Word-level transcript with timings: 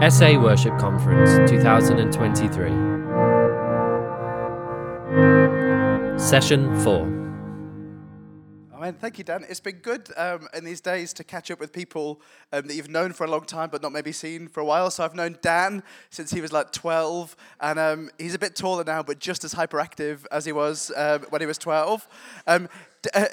SA 0.00 0.38
Worship 0.38 0.76
Conference 0.78 1.50
2023. 1.50 2.68
Session 6.18 6.78
4. 6.80 7.16
Amen. 8.74 8.94
Thank 9.00 9.16
you, 9.16 9.24
Dan. 9.24 9.46
It's 9.48 9.58
been 9.58 9.76
good 9.76 10.10
um, 10.18 10.48
in 10.54 10.64
these 10.64 10.82
days 10.82 11.14
to 11.14 11.24
catch 11.24 11.50
up 11.50 11.58
with 11.58 11.72
people 11.72 12.20
um, 12.52 12.66
that 12.66 12.74
you've 12.74 12.90
known 12.90 13.14
for 13.14 13.24
a 13.24 13.30
long 13.30 13.46
time 13.46 13.70
but 13.72 13.80
not 13.80 13.90
maybe 13.90 14.12
seen 14.12 14.48
for 14.48 14.60
a 14.60 14.66
while. 14.66 14.90
So 14.90 15.02
I've 15.02 15.14
known 15.14 15.38
Dan 15.40 15.82
since 16.10 16.30
he 16.30 16.42
was 16.42 16.52
like 16.52 16.72
12, 16.72 17.34
and 17.62 17.78
um, 17.78 18.10
he's 18.18 18.34
a 18.34 18.38
bit 18.38 18.54
taller 18.54 18.84
now, 18.84 19.02
but 19.02 19.18
just 19.18 19.44
as 19.44 19.54
hyperactive 19.54 20.26
as 20.30 20.44
he 20.44 20.52
was 20.52 20.92
um, 20.94 21.22
when 21.30 21.40
he 21.40 21.46
was 21.46 21.56
12. 21.56 22.06
Uh, 23.14 23.26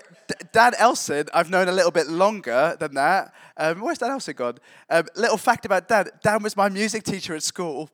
Dan 0.51 0.73
Elson, 0.77 1.27
I've 1.33 1.49
known 1.49 1.67
a 1.67 1.71
little 1.71 1.91
bit 1.91 2.07
longer 2.07 2.75
than 2.79 2.93
that. 2.95 3.33
Um, 3.57 3.81
where's 3.81 3.97
Dan 3.97 4.11
Elson 4.11 4.35
gone? 4.35 4.57
Um, 4.89 5.05
little 5.15 5.37
fact 5.37 5.65
about 5.65 5.87
Dan 5.87 6.07
Dan 6.21 6.43
was 6.43 6.55
my 6.55 6.69
music 6.69 7.03
teacher 7.03 7.35
at 7.35 7.43
school. 7.43 7.89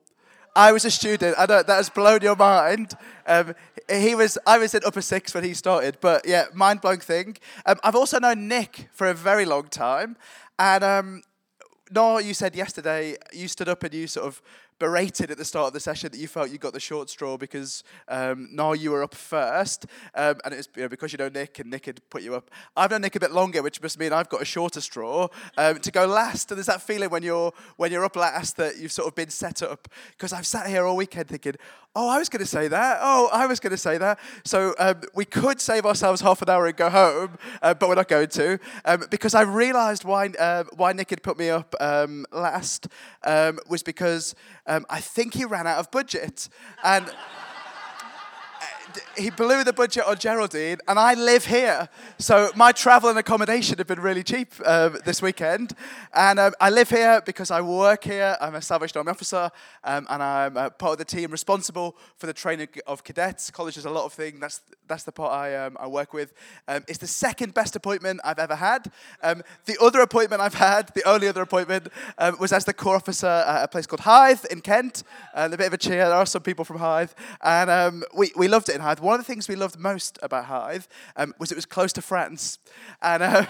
I 0.56 0.72
was 0.72 0.84
a 0.84 0.90
student. 0.90 1.36
I 1.38 1.46
know 1.46 1.62
that 1.62 1.68
has 1.68 1.90
blown 1.90 2.22
your 2.22 2.36
mind. 2.36 2.94
Um, 3.26 3.54
he 3.88 4.14
was. 4.14 4.38
I 4.46 4.58
was 4.58 4.74
in 4.74 4.82
upper 4.84 5.02
six 5.02 5.32
when 5.34 5.44
he 5.44 5.54
started, 5.54 5.98
but 6.00 6.26
yeah, 6.26 6.46
mind 6.54 6.80
blowing 6.80 7.00
thing. 7.00 7.36
Um, 7.66 7.78
I've 7.84 7.94
also 7.94 8.18
known 8.18 8.48
Nick 8.48 8.88
for 8.92 9.06
a 9.06 9.14
very 9.14 9.44
long 9.44 9.68
time, 9.68 10.16
and 10.58 10.82
um, 10.82 11.22
Noah, 11.90 12.22
you 12.22 12.34
said 12.34 12.54
yesterday 12.54 13.16
you 13.32 13.48
stood 13.48 13.68
up 13.68 13.82
and 13.82 13.94
you 13.94 14.06
sort 14.06 14.26
of 14.26 14.42
berated 14.80 15.30
at 15.30 15.36
the 15.36 15.44
start 15.44 15.68
of 15.68 15.72
the 15.74 15.78
session 15.78 16.10
that 16.10 16.18
you 16.18 16.26
felt 16.26 16.50
you 16.50 16.58
got 16.58 16.72
the 16.72 16.80
short 16.80 17.08
straw 17.08 17.36
because 17.36 17.84
um, 18.08 18.48
Noah, 18.50 18.76
you 18.76 18.90
were 18.90 19.04
up 19.04 19.14
first, 19.14 19.86
um, 20.16 20.40
and 20.44 20.54
it's 20.54 20.68
you 20.74 20.82
know, 20.82 20.88
because 20.88 21.12
you 21.12 21.18
know 21.18 21.28
Nick 21.28 21.60
and 21.60 21.70
Nick 21.70 21.86
had 21.86 22.00
put 22.10 22.22
you 22.22 22.34
up. 22.34 22.50
I've 22.76 22.90
known 22.90 23.02
Nick 23.02 23.14
a 23.14 23.20
bit 23.20 23.30
longer, 23.30 23.62
which 23.62 23.80
must 23.80 23.98
mean 23.98 24.12
I've 24.12 24.30
got 24.30 24.42
a 24.42 24.44
shorter 24.44 24.80
straw 24.80 25.28
um, 25.56 25.78
to 25.78 25.92
go 25.92 26.06
last. 26.06 26.50
And 26.50 26.58
there's 26.58 26.66
that 26.66 26.82
feeling 26.82 27.10
when 27.10 27.22
you're 27.22 27.52
when 27.76 27.92
you're 27.92 28.04
up 28.04 28.16
last 28.16 28.56
that 28.56 28.78
you've 28.78 28.90
sort 28.90 29.06
of 29.06 29.14
been 29.14 29.30
set 29.30 29.62
up. 29.62 29.86
Because 30.12 30.32
I've 30.32 30.46
sat 30.46 30.66
here 30.66 30.84
all 30.86 30.96
weekend 30.96 31.28
thinking, 31.28 31.54
oh, 31.96 32.08
I 32.08 32.18
was 32.18 32.28
going 32.28 32.40
to 32.40 32.46
say 32.46 32.68
that. 32.68 32.98
Oh, 33.00 33.28
I 33.32 33.46
was 33.46 33.60
going 33.60 33.72
to 33.72 33.76
say 33.76 33.98
that. 33.98 34.18
So 34.44 34.74
um, 34.78 35.00
we 35.14 35.24
could 35.24 35.60
save 35.60 35.84
ourselves 35.84 36.20
half 36.20 36.42
an 36.42 36.48
hour 36.48 36.66
and 36.66 36.76
go 36.76 36.88
home, 36.90 37.38
uh, 37.62 37.74
but 37.74 37.88
we're 37.88 37.94
not 37.96 38.08
going 38.08 38.28
to 38.28 38.58
um, 38.84 39.04
because 39.10 39.34
I 39.34 39.42
realised 39.42 40.04
why 40.04 40.28
uh, 40.38 40.64
why 40.76 40.92
Nick 40.92 41.10
had 41.10 41.22
put 41.22 41.38
me 41.38 41.50
up 41.50 41.74
um, 41.80 42.26
last 42.32 42.88
um, 43.24 43.58
was 43.68 43.82
because 43.82 44.34
um, 44.66 44.86
I 44.88 45.00
think 45.00 45.34
he 45.34 45.44
ran 45.44 45.66
out 45.66 45.78
of 45.78 45.90
budget 45.90 46.48
and. 46.84 47.10
He 49.16 49.30
blew 49.30 49.64
the 49.64 49.72
budget 49.72 50.04
on 50.06 50.16
Geraldine, 50.18 50.78
and 50.88 50.98
I 50.98 51.14
live 51.14 51.44
here. 51.44 51.88
So 52.18 52.50
my 52.56 52.72
travel 52.72 53.10
and 53.10 53.18
accommodation 53.18 53.78
have 53.78 53.86
been 53.86 54.00
really 54.00 54.22
cheap 54.22 54.52
um, 54.64 54.98
this 55.04 55.22
weekend. 55.22 55.74
And 56.12 56.38
um, 56.38 56.52
I 56.60 56.70
live 56.70 56.90
here 56.90 57.22
because 57.24 57.50
I 57.50 57.60
work 57.60 58.04
here. 58.04 58.36
I'm 58.40 58.54
a 58.54 58.62
Salvation 58.62 58.98
Army 58.98 59.10
officer, 59.10 59.50
um, 59.84 60.06
and 60.10 60.22
I'm 60.22 60.56
uh, 60.56 60.70
part 60.70 60.92
of 60.92 60.98
the 60.98 61.04
team 61.04 61.30
responsible 61.30 61.96
for 62.16 62.26
the 62.26 62.32
training 62.32 62.68
of 62.86 63.04
cadets. 63.04 63.50
College 63.50 63.76
is 63.76 63.84
a 63.84 63.90
lot 63.90 64.04
of 64.04 64.12
things. 64.12 64.40
That's 64.40 64.60
that's 64.88 65.04
the 65.04 65.12
part 65.12 65.32
I 65.32 65.56
um, 65.56 65.76
I 65.78 65.86
work 65.86 66.12
with. 66.12 66.32
Um, 66.66 66.84
it's 66.88 66.98
the 66.98 67.06
second 67.06 67.54
best 67.54 67.76
appointment 67.76 68.20
I've 68.24 68.38
ever 68.38 68.56
had. 68.56 68.90
Um, 69.22 69.42
the 69.66 69.78
other 69.80 70.00
appointment 70.00 70.42
I've 70.42 70.54
had, 70.54 70.92
the 70.94 71.08
only 71.08 71.28
other 71.28 71.42
appointment, 71.42 71.88
was 72.40 72.52
as 72.52 72.64
the 72.64 72.74
corps 72.74 72.96
officer 72.96 73.26
at 73.26 73.64
a 73.64 73.68
place 73.68 73.86
called 73.86 74.00
Hythe 74.00 74.44
in 74.50 74.60
Kent. 74.60 75.04
And 75.34 75.54
a 75.54 75.56
bit 75.56 75.68
of 75.68 75.74
a 75.74 75.78
cheer. 75.78 76.08
There 76.08 76.14
are 76.14 76.26
some 76.26 76.42
people 76.42 76.64
from 76.64 76.78
Hythe, 76.78 77.12
and 77.42 78.04
we 78.14 78.32
we 78.36 78.48
loved 78.48 78.68
it 78.68 78.79
in 78.80 78.86
Hythe. 78.86 79.00
One 79.00 79.14
of 79.14 79.20
the 79.20 79.30
things 79.30 79.48
we 79.48 79.56
loved 79.56 79.78
most 79.78 80.18
about 80.22 80.46
Hythe 80.46 80.84
um, 81.16 81.34
was 81.38 81.52
it 81.52 81.54
was 81.54 81.66
close 81.66 81.92
to 81.94 82.02
France. 82.02 82.58
And, 83.02 83.22
uh, 83.22 83.46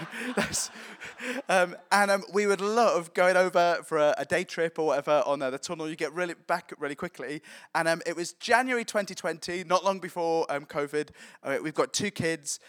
um, 1.49 1.75
and 1.91 2.11
um, 2.11 2.23
we 2.33 2.45
would 2.47 2.61
love 2.61 3.13
going 3.13 3.37
over 3.37 3.79
for 3.85 3.97
a, 3.97 4.13
a 4.17 4.25
day 4.25 4.43
trip 4.43 4.77
or 4.77 4.87
whatever 4.87 5.23
on 5.25 5.41
uh, 5.41 5.49
the 5.49 5.57
tunnel. 5.57 5.89
You 5.89 5.95
get 5.95 6.13
really 6.13 6.35
back 6.47 6.73
really 6.77 6.95
quickly. 6.95 7.41
And 7.73 7.87
um, 7.87 8.01
it 8.05 8.15
was 8.15 8.33
January 8.33 8.85
2020, 8.85 9.63
not 9.63 9.83
long 9.83 9.99
before 9.99 10.45
COVID. 10.47 11.09
Uh, 11.43 11.57
we've 11.63 11.73
got 11.73 11.93
two 11.93 12.11
kids. 12.11 12.59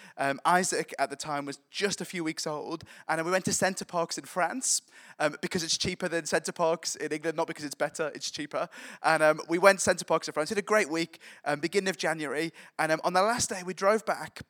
Isaac 0.44 0.94
at 0.98 1.10
the 1.10 1.16
time 1.16 1.44
was 1.44 1.58
just 1.70 2.00
a 2.00 2.04
few 2.04 2.24
weeks 2.24 2.46
old. 2.46 2.84
And 3.08 3.24
we 3.24 3.30
went 3.30 3.44
to 3.46 3.52
Center 3.52 3.84
Parcs 3.84 4.16
in 4.18 4.24
France 4.24 4.82
um, 5.22 5.36
because 5.40 5.62
it's 5.62 5.78
cheaper 5.78 6.08
than 6.08 6.26
Center 6.26 6.50
Parcs 6.50 6.96
in 6.96 7.12
England, 7.12 7.36
not 7.36 7.46
because 7.46 7.64
it's 7.64 7.76
better, 7.76 8.10
it's 8.14 8.30
cheaper. 8.30 8.68
And 9.04 9.22
um, 9.22 9.40
we 9.48 9.58
went 9.58 9.80
Center 9.80 10.04
Parcs 10.04 10.26
in 10.26 10.34
France. 10.34 10.50
We 10.50 10.54
had 10.54 10.58
a 10.58 10.66
great 10.66 10.90
week, 10.90 11.20
um, 11.44 11.60
beginning 11.60 11.88
of 11.88 11.96
January. 11.96 12.52
And 12.78 12.90
um, 12.90 13.00
on 13.04 13.12
the 13.12 13.22
last 13.22 13.48
day, 13.48 13.62
we 13.64 13.72
drove 13.72 14.04
back 14.04 14.42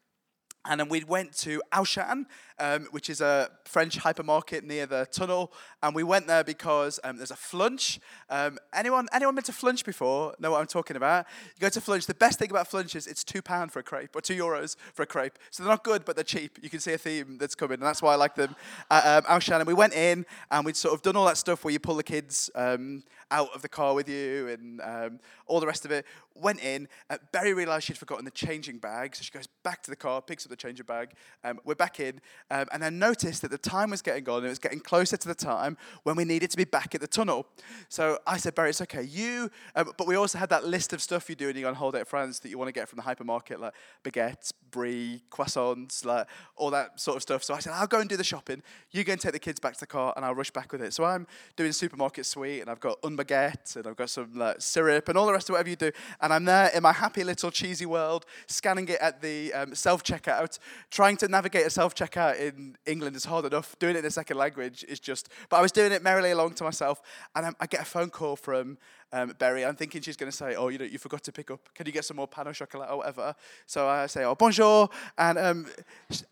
and 0.64 0.78
then 0.78 0.88
we 0.88 1.02
went 1.02 1.32
to 1.38 1.60
Auchan, 1.72 2.26
um, 2.58 2.86
which 2.92 3.10
is 3.10 3.20
a 3.20 3.50
French 3.64 3.98
hypermarket 3.98 4.62
near 4.62 4.86
the 4.86 5.06
tunnel. 5.10 5.52
And 5.82 5.94
we 5.94 6.04
went 6.04 6.28
there 6.28 6.44
because 6.44 7.00
um, 7.02 7.16
there's 7.16 7.32
a 7.32 7.36
flunch. 7.36 7.98
Um, 8.30 8.58
anyone, 8.72 9.08
anyone 9.12 9.34
been 9.34 9.42
to 9.44 9.52
flunch 9.52 9.84
before? 9.84 10.34
Know 10.38 10.52
what 10.52 10.60
I'm 10.60 10.68
talking 10.68 10.96
about? 10.96 11.26
You 11.56 11.60
go 11.60 11.68
to 11.68 11.80
flunch. 11.80 12.06
The 12.06 12.14
best 12.14 12.38
thing 12.38 12.50
about 12.50 12.68
flunch 12.68 12.94
is 12.94 13.08
it's 13.08 13.24
two 13.24 13.42
pound 13.42 13.72
for 13.72 13.80
a 13.80 13.82
crepe 13.82 14.14
or 14.14 14.20
two 14.20 14.36
euros 14.36 14.76
for 14.94 15.02
a 15.02 15.06
crepe. 15.06 15.36
So 15.50 15.64
they're 15.64 15.72
not 15.72 15.82
good, 15.82 16.04
but 16.04 16.14
they're 16.14 16.24
cheap. 16.24 16.58
You 16.62 16.70
can 16.70 16.78
see 16.78 16.92
a 16.92 16.98
theme 16.98 17.38
that's 17.38 17.56
coming, 17.56 17.74
and 17.74 17.82
that's 17.82 18.00
why 18.00 18.12
I 18.12 18.16
like 18.16 18.36
them. 18.36 18.54
At 18.90 19.24
um, 19.24 19.38
Auchan, 19.38 19.56
and 19.56 19.66
we 19.66 19.74
went 19.74 19.94
in 19.94 20.24
and 20.50 20.64
we'd 20.64 20.76
sort 20.76 20.94
of 20.94 21.02
done 21.02 21.16
all 21.16 21.26
that 21.26 21.38
stuff 21.38 21.64
where 21.64 21.72
you 21.72 21.80
pull 21.80 21.96
the 21.96 22.04
kids 22.04 22.50
um, 22.54 23.02
out 23.32 23.52
of 23.54 23.62
the 23.62 23.68
car 23.68 23.94
with 23.94 24.08
you 24.08 24.48
and 24.48 24.80
um, 24.82 25.20
all 25.46 25.58
the 25.58 25.66
rest 25.66 25.84
of 25.84 25.90
it. 25.90 26.06
Went 26.34 26.62
in. 26.62 26.88
Uh, 27.10 27.18
realised 27.34 27.86
she'd 27.86 27.98
forgotten 27.98 28.24
the 28.24 28.30
changing 28.30 28.78
bag, 28.78 29.14
so 29.14 29.22
she 29.22 29.30
goes 29.30 29.46
back 29.62 29.82
to 29.82 29.90
the 29.90 29.96
car, 29.96 30.22
picks 30.22 30.46
up 30.46 30.50
the 30.50 30.56
changing 30.56 30.86
bag. 30.86 31.12
Um, 31.44 31.60
we're 31.64 31.74
back 31.74 32.00
in, 32.00 32.20
um, 32.50 32.66
and 32.72 32.82
then 32.82 32.98
noticed 32.98 33.42
that 33.42 33.50
the 33.50 33.58
time 33.58 33.90
was 33.90 34.02
getting 34.02 34.28
on, 34.28 34.38
and 34.38 34.46
it 34.46 34.48
was 34.50 34.58
getting 34.58 34.80
closer 34.80 35.16
to 35.16 35.28
the 35.28 35.34
time 35.34 35.76
when 36.04 36.16
we 36.16 36.24
needed 36.24 36.50
to 36.50 36.56
be 36.56 36.64
back 36.64 36.94
at 36.94 37.00
the 37.00 37.06
tunnel. 37.06 37.46
So 37.88 38.18
I 38.26 38.36
said, 38.38 38.54
Berry, 38.54 38.70
it's 38.70 38.80
okay. 38.82 39.02
You, 39.02 39.50
um, 39.74 39.92
but 39.96 40.06
we 40.06 40.16
also 40.16 40.38
had 40.38 40.48
that 40.50 40.64
list 40.64 40.92
of 40.92 41.02
stuff 41.02 41.28
you 41.28 41.34
do 41.34 41.46
when 41.46 41.56
you 41.56 41.62
go 41.62 41.68
on 41.68 41.74
holiday 41.74 42.00
at 42.00 42.08
France 42.08 42.38
that 42.40 42.48
you 42.48 42.58
want 42.58 42.68
to 42.68 42.72
get 42.72 42.88
from 42.88 42.96
the 42.96 43.02
hypermarket, 43.02 43.58
like 43.58 43.74
baguettes, 44.04 44.52
brie, 44.70 45.22
croissants, 45.30 46.04
like 46.04 46.26
all 46.56 46.70
that 46.70 46.98
sort 47.00 47.16
of 47.16 47.22
stuff. 47.22 47.44
So 47.44 47.54
I 47.54 47.58
said, 47.58 47.72
I'll 47.74 47.86
go 47.86 48.00
and 48.00 48.08
do 48.08 48.16
the 48.16 48.24
shopping. 48.24 48.62
You 48.90 49.04
go 49.04 49.12
and 49.12 49.20
take 49.20 49.32
the 49.32 49.38
kids 49.38 49.60
back 49.60 49.74
to 49.74 49.80
the 49.80 49.86
car, 49.86 50.12
and 50.16 50.24
I'll 50.24 50.34
rush 50.34 50.50
back 50.50 50.72
with 50.72 50.82
it. 50.82 50.92
So 50.94 51.04
I'm 51.04 51.26
doing 51.56 51.72
supermarket 51.72 52.26
suite, 52.26 52.60
and 52.60 52.70
I've 52.70 52.80
got 52.80 52.98
un 53.04 53.16
baguette, 53.24 53.76
and 53.76 53.86
I've 53.86 53.96
got 53.96 54.10
some 54.10 54.32
like, 54.34 54.60
syrup, 54.60 55.08
and 55.08 55.16
all 55.16 55.26
the 55.26 55.32
rest 55.32 55.48
of 55.48 55.54
whatever 55.54 55.70
you 55.70 55.76
do. 55.76 55.92
And 56.20 56.32
I'm 56.32 56.44
there 56.44 56.70
in 56.74 56.82
my 56.82 56.92
happy 56.92 57.24
little 57.24 57.50
cheesy 57.50 57.86
world, 57.86 58.26
scanning 58.46 58.88
it 58.88 59.00
at 59.00 59.20
the 59.22 59.52
um, 59.52 59.74
self 59.74 60.02
checkout. 60.02 60.58
Trying 60.90 61.16
to 61.18 61.28
navigate 61.28 61.66
a 61.66 61.70
self 61.70 61.94
checkout 61.94 62.38
in 62.38 62.76
England 62.86 63.16
is 63.16 63.24
hard 63.24 63.44
enough. 63.44 63.78
Doing 63.78 63.96
it 63.96 64.00
in 64.00 64.04
a 64.04 64.10
second 64.10 64.36
language 64.36 64.84
is 64.88 65.00
just. 65.00 65.28
But 65.48 65.58
I 65.58 65.62
was 65.62 65.72
doing 65.72 65.92
it 65.92 66.02
merrily 66.02 66.30
along 66.30 66.54
to 66.54 66.64
myself, 66.64 67.02
and 67.34 67.46
um, 67.46 67.56
I 67.60 67.66
get 67.66 67.80
a 67.80 67.84
phone 67.84 68.10
call 68.10 68.36
from 68.36 68.78
um, 69.12 69.34
Berry. 69.38 69.64
I'm 69.64 69.76
thinking 69.76 70.02
she's 70.02 70.16
going 70.16 70.30
to 70.30 70.36
say, 70.36 70.54
"Oh, 70.54 70.68
you 70.68 70.78
know, 70.78 70.84
you 70.84 70.98
forgot 70.98 71.22
to 71.24 71.32
pick 71.32 71.50
up. 71.50 71.68
Can 71.74 71.86
you 71.86 71.92
get 71.92 72.04
some 72.04 72.16
more 72.16 72.28
pain 72.28 72.46
au 72.46 72.52
chocolat 72.52 72.90
or 72.90 72.98
whatever?" 72.98 73.34
So 73.66 73.88
I 73.88 74.06
say, 74.06 74.24
"Oh, 74.24 74.34
bonjour," 74.34 74.88
and 75.18 75.38
um, 75.38 75.66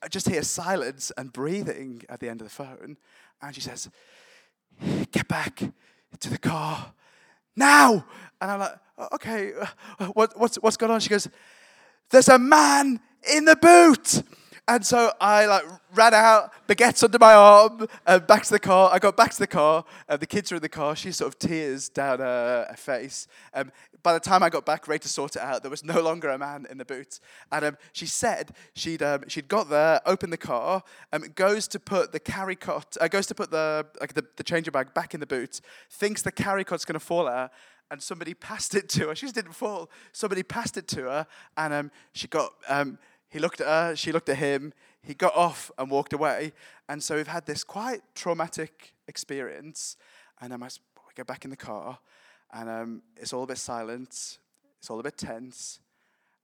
I 0.02 0.08
just 0.08 0.28
hear 0.28 0.42
silence 0.42 1.12
and 1.16 1.32
breathing 1.32 2.02
at 2.08 2.20
the 2.20 2.28
end 2.28 2.40
of 2.40 2.46
the 2.46 2.54
phone, 2.54 2.96
and 3.42 3.54
she 3.54 3.60
says, 3.60 3.88
"Get 5.12 5.28
back 5.28 5.62
to 6.18 6.30
the 6.30 6.38
car 6.38 6.92
now!" 7.56 8.04
And 8.40 8.50
I'm 8.50 8.60
like, 8.60 8.78
"Okay, 9.14 9.52
uh, 9.98 10.06
what, 10.08 10.38
what's 10.38 10.56
what's 10.56 10.76
going 10.76 10.92
on?" 10.92 11.00
She 11.00 11.08
goes, 11.08 11.28
"There's 12.10 12.28
a 12.28 12.38
man 12.38 13.00
in 13.32 13.44
the 13.44 13.56
boot." 13.56 14.22
And 14.70 14.86
so 14.86 15.12
I 15.20 15.46
like 15.46 15.64
ran 15.94 16.14
out, 16.14 16.52
baguettes 16.68 17.02
under 17.02 17.18
my 17.18 17.34
arm, 17.34 17.88
uh, 18.06 18.20
back 18.20 18.44
to 18.44 18.50
the 18.50 18.60
car. 18.60 18.88
I 18.92 19.00
got 19.00 19.16
back 19.16 19.32
to 19.32 19.38
the 19.38 19.48
car. 19.48 19.84
Uh, 20.08 20.16
the 20.16 20.26
kids 20.26 20.52
are 20.52 20.56
in 20.56 20.62
the 20.62 20.68
car. 20.68 20.94
She's 20.94 21.16
sort 21.16 21.32
of 21.32 21.40
tears 21.40 21.88
down 21.88 22.20
her, 22.20 22.66
her 22.70 22.76
face. 22.76 23.26
Um, 23.52 23.72
by 24.02 24.12
the 24.12 24.20
time 24.20 24.42
I 24.42 24.50
got 24.50 24.64
back, 24.66 24.88
ready 24.88 25.00
to 25.00 25.08
sort 25.08 25.36
it 25.36 25.42
out, 25.42 25.62
there 25.62 25.70
was 25.70 25.84
no 25.84 26.00
longer 26.00 26.28
a 26.28 26.38
man 26.38 26.66
in 26.70 26.78
the 26.78 26.84
boot. 26.84 27.20
And 27.52 27.64
um, 27.64 27.76
she 27.92 28.06
said 28.06 28.52
she'd 28.74 29.02
um, 29.02 29.24
she'd 29.28 29.48
got 29.48 29.68
there, 29.68 30.00
opened 30.06 30.32
the 30.32 30.38
car, 30.38 30.82
um, 31.12 31.24
goes 31.34 31.68
to 31.68 31.80
put 31.80 32.12
the 32.12 32.20
carry 32.20 32.56
cot, 32.56 32.96
uh, 33.00 33.08
goes 33.08 33.26
to 33.26 33.34
put 33.34 33.50
the 33.50 33.86
like 34.00 34.14
the, 34.14 34.24
the 34.36 34.44
changer 34.44 34.70
bag 34.70 34.94
back 34.94 35.14
in 35.14 35.20
the 35.20 35.26
boot, 35.26 35.60
thinks 35.90 36.22
the 36.22 36.32
carry 36.32 36.64
cot's 36.64 36.84
going 36.84 36.98
to 36.98 37.04
fall 37.04 37.28
out, 37.28 37.50
and 37.90 38.02
somebody 38.02 38.34
passed 38.34 38.74
it 38.74 38.88
to 38.90 39.08
her. 39.08 39.14
She 39.14 39.26
just 39.26 39.34
didn't 39.34 39.52
fall. 39.54 39.90
Somebody 40.12 40.42
passed 40.42 40.76
it 40.76 40.88
to 40.88 41.02
her, 41.02 41.26
and 41.56 41.72
um, 41.74 41.90
she 42.12 42.28
got. 42.28 42.52
Um, 42.68 42.98
he 43.30 43.38
looked 43.38 43.60
at 43.60 43.68
her. 43.68 43.96
She 43.96 44.10
looked 44.12 44.28
at 44.28 44.38
him. 44.38 44.72
He 45.02 45.14
got 45.14 45.34
off 45.34 45.70
and 45.78 45.90
walked 45.90 46.12
away. 46.12 46.52
And 46.88 47.02
so 47.02 47.16
we've 47.16 47.28
had 47.28 47.46
this 47.46 47.64
quite 47.64 48.02
traumatic 48.14 48.92
experience. 49.06 49.96
And 50.40 50.52
um, 50.52 50.62
I 50.62 50.68
get 51.14 51.26
back 51.26 51.44
in 51.44 51.50
the 51.50 51.56
car, 51.56 51.98
and 52.52 52.68
um, 52.68 53.02
it's 53.16 53.32
all 53.32 53.44
a 53.44 53.46
bit 53.46 53.58
silent. 53.58 54.38
It's 54.78 54.90
all 54.90 55.00
a 55.00 55.02
bit 55.02 55.16
tense. 55.16 55.78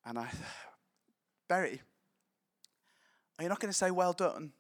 And 0.04 0.18
I, 0.18 0.28
Berry, 1.48 1.80
are 3.38 3.42
you 3.42 3.48
not 3.48 3.60
going 3.60 3.70
to 3.70 3.76
say 3.76 3.90
well 3.90 4.12
done? 4.12 4.52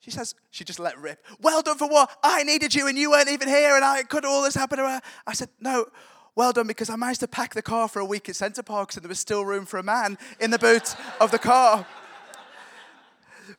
She 0.00 0.10
says, 0.10 0.34
she 0.50 0.64
just 0.64 0.78
let 0.78 0.98
rip. 0.98 1.24
Well 1.40 1.62
done 1.62 1.78
for 1.78 1.88
what? 1.88 2.10
I 2.22 2.42
needed 2.42 2.74
you 2.74 2.88
and 2.88 2.98
you 2.98 3.10
weren't 3.10 3.30
even 3.30 3.48
here 3.48 3.74
and 3.74 3.84
I 3.84 4.02
could 4.02 4.24
all 4.24 4.42
this 4.42 4.54
happen 4.54 4.78
to 4.78 4.84
her. 4.86 5.00
I 5.26 5.32
said, 5.32 5.48
no, 5.60 5.86
well 6.34 6.52
done 6.52 6.66
because 6.66 6.90
I 6.90 6.96
managed 6.96 7.20
to 7.20 7.28
pack 7.28 7.54
the 7.54 7.62
car 7.62 7.88
for 7.88 8.00
a 8.00 8.04
week 8.04 8.28
at 8.28 8.36
Center 8.36 8.62
Parcs 8.62 8.96
and 8.96 9.04
there 9.04 9.08
was 9.08 9.18
still 9.18 9.46
room 9.46 9.64
for 9.64 9.78
a 9.78 9.82
man 9.82 10.18
in 10.40 10.50
the 10.50 10.58
boot 10.58 10.94
of 11.20 11.30
the 11.30 11.38
car. 11.38 11.86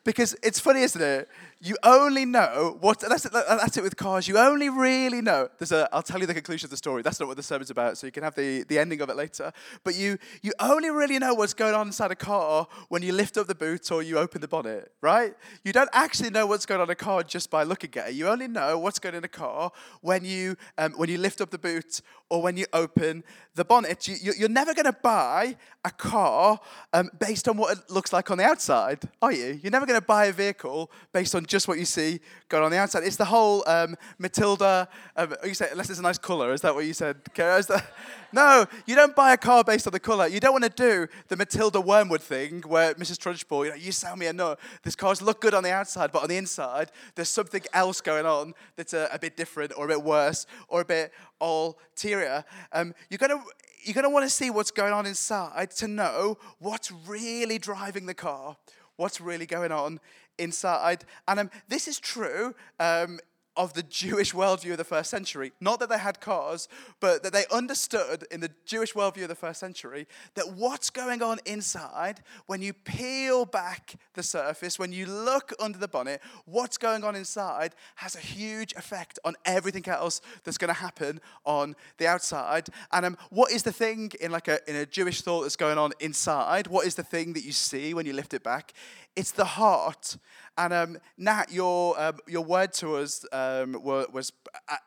Because 0.03 0.35
it's 0.41 0.59
funny, 0.59 0.81
isn't 0.81 1.01
it? 1.01 1.29
You 1.65 1.75
only 1.83 2.25
know 2.25 2.77
what. 2.79 2.99
That's, 2.99 3.23
that's 3.23 3.77
it 3.77 3.83
with 3.83 3.97
cars. 3.97 4.27
You 4.27 4.37
only 4.37 4.69
really 4.69 5.21
know. 5.21 5.49
There's 5.57 5.71
a. 5.71 5.89
I'll 5.91 6.03
tell 6.03 6.19
you 6.19 6.27
the 6.27 6.33
conclusion 6.33 6.67
of 6.67 6.69
the 6.69 6.77
story. 6.77 7.01
That's 7.01 7.19
not 7.19 7.27
what 7.27 7.37
the 7.37 7.43
sermon's 7.43 7.71
about. 7.71 7.97
So 7.97 8.05
you 8.05 8.11
can 8.11 8.23
have 8.23 8.35
the, 8.35 8.63
the 8.63 8.77
ending 8.77 9.01
of 9.01 9.09
it 9.09 9.15
later. 9.15 9.51
But 9.83 9.95
you 9.95 10.19
you 10.43 10.53
only 10.59 10.91
really 10.91 11.17
know 11.17 11.33
what's 11.33 11.55
going 11.55 11.73
on 11.73 11.87
inside 11.87 12.11
a 12.11 12.15
car 12.15 12.67
when 12.89 13.01
you 13.01 13.13
lift 13.13 13.37
up 13.37 13.47
the 13.47 13.55
boot 13.55 13.91
or 13.91 14.03
you 14.03 14.19
open 14.19 14.41
the 14.41 14.47
bonnet, 14.47 14.91
right? 15.01 15.33
You 15.63 15.73
don't 15.73 15.89
actually 15.91 16.29
know 16.29 16.45
what's 16.45 16.67
going 16.67 16.81
on 16.81 16.87
in 16.87 16.91
a 16.91 16.95
car 16.95 17.23
just 17.23 17.49
by 17.49 17.63
looking 17.63 17.89
at 17.97 18.09
it. 18.09 18.15
You 18.15 18.27
only 18.27 18.47
know 18.47 18.77
what's 18.77 18.99
going 18.99 19.15
on 19.15 19.19
in 19.19 19.23
a 19.23 19.27
car 19.27 19.71
when 20.01 20.23
you 20.23 20.57
um, 20.77 20.93
when 20.93 21.09
you 21.09 21.17
lift 21.17 21.41
up 21.41 21.49
the 21.49 21.57
boot 21.57 22.01
or 22.29 22.41
when 22.41 22.57
you 22.57 22.65
open 22.73 23.23
the 23.55 23.65
bonnet. 23.65 24.07
You, 24.07 24.33
you're 24.37 24.49
never 24.49 24.73
going 24.73 24.85
to 24.85 24.93
buy 25.01 25.57
a 25.83 25.91
car 25.91 26.59
um, 26.93 27.09
based 27.19 27.47
on 27.47 27.57
what 27.57 27.77
it 27.77 27.89
looks 27.89 28.11
like 28.11 28.29
on 28.29 28.37
the 28.37 28.43
outside, 28.43 28.99
are 29.21 29.31
you? 29.31 29.59
You're 29.61 29.71
never 29.71 29.85
going 29.85 29.99
to 29.99 30.05
buy 30.05 30.25
a 30.25 30.31
vehicle 30.31 30.91
based 31.13 31.35
on 31.35 31.45
just 31.45 31.54
what 31.67 31.79
you 31.79 31.85
see 31.85 32.19
going 32.49 32.63
on 32.63 32.71
the 32.71 32.77
outside. 32.77 33.03
It's 33.03 33.15
the 33.15 33.25
whole 33.25 33.63
um, 33.67 33.95
Matilda. 34.19 34.87
Um, 35.15 35.33
you 35.43 35.53
say 35.53 35.69
unless 35.71 35.89
it's 35.89 35.99
a 35.99 36.03
nice 36.03 36.17
color. 36.17 36.53
Is 36.53 36.61
that 36.61 36.75
what 36.75 36.85
you 36.85 36.93
said? 36.93 37.17
That, 37.35 37.85
no, 38.33 38.65
you 38.85 38.95
don't 38.95 39.15
buy 39.15 39.33
a 39.33 39.37
car 39.37 39.63
based 39.63 39.87
on 39.87 39.93
the 39.93 39.99
color. 39.99 40.27
You 40.27 40.39
don't 40.39 40.51
want 40.51 40.63
to 40.65 40.69
do 40.69 41.07
the 41.29 41.37
Matilda 41.37 41.79
Wormwood 41.79 42.21
thing 42.21 42.63
where 42.67 42.93
Mrs. 42.95 43.17
Trunchbull, 43.17 43.65
you 43.65 43.71
know, 43.71 43.75
you 43.75 43.91
sell 43.91 44.15
me 44.15 44.25
a 44.25 44.33
no. 44.33 44.57
This 44.83 44.95
car's 44.95 45.21
look 45.21 45.41
good 45.41 45.53
on 45.53 45.63
the 45.63 45.71
outside, 45.71 46.11
but 46.11 46.21
on 46.23 46.29
the 46.29 46.37
inside, 46.37 46.91
there's 47.15 47.29
something 47.29 47.61
else 47.73 48.01
going 48.01 48.25
on 48.25 48.53
that's 48.75 48.93
a, 48.93 49.09
a 49.11 49.19
bit 49.19 49.37
different 49.37 49.71
or 49.77 49.85
a 49.85 49.87
bit 49.87 50.03
worse 50.03 50.45
or 50.67 50.81
a 50.81 50.85
bit 50.85 51.11
ulterior. 51.39 52.43
Um, 52.73 52.93
you're 53.09 53.17
to 53.17 53.41
you're 53.85 53.93
going 53.93 54.03
to 54.03 54.09
want 54.09 54.25
to 54.25 54.29
see 54.29 54.49
what's 54.49 54.71
going 54.71 54.93
on 54.93 55.05
inside 55.05 55.69
to 55.71 55.87
know 55.87 56.37
what's 56.59 56.91
really 57.07 57.59
driving 57.59 58.07
the 58.07 58.13
car, 58.13 58.57
what's 58.95 59.21
really 59.21 59.45
going 59.45 59.71
on 59.71 59.99
inside. 60.37 61.05
And 61.27 61.39
um, 61.39 61.49
this 61.67 61.87
is 61.87 61.99
true 61.99 62.55
um, 62.79 63.19
of 63.57 63.73
the 63.73 63.83
Jewish 63.83 64.33
worldview 64.33 64.71
of 64.71 64.77
the 64.77 64.83
first 64.83 65.09
century. 65.09 65.53
Not 65.59 65.79
that 65.79 65.89
they 65.89 65.97
had 65.97 66.19
cars, 66.19 66.67
but 66.99 67.23
that 67.23 67.33
they 67.33 67.45
understood 67.51 68.25
in 68.31 68.41
the 68.41 68.51
Jewish 68.65 68.93
worldview 68.93 69.23
of 69.23 69.29
the 69.29 69.35
first 69.35 69.59
century 69.59 70.07
that 70.35 70.53
what's 70.53 70.89
going 70.89 71.21
on 71.21 71.39
inside, 71.45 72.21
when 72.47 72.61
you 72.61 72.73
peel 72.73 73.45
back 73.45 73.95
the 74.13 74.23
surface, 74.23 74.77
when 74.77 74.91
you 74.91 75.05
look 75.05 75.53
under 75.59 75.77
the 75.77 75.87
bonnet, 75.87 76.21
what's 76.45 76.77
going 76.77 77.03
on 77.03 77.15
inside 77.15 77.75
has 77.95 78.15
a 78.15 78.19
huge 78.19 78.73
effect 78.73 79.19
on 79.23 79.35
everything 79.45 79.87
else 79.87 80.21
that's 80.43 80.57
going 80.57 80.73
to 80.73 80.79
happen 80.79 81.21
on 81.45 81.75
the 81.97 82.07
outside. 82.07 82.67
And 82.91 83.05
um, 83.05 83.17
what 83.29 83.51
is 83.51 83.63
the 83.63 83.71
thing 83.71 84.11
in 84.19 84.31
like 84.31 84.47
a, 84.47 84.59
in 84.69 84.75
a 84.75 84.85
Jewish 84.85 85.21
thought 85.21 85.41
that's 85.43 85.55
going 85.55 85.77
on 85.77 85.93
inside? 85.99 86.67
What 86.67 86.85
is 86.85 86.95
the 86.95 87.03
thing 87.03 87.33
that 87.33 87.43
you 87.43 87.51
see 87.51 87.93
when 87.93 88.05
you 88.05 88.13
lift 88.13 88.33
it 88.33 88.43
back? 88.43 88.73
It's 89.15 89.31
the 89.31 89.45
heart. 89.45 90.17
And 90.57 90.73
um, 90.73 90.97
Nat, 91.17 91.51
your, 91.51 91.99
um, 92.01 92.19
your 92.27 92.43
word 92.43 92.71
to 92.73 92.95
us 92.95 93.25
um, 93.33 93.73
were, 93.83 94.07
was, 94.11 94.31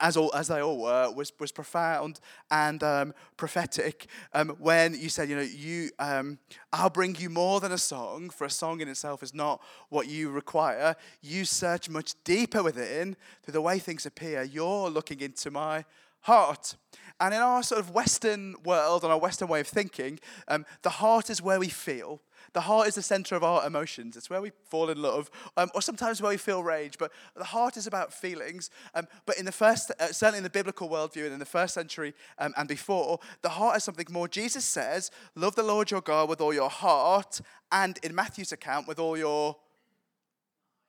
as, 0.00 0.16
all, 0.16 0.34
as 0.34 0.48
they 0.48 0.60
all 0.60 0.80
were, 0.80 1.12
was, 1.12 1.32
was 1.38 1.52
profound 1.52 2.20
and 2.50 2.82
um, 2.82 3.12
prophetic 3.36 4.06
um, 4.32 4.50
when 4.58 4.98
you 4.98 5.10
said, 5.10 5.28
you 5.28 5.36
know, 5.36 5.42
you, 5.42 5.90
um, 5.98 6.38
I'll 6.72 6.88
bring 6.88 7.16
you 7.16 7.28
more 7.28 7.60
than 7.60 7.72
a 7.72 7.78
song, 7.78 8.30
for 8.30 8.46
a 8.46 8.50
song 8.50 8.80
in 8.80 8.88
itself 8.88 9.22
is 9.22 9.34
not 9.34 9.62
what 9.90 10.08
you 10.08 10.30
require. 10.30 10.96
You 11.20 11.44
search 11.44 11.90
much 11.90 12.14
deeper 12.24 12.62
within 12.62 13.14
through 13.42 13.52
the 13.52 13.60
way 13.60 13.78
things 13.78 14.06
appear. 14.06 14.42
You're 14.42 14.88
looking 14.88 15.20
into 15.20 15.50
my 15.50 15.84
heart. 16.22 16.76
And 17.20 17.34
in 17.34 17.40
our 17.40 17.62
sort 17.62 17.80
of 17.80 17.90
Western 17.90 18.54
world 18.64 19.02
and 19.02 19.12
our 19.12 19.18
Western 19.18 19.48
way 19.48 19.60
of 19.60 19.66
thinking, 19.66 20.18
the 20.82 20.90
heart 20.90 21.30
is 21.30 21.42
where 21.42 21.58
we 21.58 21.68
feel. 21.68 22.22
The 22.52 22.62
heart 22.62 22.88
is 22.88 22.94
the 22.94 23.02
center 23.02 23.36
of 23.36 23.44
our 23.44 23.66
emotions. 23.66 24.16
It's 24.16 24.30
where 24.30 24.40
we 24.40 24.52
fall 24.64 24.90
in 24.90 25.00
love, 25.00 25.30
um, 25.56 25.70
or 25.74 25.82
sometimes 25.82 26.20
where 26.22 26.30
we 26.30 26.36
feel 26.36 26.62
rage. 26.62 26.98
But 26.98 27.12
the 27.36 27.44
heart 27.44 27.76
is 27.76 27.86
about 27.86 28.12
feelings. 28.12 28.70
Um, 28.94 29.06
but 29.26 29.38
in 29.38 29.44
the 29.44 29.52
first, 29.52 29.90
uh, 29.98 30.08
certainly 30.08 30.38
in 30.38 30.44
the 30.44 30.50
biblical 30.50 30.88
worldview 30.88 31.24
and 31.24 31.32
in 31.32 31.38
the 31.38 31.44
first 31.44 31.74
century 31.74 32.14
um, 32.38 32.54
and 32.56 32.68
before, 32.68 33.20
the 33.42 33.50
heart 33.50 33.76
is 33.76 33.84
something 33.84 34.06
more. 34.10 34.28
Jesus 34.28 34.64
says, 34.64 35.10
"Love 35.34 35.54
the 35.54 35.62
Lord 35.62 35.90
your 35.90 36.00
God 36.00 36.28
with 36.28 36.40
all 36.40 36.54
your 36.54 36.70
heart," 36.70 37.40
and 37.70 37.98
in 38.02 38.14
Matthew's 38.14 38.52
account, 38.52 38.88
with 38.88 38.98
all 38.98 39.16
your 39.16 39.56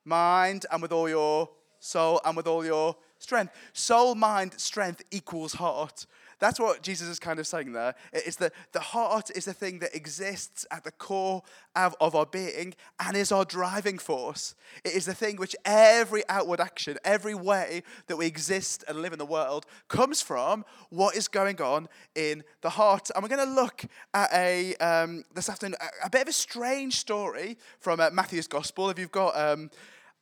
mind 0.05 0.65
and 0.71 0.81
with 0.81 0.91
all 0.91 1.09
your 1.09 1.49
soul 1.79 2.19
and 2.25 2.35
with 2.35 2.47
all 2.47 2.65
your 2.65 2.95
strength. 3.19 3.53
Soul, 3.73 4.15
mind, 4.15 4.59
strength 4.59 5.03
equals 5.11 5.53
heart. 5.53 6.05
That's 6.39 6.59
what 6.59 6.81
Jesus 6.81 7.07
is 7.07 7.19
kind 7.19 7.39
of 7.39 7.47
saying 7.47 7.73
there. 7.73 7.95
It's 8.13 8.37
the, 8.37 8.51
the 8.71 8.79
heart 8.79 9.29
is 9.35 9.45
the 9.45 9.53
thing 9.53 9.79
that 9.79 9.95
exists 9.95 10.65
at 10.71 10.83
the 10.83 10.91
core 10.91 11.43
of, 11.75 11.95
of 11.99 12.15
our 12.15 12.25
being 12.25 12.73
and 12.99 13.17
is 13.17 13.31
our 13.31 13.45
driving 13.45 13.97
force. 13.97 14.55
It 14.83 14.93
is 14.93 15.05
the 15.05 15.13
thing 15.13 15.35
which 15.35 15.55
every 15.65 16.23
outward 16.29 16.61
action, 16.61 16.97
every 17.03 17.35
way 17.35 17.83
that 18.07 18.17
we 18.17 18.25
exist 18.25 18.83
and 18.87 19.01
live 19.01 19.13
in 19.13 19.19
the 19.19 19.25
world 19.25 19.65
comes 19.89 20.21
from 20.21 20.63
what 20.89 21.15
is 21.15 21.27
going 21.27 21.61
on 21.61 21.89
in 22.15 22.43
the 22.61 22.71
heart. 22.71 23.09
And 23.13 23.23
we're 23.23 23.35
going 23.35 23.47
to 23.47 23.53
look 23.53 23.83
at 24.13 24.29
a, 24.33 24.75
um, 24.75 25.23
this 25.33 25.49
afternoon, 25.49 25.75
a, 25.81 26.05
a, 26.05 26.09
bit 26.09 26.21
of 26.21 26.27
a 26.29 26.33
strange 26.33 26.95
story 26.95 27.57
from 27.79 27.99
uh, 27.99 28.09
Matthew's 28.11 28.47
Gospel. 28.47 28.89
If 28.89 28.97
you've 28.97 29.11
got. 29.11 29.37
Um, 29.37 29.69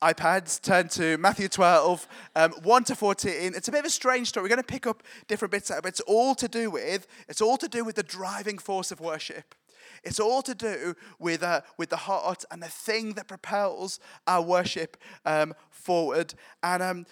iPads, 0.01 0.61
turn 0.61 0.87
to 0.89 1.17
Matthew 1.17 1.47
12, 1.47 2.07
um, 2.35 2.51
1 2.61 2.83
to 2.85 2.95
14. 2.95 3.53
It's 3.55 3.67
a 3.67 3.71
bit 3.71 3.79
of 3.79 3.85
a 3.85 3.89
strange 3.89 4.29
story. 4.29 4.43
We're 4.43 4.49
going 4.49 4.57
to 4.57 4.63
pick 4.63 4.85
up 4.85 5.01
different 5.27 5.51
bits 5.51 5.71
out, 5.71 5.81
but 5.81 5.89
it's 5.89 6.01
all 6.01 6.35
to 6.35 6.47
do 6.47 6.69
with, 6.69 7.07
it's 7.27 7.41
all 7.41 7.57
to 7.57 7.67
do 7.67 7.83
with 7.83 7.95
the 7.95 8.03
driving 8.03 8.59
force 8.59 8.91
of 8.91 8.99
worship. 8.99 9.55
It's 10.03 10.19
all 10.19 10.43
to 10.43 10.53
do 10.53 10.95
with, 11.17 11.41
uh, 11.41 11.61
with 11.77 11.89
the 11.89 11.97
heart 11.97 12.45
and 12.51 12.61
the 12.61 12.67
thing 12.67 13.13
that 13.13 13.27
propels 13.27 13.99
our 14.27 14.43
worship 14.43 14.97
um, 15.25 15.55
forward. 15.71 16.35
And 16.61 16.83
um, 16.83 17.05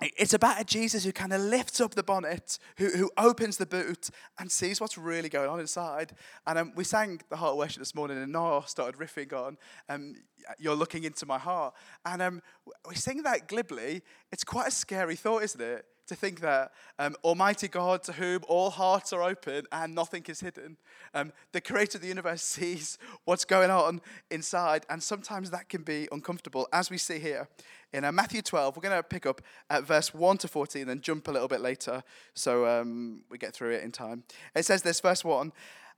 it's 0.00 0.34
about 0.34 0.60
a 0.60 0.64
Jesus 0.64 1.04
who 1.04 1.12
kind 1.12 1.32
of 1.32 1.40
lifts 1.40 1.80
up 1.80 1.94
the 1.94 2.02
bonnet, 2.02 2.58
who, 2.78 2.88
who 2.90 3.10
opens 3.16 3.58
the 3.58 3.66
boot 3.66 4.10
and 4.38 4.50
sees 4.50 4.80
what's 4.80 4.98
really 4.98 5.28
going 5.28 5.48
on 5.48 5.60
inside. 5.60 6.12
And 6.46 6.58
um, 6.58 6.72
we 6.74 6.82
sang 6.82 7.20
the 7.30 7.36
heart 7.36 7.56
worship 7.56 7.78
this 7.78 7.94
morning, 7.94 8.18
and 8.18 8.32
Noah 8.32 8.64
started 8.66 8.98
riffing 8.98 9.32
on, 9.32 9.56
um, 9.88 10.16
You're 10.58 10.74
looking 10.74 11.04
into 11.04 11.26
my 11.26 11.38
heart. 11.38 11.74
And 12.04 12.20
um, 12.22 12.42
we 12.88 12.96
sing 12.96 13.22
that 13.22 13.46
glibly. 13.46 14.02
It's 14.32 14.44
quite 14.44 14.68
a 14.68 14.72
scary 14.72 15.16
thought, 15.16 15.44
isn't 15.44 15.60
it? 15.60 15.86
to 16.06 16.14
think 16.14 16.40
that 16.40 16.72
um, 16.98 17.16
Almighty 17.24 17.68
God, 17.68 18.02
to 18.04 18.12
whom 18.12 18.42
all 18.48 18.70
hearts 18.70 19.12
are 19.12 19.22
open 19.22 19.64
and 19.72 19.94
nothing 19.94 20.24
is 20.28 20.40
hidden, 20.40 20.76
um, 21.14 21.32
the 21.52 21.60
creator 21.60 21.98
of 21.98 22.02
the 22.02 22.08
universe 22.08 22.42
sees 22.42 22.98
what's 23.24 23.44
going 23.44 23.70
on 23.70 24.00
inside, 24.30 24.84
and 24.90 25.02
sometimes 25.02 25.50
that 25.50 25.68
can 25.68 25.82
be 25.82 26.08
uncomfortable, 26.12 26.68
as 26.72 26.90
we 26.90 26.98
see 26.98 27.18
here 27.18 27.48
in 27.94 28.04
uh, 28.04 28.12
Matthew 28.12 28.42
12. 28.42 28.76
We're 28.76 28.82
going 28.82 28.96
to 28.96 29.02
pick 29.02 29.24
up 29.24 29.40
at 29.70 29.84
verse 29.84 30.12
1 30.12 30.38
to 30.38 30.48
14 30.48 30.82
and 30.82 30.90
then 30.90 31.00
jump 31.00 31.28
a 31.28 31.30
little 31.30 31.48
bit 31.48 31.60
later 31.60 32.02
so 32.34 32.66
um, 32.66 33.20
we 33.30 33.38
get 33.38 33.54
through 33.54 33.70
it 33.70 33.84
in 33.84 33.92
time. 33.92 34.24
It 34.54 34.64
says 34.64 34.82
this, 34.82 35.00
verse 35.00 35.24
1 35.24 35.52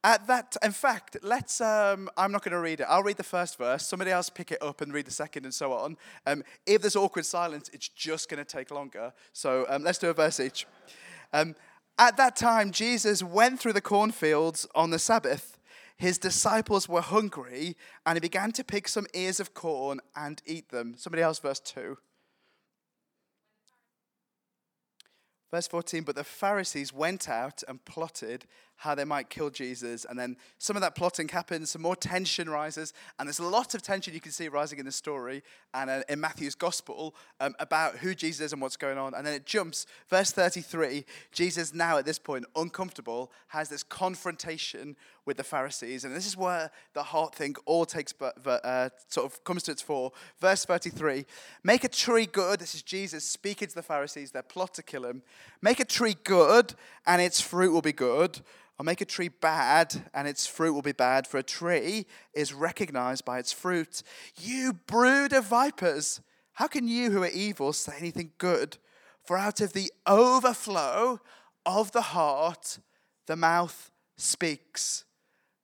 at 0.05 0.27
that, 0.29 0.57
in 0.63 0.71
fact, 0.71 1.17
let's. 1.23 1.61
Um, 1.61 2.09
I'm 2.17 2.31
not 2.31 2.45
going 2.45 2.53
to 2.53 2.61
read 2.61 2.79
it. 2.79 2.87
I'll 2.89 3.03
read 3.03 3.17
the 3.17 3.25
first 3.25 3.59
verse. 3.59 3.85
Somebody 3.85 4.13
else 4.13 4.31
pick 4.31 4.53
it 4.53 4.63
up 4.63 4.81
and 4.81 4.93
read 4.93 5.07
the 5.07 5.11
second, 5.11 5.45
and 5.45 5.53
so 5.53 5.73
on. 5.73 5.97
Um, 6.27 6.45
if 6.65 6.81
there's 6.81 6.95
awkward 6.95 7.27
silence, 7.27 7.71
it's 7.73 7.89
just 7.89 8.29
going 8.29 8.39
to 8.39 8.45
take 8.45 8.71
longer. 8.71 9.13
So 9.33 9.67
um, 9.69 9.83
let's 9.83 9.99
do 9.99 10.09
a 10.09 10.13
verse 10.15 10.39
each. 10.39 10.65
Um, 11.33 11.57
at 11.99 12.17
that 12.19 12.37
time, 12.37 12.71
Jesus 12.71 13.23
went 13.23 13.59
through 13.59 13.73
the 13.73 13.81
cornfields 13.81 14.67
on 14.77 14.91
the 14.91 14.99
Sabbath. 14.99 15.56
His 15.97 16.19
disciples 16.19 16.89
were 16.89 17.01
hungry, 17.01 17.77
and 18.05 18.17
he 18.17 18.21
began 18.21 18.53
to 18.53 18.65
pick 18.65 18.87
some 18.87 19.07
ears 19.15 19.41
of 19.41 19.55
corn 19.55 20.01
and 20.15 20.43
eat 20.45 20.69
them. 20.69 20.95
Somebody 20.97 21.23
else, 21.23 21.39
verse 21.39 21.61
two. 21.61 21.97
Verse 25.51 25.69
14, 25.69 26.03
but 26.03 26.17
the 26.17 26.25
Pharisees 26.25 26.93
went 26.93 27.29
out 27.29 27.63
and 27.67 27.85
plotted 27.85 28.47
how 28.77 28.95
they 28.95 29.05
might 29.05 29.31
kill 29.31 29.51
Jesus. 29.51 30.05
And 30.09 30.19
then 30.19 30.37
some 30.59 30.77
of 30.77 30.83
that 30.83 30.95
plotting 30.95 31.29
happens, 31.29 31.71
some 31.71 31.83
more 31.83 31.97
tension 31.97 32.49
rises, 32.49 32.93
and 33.19 33.27
there's 33.27 33.39
a 33.39 33.45
lot 33.45 33.75
of 33.75 33.83
tension 33.83 34.15
you 34.15 34.21
can 34.21 34.33
see 34.33 34.49
rising 34.49 34.79
in 34.79 34.85
the 34.85 34.93
story 34.93 35.43
and 35.75 35.91
uh, 35.91 36.03
in 36.09 36.21
Matthew's 36.21 36.55
gospel 36.55 37.15
um, 37.41 37.55
about 37.59 37.97
who 37.97 38.15
Jesus 38.15 38.47
is 38.47 38.53
and 38.53 38.61
what's 38.61 38.77
going 38.77 38.99
on. 38.99 39.15
And 39.15 39.27
then 39.27 39.35
it 39.35 39.47
jumps, 39.47 39.87
verse 40.09 40.31
33, 40.31 41.05
Jesus 41.33 41.75
now 41.75 41.99
at 41.99 42.05
this 42.05 42.19
point, 42.19 42.45
uncomfortable, 42.55 43.33
has 43.49 43.69
this 43.69 43.83
confrontation 43.83 44.97
with 45.25 45.37
the 45.37 45.45
Pharisees. 45.45 46.05
And 46.05 46.15
this 46.15 46.27
is 46.27 46.37
where 46.37 46.71
the 46.95 47.03
heart 47.03 47.35
thing 47.35 47.57
all 47.65 47.85
takes, 47.85 48.15
uh, 48.21 48.89
sort 49.09 49.27
of 49.27 49.43
comes 49.45 49.65
to 49.65 49.73
its 49.73 49.83
fore. 49.83 50.13
Verse 50.39 50.65
33, 50.65 51.25
make 51.65 51.83
a 51.83 51.89
tree 51.89 52.27
good. 52.27 52.61
This 52.61 52.75
is 52.75 52.83
Jesus 52.83 53.25
speaking 53.25 53.69
to 53.69 53.75
the 53.75 53.83
Pharisees, 53.83 54.31
their 54.31 54.43
plot 54.43 54.75
to 54.75 54.83
kill 54.83 55.05
him. 55.05 55.23
Make 55.63 55.81
a 55.81 55.85
tree 55.85 56.17
good, 56.25 56.75
and 57.07 57.21
its 57.21 57.41
fruit 57.41 57.73
will 57.73 57.83
be 57.83 57.93
good 57.93 58.41
I'll 58.79 58.85
make 58.85 59.01
a 59.01 59.07
tree 59.07 59.29
bad, 59.29 60.11
and 60.13 60.29
its 60.29 60.47
fruit 60.47 60.75
will 60.75 60.83
be 60.83 60.93
bad, 60.93 61.27
for 61.27 61.39
a 61.39 61.43
tree 61.43 62.07
is 62.35 62.53
recognized 62.53 63.25
by 63.25 63.39
its 63.39 63.53
fruit. 63.53 64.03
You 64.37 64.75
brood 64.75 65.33
of 65.33 65.47
vipers, 65.47 66.21
how 66.55 66.67
can 66.67 66.87
you 66.87 67.11
who 67.11 67.23
are 67.23 67.29
evil 67.29 67.73
say 67.73 67.95
anything 67.99 68.33
good? 68.39 68.77
For 69.25 69.39
out 69.39 69.61
of 69.61 69.73
the 69.73 69.91
overflow 70.07 71.21
of 71.65 71.93
the 71.93 72.03
heart, 72.03 72.79
the 73.27 73.37
mouth 73.37 73.91
speaks. 74.17 75.05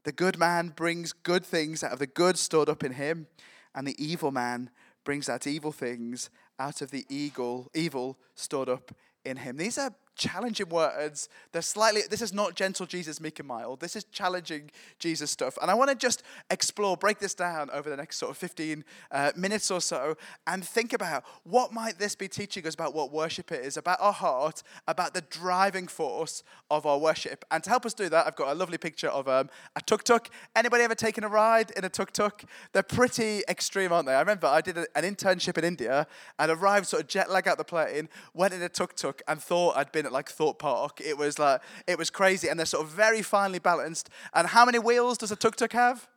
The 0.04 0.12
good 0.12 0.38
man 0.38 0.68
brings 0.68 1.12
good 1.12 1.44
things 1.44 1.84
out 1.84 1.92
of 1.92 1.98
the 1.98 2.06
good 2.06 2.38
stored 2.38 2.68
up 2.68 2.82
in 2.82 2.92
him, 2.92 3.26
and 3.74 3.86
the 3.86 4.04
evil 4.04 4.32
man 4.32 4.70
brings 5.04 5.28
out 5.28 5.46
evil 5.46 5.72
things 5.72 6.30
out 6.58 6.80
of 6.80 6.90
the 6.90 7.04
evil 7.08 8.18
stored 8.34 8.68
up 8.68 8.94
in 9.24 9.36
him. 9.36 9.56
These 9.56 9.78
are 9.78 9.94
challenging 10.16 10.68
words. 10.68 11.28
They're 11.52 11.62
slightly, 11.62 12.02
this 12.08 12.22
is 12.22 12.32
not 12.32 12.54
gentle 12.54 12.86
Jesus, 12.86 13.20
meek 13.20 13.38
and 13.38 13.48
mild. 13.48 13.80
This 13.80 13.96
is 13.96 14.04
challenging 14.04 14.70
Jesus 14.98 15.30
stuff. 15.30 15.58
And 15.60 15.70
I 15.70 15.74
want 15.74 15.90
to 15.90 15.96
just 15.96 16.22
explore, 16.50 16.96
break 16.96 17.18
this 17.18 17.34
down 17.34 17.70
over 17.70 17.88
the 17.88 17.96
next 17.96 18.18
sort 18.18 18.30
of 18.30 18.36
15 18.36 18.84
uh, 19.10 19.32
minutes 19.36 19.70
or 19.70 19.80
so 19.80 20.16
and 20.46 20.64
think 20.64 20.92
about 20.92 21.24
what 21.44 21.72
might 21.72 21.98
this 21.98 22.14
be 22.14 22.28
teaching 22.28 22.66
us 22.66 22.74
about 22.74 22.94
what 22.94 23.12
worship 23.12 23.52
is, 23.52 23.76
about 23.76 23.98
our 24.00 24.12
heart, 24.12 24.62
about 24.86 25.14
the 25.14 25.22
driving 25.22 25.86
force 25.86 26.42
of 26.70 26.86
our 26.86 26.98
worship. 26.98 27.44
And 27.50 27.62
to 27.64 27.70
help 27.70 27.86
us 27.86 27.94
do 27.94 28.08
that, 28.08 28.26
I've 28.26 28.36
got 28.36 28.52
a 28.52 28.54
lovely 28.54 28.78
picture 28.78 29.08
of 29.08 29.28
um, 29.28 29.48
a 29.76 29.80
tuk-tuk. 29.80 30.28
Anybody 30.54 30.84
ever 30.84 30.94
taken 30.94 31.24
a 31.24 31.28
ride 31.28 31.70
in 31.72 31.84
a 31.84 31.88
tuk-tuk? 31.88 32.44
They're 32.72 32.82
pretty 32.82 33.42
extreme, 33.48 33.92
aren't 33.92 34.06
they? 34.06 34.14
I 34.14 34.20
remember 34.20 34.46
I 34.46 34.60
did 34.60 34.76
an 34.78 34.86
internship 34.96 35.58
in 35.58 35.64
India 35.64 36.06
and 36.38 36.50
arrived 36.50 36.86
sort 36.86 37.02
of 37.02 37.08
jet 37.08 37.30
lag 37.30 37.48
out 37.48 37.58
the 37.58 37.64
plane, 37.64 38.08
went 38.34 38.54
in 38.54 38.62
a 38.62 38.68
tuk-tuk 38.68 39.22
and 39.26 39.40
thought 39.40 39.76
I'd 39.76 39.92
been 39.92 40.01
at 40.06 40.12
like 40.12 40.28
Thorpe 40.28 40.58
Park. 40.58 41.00
It 41.00 41.16
was 41.16 41.38
like 41.38 41.60
it 41.86 41.98
was 41.98 42.10
crazy, 42.10 42.48
and 42.48 42.58
they're 42.58 42.66
sort 42.66 42.84
of 42.84 42.90
very 42.90 43.22
finely 43.22 43.58
balanced. 43.58 44.08
And 44.34 44.48
how 44.48 44.64
many 44.64 44.78
wheels 44.78 45.18
does 45.18 45.32
a 45.32 45.36
tuk 45.36 45.56
tuk 45.56 45.72
have? 45.72 46.08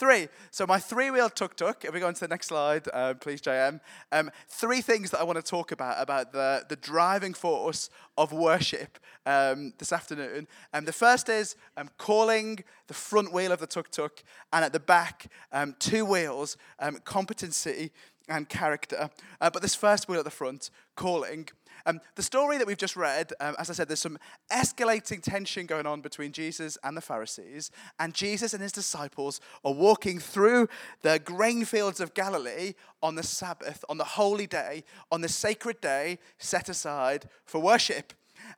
Three. 0.00 0.28
So 0.50 0.66
my 0.66 0.78
three-wheel 0.78 1.28
tuk-tuk. 1.28 1.84
If 1.84 1.92
we 1.92 2.00
go 2.00 2.06
on 2.06 2.14
to 2.14 2.20
the 2.20 2.28
next 2.28 2.46
slide, 2.46 2.88
uh, 2.90 3.12
please, 3.14 3.42
JM. 3.42 3.80
Um, 4.10 4.30
three 4.48 4.80
things 4.80 5.10
that 5.10 5.20
I 5.20 5.24
want 5.24 5.36
to 5.36 5.42
talk 5.42 5.72
about 5.72 6.00
about 6.00 6.32
the 6.32 6.64
the 6.66 6.76
driving 6.76 7.34
force 7.34 7.90
of 8.16 8.32
worship 8.32 8.98
um, 9.26 9.74
this 9.76 9.92
afternoon. 9.92 10.48
And 10.72 10.82
um, 10.82 10.84
the 10.86 10.92
first 10.94 11.28
is 11.28 11.54
um, 11.76 11.90
calling 11.98 12.64
the 12.86 12.94
front 12.94 13.30
wheel 13.30 13.52
of 13.52 13.60
the 13.60 13.66
tuk-tuk, 13.66 14.22
and 14.54 14.64
at 14.64 14.72
the 14.72 14.80
back, 14.80 15.26
um, 15.52 15.76
two 15.78 16.06
wheels, 16.06 16.56
competency 17.04 17.90
and 18.26 18.48
character. 18.48 19.10
Uh, 19.40 19.50
but 19.50 19.60
this 19.60 19.74
first 19.74 20.08
wheel 20.08 20.20
at 20.20 20.24
the 20.24 20.30
front, 20.30 20.70
calling. 20.94 21.48
Um, 21.86 22.00
the 22.14 22.22
story 22.22 22.58
that 22.58 22.66
we've 22.66 22.76
just 22.76 22.96
read, 22.96 23.32
um, 23.40 23.54
as 23.58 23.70
I 23.70 23.72
said, 23.72 23.88
there's 23.88 24.00
some 24.00 24.18
escalating 24.52 25.22
tension 25.22 25.66
going 25.66 25.86
on 25.86 26.00
between 26.00 26.32
Jesus 26.32 26.76
and 26.82 26.96
the 26.96 27.00
Pharisees, 27.00 27.70
and 27.98 28.14
Jesus 28.14 28.52
and 28.52 28.62
his 28.62 28.72
disciples 28.72 29.40
are 29.64 29.72
walking 29.72 30.18
through 30.18 30.68
the 31.02 31.18
grain 31.18 31.64
fields 31.64 32.00
of 32.00 32.14
Galilee 32.14 32.74
on 33.02 33.14
the 33.14 33.22
Sabbath, 33.22 33.84
on 33.88 33.98
the 33.98 34.04
holy 34.04 34.46
day, 34.46 34.84
on 35.10 35.20
the 35.20 35.28
sacred 35.28 35.80
day 35.80 36.18
set 36.38 36.68
aside 36.68 37.28
for 37.44 37.60
worship. 37.60 38.12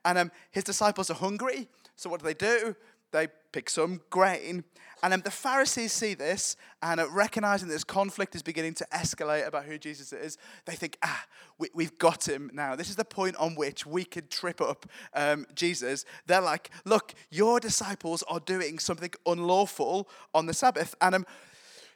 And 0.05 0.17
um, 0.17 0.31
his 0.51 0.63
disciples 0.63 1.09
are 1.09 1.15
hungry, 1.15 1.67
so 1.95 2.09
what 2.09 2.19
do 2.19 2.25
they 2.25 2.33
do? 2.33 2.75
They 3.11 3.27
pick 3.51 3.69
some 3.69 4.01
grain 4.09 4.63
and 5.03 5.13
um, 5.13 5.21
the 5.21 5.31
Pharisees 5.31 5.91
see 5.91 6.13
this, 6.13 6.55
and 6.81 7.01
uh, 7.01 7.09
recognizing 7.09 7.67
this 7.67 7.83
conflict 7.83 8.35
is 8.35 8.41
beginning 8.41 8.73
to 8.75 8.87
escalate 8.93 9.45
about 9.45 9.65
who 9.65 9.77
Jesus 9.77 10.13
is, 10.13 10.37
they 10.63 10.75
think, 10.75 10.97
ah, 11.03 11.25
we, 11.57 11.83
have 11.83 11.97
got 11.97 12.25
him 12.25 12.49
now. 12.53 12.77
This 12.77 12.89
is 12.89 12.95
the 12.95 13.03
point 13.03 13.35
on 13.35 13.55
which 13.55 13.85
we 13.85 14.05
could 14.05 14.31
trip 14.31 14.61
up 14.61 14.85
um, 15.13 15.45
Jesus. 15.53 16.05
They're 16.25 16.39
like, 16.39 16.69
look, 16.85 17.13
your 17.29 17.59
disciples 17.59 18.23
are 18.29 18.39
doing 18.39 18.79
something 18.79 19.11
unlawful 19.25 20.07
on 20.33 20.45
the 20.45 20.53
Sabbath. 20.53 20.95
And 21.01 21.15
um, 21.15 21.25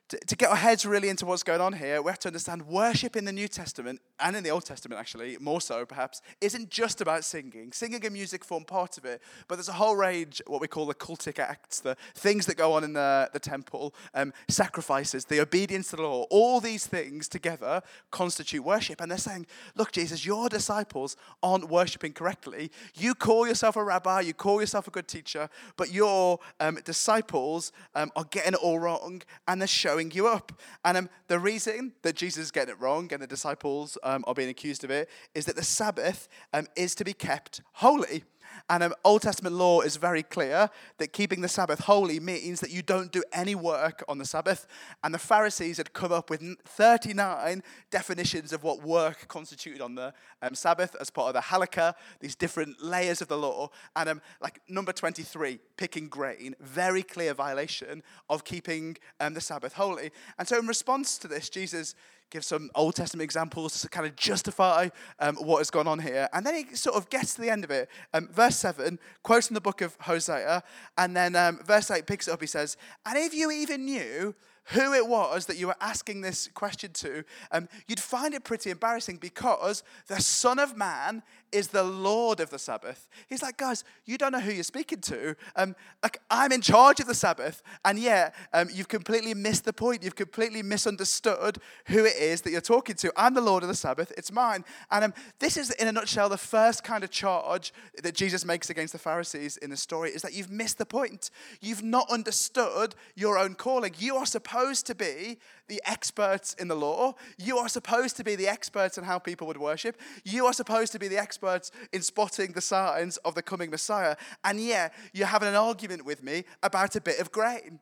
to, 0.09 0.17
to 0.17 0.35
get 0.35 0.49
our 0.49 0.55
heads 0.55 0.85
really 0.85 1.09
into 1.09 1.25
what's 1.25 1.43
going 1.43 1.61
on 1.61 1.73
here, 1.73 2.01
we 2.01 2.09
have 2.09 2.19
to 2.19 2.29
understand 2.29 2.67
worship 2.67 3.15
in 3.15 3.25
the 3.25 3.31
New 3.31 3.47
Testament 3.47 3.99
and 4.19 4.35
in 4.35 4.43
the 4.43 4.49
Old 4.49 4.65
Testament, 4.65 4.99
actually, 4.99 5.37
more 5.39 5.59
so 5.59 5.85
perhaps, 5.85 6.21
isn't 6.39 6.69
just 6.69 7.01
about 7.01 7.25
singing. 7.25 7.71
Singing 7.73 8.03
and 8.05 8.13
music 8.13 8.45
form 8.45 8.63
part 8.63 8.97
of 8.97 9.05
it, 9.05 9.21
but 9.47 9.55
there's 9.55 9.69
a 9.69 9.73
whole 9.73 9.95
range, 9.95 10.41
what 10.47 10.61
we 10.61 10.67
call 10.67 10.85
the 10.85 10.95
cultic 10.95 11.39
acts, 11.39 11.81
the 11.81 11.97
things 12.15 12.45
that 12.45 12.55
go 12.55 12.73
on 12.73 12.83
in 12.83 12.93
the, 12.93 13.29
the 13.33 13.39
temple, 13.39 13.93
um, 14.13 14.31
sacrifices, 14.47 15.25
the 15.25 15.41
obedience 15.41 15.89
to 15.89 15.97
the 15.97 16.03
law. 16.03 16.25
All 16.29 16.61
these 16.61 16.87
things 16.87 17.27
together 17.27 17.81
constitute 18.09 18.63
worship. 18.63 19.01
And 19.01 19.11
they're 19.11 19.17
saying, 19.17 19.45
look, 19.75 19.91
Jesus, 19.91 20.25
your 20.25 20.47
disciples 20.47 21.17
aren't 21.43 21.69
worshiping 21.69 22.13
correctly. 22.13 22.71
You 22.95 23.13
call 23.13 23.47
yourself 23.47 23.75
a 23.75 23.83
rabbi, 23.83 24.21
you 24.21 24.33
call 24.33 24.61
yourself 24.61 24.87
a 24.87 24.91
good 24.91 25.07
teacher, 25.07 25.49
but 25.75 25.91
your 25.91 26.39
um, 26.59 26.79
disciples 26.85 27.71
um, 27.93 28.11
are 28.15 28.25
getting 28.25 28.53
it 28.53 28.59
all 28.59 28.79
wrong 28.79 29.21
and 29.47 29.61
they're 29.61 29.67
showing 29.67 29.96
showing 29.97 30.11
you 30.11 30.27
up. 30.27 30.51
And 30.85 30.95
um, 30.95 31.09
the 31.27 31.39
reason 31.39 31.93
that 32.03 32.15
Jesus 32.15 32.45
is 32.45 32.51
getting 32.51 32.75
it 32.75 32.79
wrong 32.79 33.11
and 33.11 33.19
the 33.19 33.27
disciples 33.27 33.97
um, 34.03 34.23
are 34.27 34.35
being 34.35 34.49
accused 34.49 34.83
of 34.83 34.91
it 34.91 35.09
is 35.33 35.45
that 35.45 35.55
the 35.55 35.63
Sabbath 35.63 36.27
um, 36.53 36.67
is 36.75 36.93
to 36.95 37.03
be 37.03 37.13
kept 37.13 37.61
holy. 37.73 38.23
And 38.69 38.83
um, 38.83 38.93
Old 39.03 39.21
Testament 39.21 39.55
law 39.55 39.81
is 39.81 39.95
very 39.95 40.23
clear 40.23 40.69
that 40.97 41.13
keeping 41.13 41.41
the 41.41 41.47
Sabbath 41.47 41.79
holy 41.81 42.19
means 42.19 42.59
that 42.59 42.71
you 42.71 42.81
don't 42.81 43.11
do 43.11 43.23
any 43.31 43.55
work 43.55 44.03
on 44.07 44.17
the 44.17 44.25
Sabbath. 44.25 44.67
And 45.03 45.13
the 45.13 45.19
Pharisees 45.19 45.77
had 45.77 45.93
come 45.93 46.11
up 46.11 46.29
with 46.29 46.43
39 46.65 47.63
definitions 47.91 48.53
of 48.53 48.63
what 48.63 48.83
work 48.83 49.27
constituted 49.27 49.81
on 49.81 49.95
the 49.95 50.13
um, 50.41 50.55
Sabbath 50.55 50.95
as 50.99 51.09
part 51.09 51.29
of 51.29 51.33
the 51.33 51.47
halakha, 51.47 51.93
these 52.19 52.35
different 52.35 52.81
layers 52.81 53.21
of 53.21 53.27
the 53.27 53.37
law. 53.37 53.69
And 53.95 54.09
um, 54.09 54.21
like 54.41 54.61
number 54.67 54.91
23, 54.91 55.59
picking 55.77 56.07
grain, 56.07 56.55
very 56.59 57.03
clear 57.03 57.33
violation 57.33 58.03
of 58.29 58.43
keeping 58.43 58.97
um, 59.19 59.33
the 59.33 59.41
Sabbath 59.41 59.73
holy. 59.73 60.11
And 60.37 60.47
so, 60.47 60.59
in 60.59 60.67
response 60.67 61.17
to 61.19 61.27
this, 61.27 61.49
Jesus 61.49 61.95
give 62.29 62.43
some 62.43 62.69
Old 62.75 62.95
Testament 62.95 63.23
examples 63.23 63.81
to 63.81 63.89
kind 63.89 64.05
of 64.05 64.15
justify 64.15 64.89
um, 65.19 65.35
what 65.37 65.59
has 65.59 65.69
gone 65.69 65.87
on 65.87 65.99
here. 65.99 66.27
And 66.33 66.45
then 66.45 66.55
he 66.55 66.75
sort 66.75 66.95
of 66.95 67.09
gets 67.09 67.35
to 67.35 67.41
the 67.41 67.49
end 67.49 67.63
of 67.63 67.71
it. 67.71 67.89
Um, 68.13 68.27
verse 68.31 68.57
7, 68.57 68.99
quotes 69.23 69.47
from 69.47 69.55
the 69.55 69.61
book 69.61 69.81
of 69.81 69.95
Hosea. 70.01 70.63
And 70.97 71.15
then 71.15 71.35
um, 71.35 71.59
verse 71.65 71.89
8 71.89 72.05
picks 72.05 72.27
it 72.27 72.31
up. 72.31 72.41
He 72.41 72.47
says, 72.47 72.77
And 73.05 73.17
if 73.17 73.33
you 73.33 73.51
even 73.51 73.85
knew 73.85 74.35
who 74.71 74.93
it 74.93 75.07
was 75.07 75.45
that 75.45 75.57
you 75.57 75.67
were 75.67 75.75
asking 75.79 76.21
this 76.21 76.49
question 76.53 76.91
to, 76.91 77.23
um, 77.51 77.69
you'd 77.87 77.99
find 77.99 78.33
it 78.33 78.43
pretty 78.43 78.69
embarrassing 78.69 79.17
because 79.17 79.83
the 80.07 80.21
Son 80.21 80.59
of 80.59 80.75
Man 80.75 81.23
is 81.53 81.69
the 81.69 81.83
Lord 81.83 82.41
of 82.41 82.49
the 82.49 82.59
Sabbath. 82.59 83.07
He's 83.29 83.41
like, 83.41 83.55
guys, 83.55 83.85
you 84.05 84.17
don't 84.17 84.33
know 84.33 84.41
who 84.41 84.51
you're 84.51 84.63
speaking 84.63 84.99
to. 85.01 85.35
Um, 85.55 85.75
like, 86.03 86.19
I'm 86.29 86.51
in 86.51 86.59
charge 86.59 86.99
of 86.99 87.07
the 87.07 87.15
Sabbath, 87.15 87.63
and 87.85 87.97
yet 87.97 88.35
um, 88.51 88.67
you've 88.73 88.89
completely 88.89 89.33
missed 89.33 89.63
the 89.63 89.71
point. 89.71 90.03
You've 90.03 90.15
completely 90.15 90.61
misunderstood 90.61 91.59
who 91.85 92.03
it 92.03 92.17
is 92.17 92.41
that 92.41 92.51
you're 92.51 92.59
talking 92.59 92.95
to. 92.97 93.13
I'm 93.15 93.33
the 93.33 93.41
Lord 93.41 93.63
of 93.63 93.69
the 93.69 93.75
Sabbath. 93.75 94.11
It's 94.17 94.31
mine. 94.31 94.65
And 94.91 95.05
um, 95.05 95.13
this 95.39 95.55
is, 95.55 95.71
in 95.71 95.87
a 95.87 95.91
nutshell, 95.93 96.27
the 96.27 96.37
first 96.37 96.83
kind 96.83 97.05
of 97.05 97.11
charge 97.11 97.73
that 98.03 98.15
Jesus 98.15 98.43
makes 98.43 98.69
against 98.69 98.91
the 98.91 98.99
Pharisees 98.99 99.55
in 99.55 99.69
the 99.69 99.77
story 99.77 100.09
is 100.09 100.23
that 100.23 100.33
you've 100.33 100.51
missed 100.51 100.77
the 100.77 100.85
point. 100.85 101.29
You've 101.61 101.83
not 101.83 102.09
understood 102.11 102.95
your 103.15 103.37
own 103.37 103.55
calling. 103.55 103.95
You 103.97 104.17
are 104.17 104.25
supposed 104.25 104.56
to 104.65 104.95
be 104.95 105.39
the 105.67 105.81
experts 105.85 106.53
in 106.53 106.67
the 106.67 106.75
law. 106.75 107.13
You 107.37 107.57
are 107.57 107.69
supposed 107.69 108.17
to 108.17 108.23
be 108.23 108.35
the 108.35 108.47
experts 108.47 108.97
in 108.97 109.03
how 109.03 109.19
people 109.19 109.47
would 109.47 109.57
worship. 109.57 109.99
You 110.23 110.45
are 110.45 110.53
supposed 110.53 110.91
to 110.93 110.99
be 110.99 111.07
the 111.07 111.17
experts 111.17 111.71
in 111.93 112.01
spotting 112.01 112.53
the 112.53 112.61
signs 112.61 113.17
of 113.17 113.35
the 113.35 113.41
coming 113.41 113.69
Messiah. 113.69 114.15
And 114.43 114.59
yet, 114.59 114.93
you're 115.13 115.27
having 115.27 115.49
an 115.49 115.55
argument 115.55 116.05
with 116.05 116.23
me 116.23 116.45
about 116.63 116.95
a 116.95 117.01
bit 117.01 117.19
of 117.19 117.31
grain. 117.31 117.79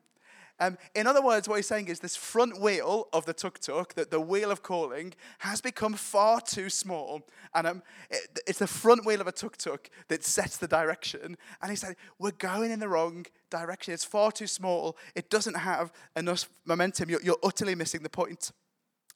Um, 0.58 0.78
in 0.94 1.06
other 1.06 1.22
words, 1.22 1.48
what 1.48 1.56
he's 1.56 1.66
saying 1.66 1.88
is 1.88 2.00
this 2.00 2.16
front 2.16 2.60
wheel 2.60 3.08
of 3.12 3.26
the 3.26 3.34
tuk 3.34 3.58
tuk, 3.58 3.94
that 3.94 4.10
the 4.10 4.20
wheel 4.20 4.50
of 4.50 4.62
calling, 4.62 5.14
has 5.40 5.60
become 5.60 5.94
far 5.94 6.40
too 6.40 6.70
small. 6.70 7.22
And 7.54 7.66
um, 7.66 7.82
it, 8.10 8.38
it's 8.46 8.58
the 8.58 8.66
front 8.66 9.04
wheel 9.04 9.20
of 9.20 9.26
a 9.26 9.32
tuk 9.32 9.56
tuk 9.58 9.90
that 10.08 10.24
sets 10.24 10.56
the 10.56 10.68
direction. 10.68 11.36
And 11.60 11.70
he 11.70 11.76
said, 11.76 11.96
we're 12.18 12.30
going 12.30 12.70
in 12.70 12.80
the 12.80 12.88
wrong 12.88 13.26
direction. 13.50 13.92
It's 13.92 14.04
far 14.04 14.32
too 14.32 14.46
small. 14.46 14.96
It 15.14 15.28
doesn't 15.28 15.56
have 15.56 15.92
enough 16.16 16.48
momentum. 16.64 17.10
You're, 17.10 17.22
you're 17.22 17.38
utterly 17.42 17.74
missing 17.74 18.02
the 18.02 18.10
point. 18.10 18.52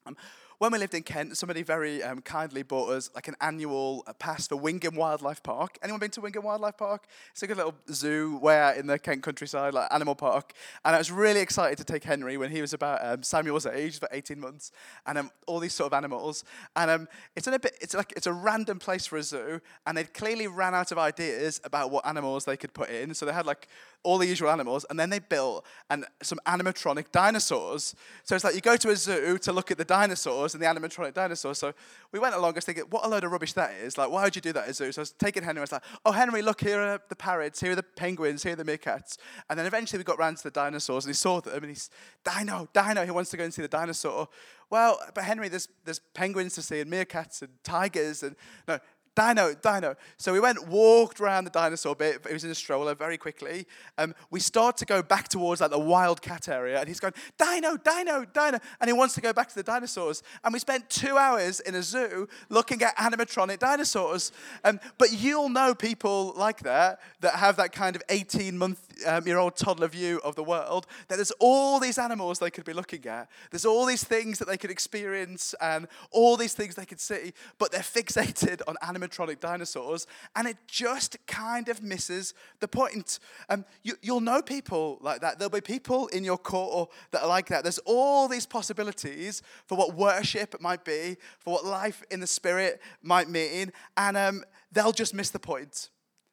Um, 0.07 0.17
when 0.61 0.73
we 0.73 0.79
lived 0.79 0.93
in 0.93 1.03
Kent, 1.03 1.39
somebody 1.39 1.63
very 1.63 2.03
um, 2.03 2.21
kindly 2.21 2.63
bought 2.63 2.91
us 2.91 3.09
like 3.15 3.29
an 3.29 3.35
annual 3.41 4.05
uh, 4.07 4.13
pass 4.13 4.47
for 4.47 4.57
Wingham 4.57 4.95
Wildlife 4.95 5.43
Park. 5.43 5.79
Anyone 5.83 6.01
been 6.01 6.11
to 6.11 6.21
Wingham 6.21 6.45
Wildlife 6.45 6.77
Park? 6.77 7.07
It's 7.33 7.43
a 7.43 7.47
good 7.47 7.57
little 7.57 7.75
zoo 7.91 8.37
way 8.43 8.61
out 8.61 8.77
in 8.77 8.87
the 8.87 8.99
Kent 8.99 9.23
countryside, 9.23 9.73
like 9.73 9.89
animal 9.91 10.15
park. 10.15 10.53
And 10.85 10.95
I 10.95 10.99
was 10.99 11.11
really 11.11 11.41
excited 11.41 11.79
to 11.79 11.85
take 11.85 12.05
Henry 12.05 12.37
when 12.37 12.51
he 12.51 12.61
was 12.61 12.75
about 12.75 12.99
um, 13.03 13.23
Samuel's 13.23 13.65
age, 13.65 13.99
for 13.99 14.09
18 14.13 14.39
months, 14.39 14.71
and 15.07 15.17
um, 15.17 15.31
all 15.47 15.61
these 15.61 15.73
sort 15.73 15.95
of 15.95 15.97
animals. 15.97 16.45
And 16.77 16.91
um, 16.91 17.09
it's 17.35 17.49
in 17.49 17.55
a 17.55 17.59
bit, 17.59 17.79
it's 17.81 17.95
like 17.95 18.13
it's 18.15 18.27
a 18.27 18.33
random 18.35 18.79
place 18.79 19.07
for 19.07 19.17
a 19.17 19.23
zoo, 19.23 19.63
and 19.87 19.97
they'd 19.97 20.13
clearly 20.13 20.47
ran 20.47 20.75
out 20.75 20.93
of 20.93 20.99
ideas 20.99 21.63
about 21.65 21.91
what 21.91 22.07
animals 22.07 22.45
they 22.45 22.59
could 22.59 22.75
put 22.75 22.91
in. 22.91 23.15
So 23.15 23.25
they 23.25 23.33
had 23.33 23.47
like 23.47 23.67
all 24.03 24.19
the 24.19 24.27
usual 24.27 24.51
animals, 24.51 24.85
and 24.91 25.01
then 25.01 25.09
they 25.09 25.21
built 25.21 25.65
and 25.89 26.05
some 26.23 26.39
animatronic 26.47 27.13
dinosaurs. 27.13 27.95
So 28.25 28.35
it's 28.35 28.45
like 28.45 28.55
you 28.55 28.61
go 28.61 28.77
to 28.77 28.91
a 28.91 28.97
zoo 28.97 29.39
to 29.39 29.53
look 29.53 29.71
at 29.71 29.79
the 29.79 29.87
dinosaurs 29.87 30.50
dinosaurs 30.51 30.55
and 30.55 30.83
the 30.83 30.89
animatronic 30.89 31.15
dinosaurs. 31.15 31.59
So 31.59 31.73
we 32.13 32.19
went 32.19 32.35
along, 32.35 32.53
I 32.53 32.57
was 32.57 32.65
thinking, 32.65 32.85
what 32.91 33.05
a 33.05 33.09
load 33.09 33.25
of 33.25 33.33
rubbish 33.33 33.53
that 33.55 33.75
is. 33.75 33.99
Like, 33.99 34.11
why 34.11 34.25
would 34.25 34.35
you 34.35 34.43
do 34.43 34.53
that 34.53 34.69
at 34.69 34.77
zoo? 34.77 34.93
So 34.93 35.01
I 35.01 35.03
was 35.03 35.13
taking 35.13 35.43
Henry, 35.43 35.61
I 35.61 35.63
was 35.63 35.73
like, 35.73 35.85
oh, 36.05 36.13
Henry, 36.13 36.43
look, 36.43 36.61
here 36.61 36.81
are 36.81 37.01
the 37.09 37.17
parrots, 37.17 37.61
here 37.61 37.73
are 37.73 37.77
the 37.77 37.83
penguins, 37.83 38.43
here 38.43 38.53
are 38.53 38.57
the 38.57 38.65
meerkats. 38.65 39.17
And 39.49 39.59
then 39.59 39.67
eventually 39.67 39.99
we 39.99 40.05
got 40.05 40.19
round 40.19 40.39
to 40.39 40.43
the 40.45 40.51
dinosaurs 40.51 41.05
and 41.05 41.11
he 41.11 41.17
saw 41.17 41.41
them 41.41 41.63
and 41.63 41.71
he's, 41.71 41.91
Dino, 42.25 42.69
Dino, 42.73 43.05
he 43.05 43.11
wants 43.11 43.31
to 43.31 43.37
go 43.37 43.45
and 43.45 43.55
see 43.55 43.63
the 43.63 43.69
dinosaur. 43.69 44.29
Well, 44.71 44.99
but 45.15 45.25
Henry, 45.25 45.49
there's, 45.49 45.69
there's 45.85 46.01
penguins 46.15 46.55
to 46.55 46.63
see 46.63 46.81
and 46.81 46.91
meerkats 46.91 47.43
and 47.43 47.51
tigers 47.65 48.23
and, 48.23 48.37
no, 48.69 48.79
dino, 49.21 49.55
dino. 49.55 49.97
So 50.17 50.33
we 50.33 50.41
went, 50.41 50.67
walked 50.67 51.21
around 51.21 51.45
the 51.45 51.51
dinosaur 51.51 51.95
bit. 51.95 52.23
It 52.29 52.33
was 52.33 52.45
in 52.45 52.51
a 52.51 52.55
stroller 52.55 52.95
very 52.95 53.19
quickly. 53.19 53.67
Um, 53.99 54.15
we 54.31 54.41
start 54.41 54.77
to 54.79 54.87
go 54.87 55.03
back 55.03 55.29
towards 55.29 55.61
like 55.61 55.71
the 55.71 55.79
wildcat 55.79 56.49
area, 56.49 56.79
and 56.79 56.89
he's 56.89 57.01
going, 57.01 57.13
dino, 57.39 57.77
dino, 57.77 58.25
dino. 58.25 58.59
And 58.81 58.89
he 58.89 58.93
wants 58.93 59.15
to 59.15 59.21
go 59.21 59.33
back 59.33 59.49
to 59.49 59.55
the 59.55 59.63
dinosaurs. 59.63 60.23
And 60.43 60.53
we 60.53 60.59
spent 60.59 60.89
two 60.89 61.19
hours 61.19 61.61
in 61.61 61.75
a 61.75 61.83
zoo 61.83 62.29
looking 62.49 62.83
at 62.83 62.97
animatronic 62.97 63.59
dinosaurs. 63.59 64.33
Um, 64.65 64.81
but 64.97 65.13
you'll 65.13 65.51
know 65.51 65.75
people 65.75 66.33
like 66.37 66.61
that, 66.61 67.01
that 67.21 67.35
have 67.35 67.57
that 67.57 67.73
kind 67.73 67.97
of 67.97 68.03
18 68.09 68.57
month 68.57 68.90
um, 69.07 69.27
year 69.27 69.39
old 69.39 69.57
toddler 69.57 69.89
view 69.89 70.21
of 70.25 70.35
the 70.35 70.45
world, 70.45 70.87
that 71.09 71.17
there's 71.17 71.33
all 71.41 71.81
these 71.81 71.99
animals 71.99 72.39
they 72.39 72.51
could 72.51 72.65
be 72.65 72.73
looking 72.73 73.07
at. 73.07 73.29
There's 73.51 73.65
all 73.65 73.87
these 73.87 74.05
things 74.05 74.39
that 74.39 74.49
they 74.49 74.57
could 74.57 74.71
experience 74.71 75.55
and 75.61 75.87
all 76.11 76.37
these 76.37 76.55
things 76.55 76.75
they 76.75 76.87
could 76.87 77.01
see, 77.01 77.33
but 77.59 77.73
they're 77.73 77.81
fixated 77.81 78.63
on 78.67 78.77
animatronic 78.83 79.41
dinosaurs, 79.41 80.07
and 80.37 80.49
it 80.49 80.57
just 80.67 81.17
kind 81.27 81.69
of 81.69 81.83
misses 81.83 82.35
the 82.61 82.69
point. 82.69 83.19
Um, 83.49 83.65
you, 83.83 83.95
you'll 84.03 84.21
know 84.21 84.43
people 84.43 84.99
like 85.01 85.21
that. 85.21 85.39
There'll 85.39 85.51
be 85.51 85.61
people 85.61 86.09
in 86.09 86.25
your 86.25 86.39
corps 86.39 86.89
that 87.11 87.23
are 87.23 87.29
like 87.29 87.47
that. 87.49 87.63
There's 87.63 87.79
all 87.81 88.29
these 88.29 88.47
possibilities 88.47 89.43
for 89.67 89.77
what 89.77 89.95
worship 89.95 90.61
might 90.61 90.85
be, 90.85 91.17
for 91.39 91.55
what 91.55 91.65
life 91.65 92.03
in 92.11 92.21
the 92.21 92.27
spirit 92.27 92.81
might 93.03 93.29
mean, 93.29 93.73
and 93.97 94.17
um, 94.17 94.45
they'll 94.73 94.93
just 94.93 95.15
miss 95.15 95.31
the 95.31 95.39
point. 95.39 95.91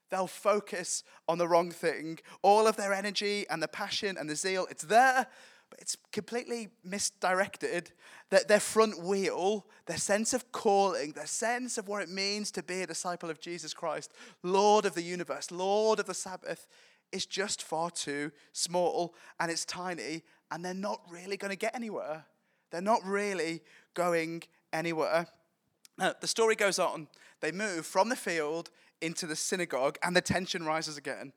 They'll 0.10 0.28
focus 0.28 1.04
on 1.28 1.38
the 1.38 1.48
wrong 1.48 1.72
thing. 1.72 2.20
All 2.42 2.68
of 2.68 2.78
their 2.78 2.94
energy 2.94 3.46
and 3.50 3.62
the 3.62 3.68
passion 3.68 4.18
and 4.18 4.30
the 4.30 4.36
zeal, 4.36 4.68
it's 4.70 4.84
there, 4.84 5.28
but 5.70 5.80
it's 5.80 5.98
completely 6.12 6.70
misdirected. 6.84 7.92
That 8.30 8.48
their 8.48 8.60
front 8.60 9.04
wheel, 9.04 9.66
their 9.86 9.98
sense 9.98 10.34
of 10.34 10.52
calling, 10.52 11.12
their 11.12 11.26
sense 11.26 11.78
of 11.78 11.88
what 11.88 12.02
it 12.02 12.10
means 12.10 12.52
to 12.52 12.64
be 12.64 12.82
a 12.82 12.88
disciple 12.88 13.30
of 13.30 13.40
Jesus 13.40 13.74
Christ, 13.74 14.14
Lord 14.44 14.86
of 14.86 14.96
the 14.96 15.02
universe, 15.02 15.52
Lord 15.52 16.00
of 16.00 16.06
the 16.06 16.14
Sabbath, 16.14 16.68
is 17.12 17.26
just 17.26 17.64
far 17.64 17.90
too 17.90 18.32
small 18.52 19.16
and 19.40 19.50
it's 19.50 19.66
tiny, 19.66 20.24
and 20.52 20.64
they're 20.64 20.74
not 20.74 21.02
really 21.10 21.38
going 21.38 21.52
to 21.52 21.58
get 21.58 21.76
anywhere. 21.76 22.26
They're 22.72 22.82
not 22.82 23.04
really 23.06 23.62
going 23.94 24.44
anywhere. 24.74 25.28
Now, 25.98 26.14
the 26.20 26.28
story 26.28 26.56
goes 26.56 26.80
on. 26.80 27.08
They 27.40 27.52
move 27.52 27.86
from 27.86 28.10
the 28.10 28.16
field 28.16 28.70
into 29.02 29.26
the 29.26 29.36
synagogue, 29.36 29.98
and 30.04 30.16
the 30.16 30.22
tension 30.22 30.66
rises 30.66 30.98
again. 30.98 31.34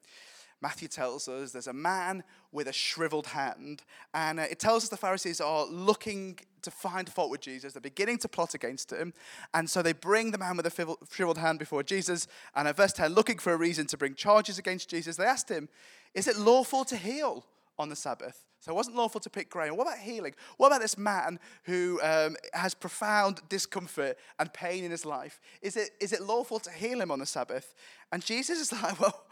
Matthew 0.62 0.88
tells 0.88 1.26
us 1.26 1.52
there's 1.52 1.66
a 1.66 1.72
man 1.72 2.22
with 2.52 2.68
a 2.68 2.72
shriveled 2.72 3.28
hand, 3.28 3.82
and 4.12 4.38
uh, 4.38 4.44
it 4.50 4.58
tells 4.58 4.82
us 4.82 4.88
the 4.90 4.96
Pharisees 4.96 5.40
are 5.40 5.64
looking 5.66 6.38
to 6.62 6.70
find 6.70 7.08
fault 7.08 7.30
with 7.30 7.40
Jesus. 7.40 7.72
They're 7.72 7.80
beginning 7.80 8.18
to 8.18 8.28
plot 8.28 8.52
against 8.52 8.92
him, 8.92 9.14
and 9.54 9.70
so 9.70 9.80
they 9.80 9.94
bring 9.94 10.32
the 10.32 10.38
man 10.38 10.56
with 10.56 10.66
a 10.66 10.96
shriveled 11.10 11.38
hand 11.38 11.58
before 11.58 11.82
Jesus. 11.82 12.26
And 12.54 12.68
at 12.68 12.76
verse 12.76 12.92
10, 12.92 13.14
looking 13.14 13.38
for 13.38 13.54
a 13.54 13.56
reason 13.56 13.86
to 13.86 13.96
bring 13.96 14.14
charges 14.14 14.58
against 14.58 14.90
Jesus, 14.90 15.16
they 15.16 15.24
asked 15.24 15.48
him, 15.48 15.68
Is 16.14 16.28
it 16.28 16.36
lawful 16.36 16.84
to 16.86 16.96
heal 16.96 17.46
on 17.80 17.88
the 17.88 17.96
Sabbath? 17.96 18.44
So 18.60 18.72
it 18.72 18.74
wasn't 18.74 18.96
lawful 18.96 19.20
to 19.22 19.30
pick 19.30 19.48
grain. 19.48 19.74
What 19.74 19.86
about 19.86 19.98
healing? 19.98 20.34
What 20.58 20.66
about 20.66 20.82
this 20.82 20.98
man 20.98 21.40
who 21.64 21.98
um, 22.02 22.36
has 22.52 22.74
profound 22.74 23.40
discomfort 23.48 24.18
and 24.38 24.52
pain 24.52 24.84
in 24.84 24.90
his 24.90 25.06
life? 25.06 25.40
Is 25.62 25.76
it, 25.76 25.90
is 25.98 26.12
it 26.12 26.20
lawful 26.20 26.58
to 26.60 26.70
heal 26.70 27.00
him 27.00 27.10
on 27.10 27.20
the 27.20 27.26
Sabbath? 27.26 27.74
And 28.12 28.22
Jesus 28.22 28.60
is 28.60 28.72
like, 28.82 29.00
well, 29.00 29.24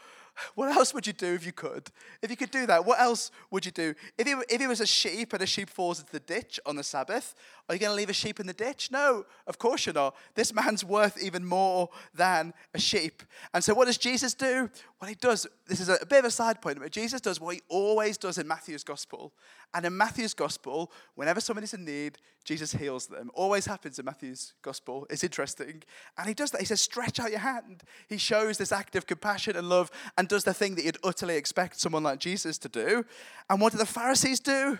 what 0.54 0.74
else 0.74 0.94
would 0.94 1.06
you 1.06 1.12
do 1.12 1.34
if 1.34 1.44
you 1.44 1.52
could? 1.52 1.90
If 2.22 2.30
you 2.30 2.36
could 2.36 2.50
do 2.50 2.66
that, 2.66 2.84
what 2.84 3.00
else 3.00 3.30
would 3.50 3.66
you 3.66 3.72
do? 3.72 3.94
If 4.16 4.26
it, 4.26 4.36
if 4.48 4.68
was 4.68 4.80
a 4.80 4.86
sheep 4.86 5.32
and 5.32 5.42
a 5.42 5.46
sheep 5.46 5.70
falls 5.70 5.98
into 5.98 6.12
the 6.12 6.20
ditch 6.20 6.60
on 6.66 6.76
the 6.76 6.84
Sabbath, 6.84 7.34
are 7.68 7.74
you 7.74 7.80
going 7.80 7.90
to 7.90 7.96
leave 7.96 8.10
a 8.10 8.14
sheep 8.14 8.38
in 8.38 8.46
the 8.46 8.52
ditch? 8.52 8.90
No, 8.92 9.24
of 9.46 9.58
course 9.58 9.86
you're 9.86 9.94
not. 9.94 10.14
This 10.34 10.54
man's 10.54 10.84
worth 10.84 11.20
even 11.22 11.44
more 11.44 11.88
than 12.14 12.54
a 12.74 12.78
sheep. 12.78 13.22
And 13.52 13.64
so, 13.64 13.74
what 13.74 13.86
does 13.86 13.98
Jesus 13.98 14.34
do? 14.34 14.70
Well, 15.00 15.08
he 15.08 15.14
does, 15.14 15.46
this 15.66 15.80
is 15.80 15.88
a, 15.88 15.94
a 15.94 16.06
bit 16.06 16.20
of 16.20 16.24
a 16.26 16.30
side 16.30 16.60
point, 16.60 16.80
but 16.80 16.90
Jesus 16.90 17.20
does 17.20 17.40
what 17.40 17.54
he 17.54 17.62
always 17.68 18.16
does 18.16 18.38
in 18.38 18.48
Matthew's 18.48 18.84
gospel. 18.84 19.32
And 19.74 19.84
in 19.84 19.96
Matthew's 19.96 20.34
gospel, 20.34 20.90
whenever 21.14 21.40
somebody's 21.40 21.74
in 21.74 21.84
need, 21.84 22.18
Jesus 22.44 22.72
heals 22.72 23.06
them. 23.06 23.30
Always 23.34 23.66
happens 23.66 23.98
in 23.98 24.06
Matthew's 24.06 24.54
gospel. 24.62 25.06
It's 25.10 25.22
interesting. 25.22 25.82
And 26.16 26.26
he 26.26 26.34
does 26.34 26.50
that. 26.52 26.60
He 26.60 26.66
says, 26.66 26.80
stretch 26.80 27.20
out 27.20 27.30
your 27.30 27.40
hand. 27.40 27.82
He 28.08 28.16
shows 28.16 28.56
this 28.56 28.72
act 28.72 28.96
of 28.96 29.06
compassion 29.06 29.56
and 29.56 29.68
love 29.68 29.90
and 30.16 30.27
does 30.28 30.44
the 30.44 30.54
thing 30.54 30.74
that 30.76 30.84
you'd 30.84 30.98
utterly 31.02 31.36
expect 31.36 31.80
someone 31.80 32.02
like 32.02 32.18
Jesus 32.18 32.58
to 32.58 32.68
do. 32.68 33.04
And 33.48 33.60
what 33.60 33.72
do 33.72 33.78
the 33.78 33.86
Pharisees 33.86 34.40
do? 34.40 34.78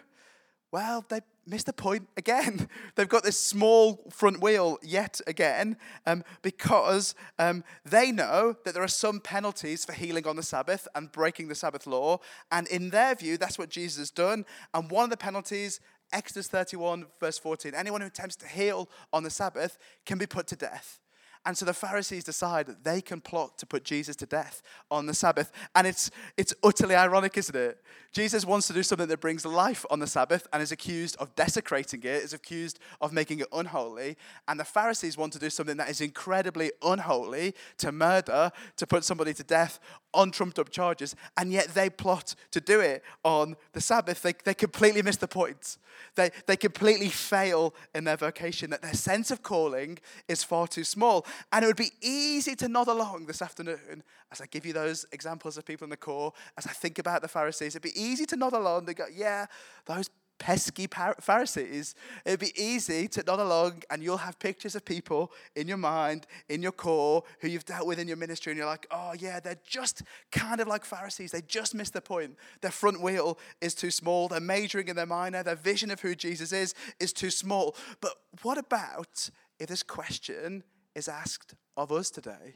Well, 0.71 1.05
they 1.09 1.21
missed 1.47 1.67
the 1.67 1.73
point 1.73 2.09
again. 2.17 2.69
They've 2.95 3.09
got 3.09 3.25
this 3.25 3.41
small 3.41 4.05
front 4.11 4.43
wheel 4.43 4.79
yet 4.83 5.21
again 5.27 5.79
um, 6.07 6.25
because 6.43 7.15
um, 7.39 7.65
they 7.85 8.13
know 8.13 8.55
that 8.65 8.75
there 8.75 8.83
are 8.83 8.89
some 8.89 9.21
penalties 9.21 9.85
for 9.85 9.93
healing 9.93 10.27
on 10.27 10.37
the 10.37 10.43
Sabbath 10.43 10.87
and 10.95 11.11
breaking 11.11 11.49
the 11.49 11.55
Sabbath 11.55 11.87
law. 11.87 12.19
And 12.53 12.67
in 12.69 12.91
their 12.91 13.15
view, 13.15 13.39
that's 13.39 13.59
what 13.59 13.71
Jesus 13.71 13.99
has 13.99 14.11
done. 14.11 14.45
And 14.75 14.91
one 14.91 15.05
of 15.05 15.11
the 15.11 15.17
penalties, 15.17 15.81
Exodus 16.13 16.49
31, 16.49 17.07
verse 17.19 17.39
14, 17.39 17.75
anyone 17.75 18.03
who 18.03 18.07
attempts 18.07 18.37
to 18.37 18.47
heal 18.47 18.89
on 19.13 19.23
the 19.23 19.31
Sabbath 19.31 19.79
can 20.05 20.19
be 20.19 20.27
put 20.27 20.47
to 20.49 20.57
death. 20.57 21.01
And 21.49 21.57
so 21.57 21.65
the 21.65 21.73
Pharisees 21.73 22.25
decide 22.25 22.67
that 22.67 22.85
they 22.85 23.01
can 23.01 23.23
plot 23.23 23.57
to 23.57 23.65
put 23.65 23.83
Jesus 23.83 24.15
to 24.17 24.27
death 24.27 24.61
on 24.91 25.07
the 25.07 25.15
Sabbath. 25.15 25.51
And 25.75 25.87
it's, 25.87 26.11
it's 26.37 26.53
utterly 26.63 26.95
ironic, 26.95 27.39
isn't 27.39 27.57
it? 27.57 27.83
Jesus 28.13 28.47
wants 28.47 28.67
to 28.67 28.73
do 28.73 28.83
something 28.83 29.09
that 29.09 29.21
brings 29.21 29.45
life 29.45 29.85
on 29.91 29.99
the 29.99 30.07
Sabbath 30.07 30.47
and 30.53 30.63
is 30.63 30.73
accused 30.73 31.17
of 31.17 31.35
desecrating 31.37 32.01
it, 32.01 32.23
is 32.23 32.33
accused 32.33 32.79
of 33.01 33.13
making 33.13 33.41
it 33.41 33.47
unholy. 33.53 34.17
And 34.49 34.59
the 34.59 34.65
Pharisees 34.65 35.17
want 35.17 35.33
to 35.35 35.39
do 35.39 35.51
something 35.51 35.77
that 35.77 35.91
is 35.91 36.01
incredibly 36.01 36.73
unholy, 36.83 37.55
to 37.79 37.93
murder, 37.93 38.51
to 38.77 38.87
put 38.87 39.05
somebody 39.05 39.35
to 39.35 39.45
death 39.45 39.79
on 40.15 40.31
trumped 40.31 40.59
up 40.59 40.71
charges. 40.71 41.15
And 41.37 41.53
yet 41.53 41.69
they 41.75 41.91
plot 41.91 42.35
to 42.53 42.61
do 42.61 42.81
it 42.81 43.05
on 43.25 43.57
the 43.73 43.81
Sabbath. 43.81 44.23
They, 44.23 44.33
they 44.45 44.55
completely 44.55 45.03
miss 45.03 45.17
the 45.17 45.29
point. 45.29 45.77
They, 46.15 46.31
they 46.47 46.57
completely 46.57 47.09
fail 47.09 47.75
in 47.95 48.05
their 48.05 48.17
vocation, 48.17 48.71
that 48.71 48.83
their 48.83 48.95
sense 48.95 49.31
of 49.31 49.43
calling 49.43 49.99
is 50.29 50.43
far 50.43 50.67
too 50.67 50.85
small. 50.85 51.27
And 51.53 51.65
it 51.65 51.69
would 51.69 51.77
be 51.77 51.93
easy 52.01 52.55
to 52.57 52.69
nod 52.69 52.89
along 52.89 53.27
this 53.27 53.43
afternoon 53.43 54.03
as 54.31 54.41
I 54.41 54.47
give 54.47 54.67
you 54.67 54.73
those 54.73 55.07
examples 55.13 55.57
of 55.57 55.65
people 55.65 55.85
in 55.85 55.91
the 55.91 55.97
corps, 55.97 56.33
as 56.57 56.67
I 56.67 56.71
think 56.71 56.99
about 56.99 57.23
the 57.23 57.29
Pharisees. 57.29 57.75
It'd 57.75 57.83
be 57.83 57.98
easy 57.99 58.27
to 58.27 58.37
nod 58.37 58.53
along 58.53 58.87
and 58.87 58.97
go, 58.97 59.07
yeah, 59.13 59.47
those 59.87 60.11
pesky 60.39 60.87
Pharisees. 61.21 61.95
It'd 62.25 62.41
be 62.41 62.53
easy 62.61 63.09
to 63.09 63.23
nod 63.23 63.41
along 63.41 63.83
and 63.91 64.03
you'll 64.03 64.19
have 64.19 64.39
pictures 64.39 64.75
of 64.75 64.85
people 64.85 65.33
in 65.57 65.69
your 65.69 65.77
mind, 65.77 66.27
in 66.49 66.63
your 66.63 66.73
corps, 66.73 67.25
who 67.41 67.49
you've 67.49 67.65
dealt 67.65 67.87
with 67.87 67.99
in 67.99 68.09
your 68.09 68.17
ministry, 68.17 68.53
and 68.53 68.59
you're 68.59 68.67
like, 68.67 68.87
oh, 68.91 69.15
yeah, 69.19 69.41
they're 69.41 69.61
just 69.67 70.03
kind 70.31 70.61
of 70.61 70.69
like 70.69 70.85
Pharisees. 70.85 71.33
They 71.33 71.43
just 71.43 71.75
missed 71.75 71.93
the 71.93 72.01
point. 72.01 72.37
Their 72.61 72.71
front 72.71 73.03
wheel 73.03 73.39
is 73.61 73.75
too 73.75 73.91
small. 73.91 74.29
They're 74.29 74.41
majoring 74.41 74.89
in 74.89 74.97
their 74.97 75.07
minor. 75.07 75.43
Their 75.43 75.57
vision 75.57 75.91
of 75.91 76.01
who 76.01 76.15
Jesus 76.15 76.53
is 76.53 76.75
is 77.01 77.13
too 77.13 77.31
small. 77.31 77.77
But 78.01 78.13
what 78.43 78.59
about 78.59 79.31
if 79.59 79.69
this 79.69 79.83
question 79.83 80.63
is 80.95 81.09
asked 81.09 81.55
of 81.77 81.93
us 81.93 82.11
today? 82.11 82.55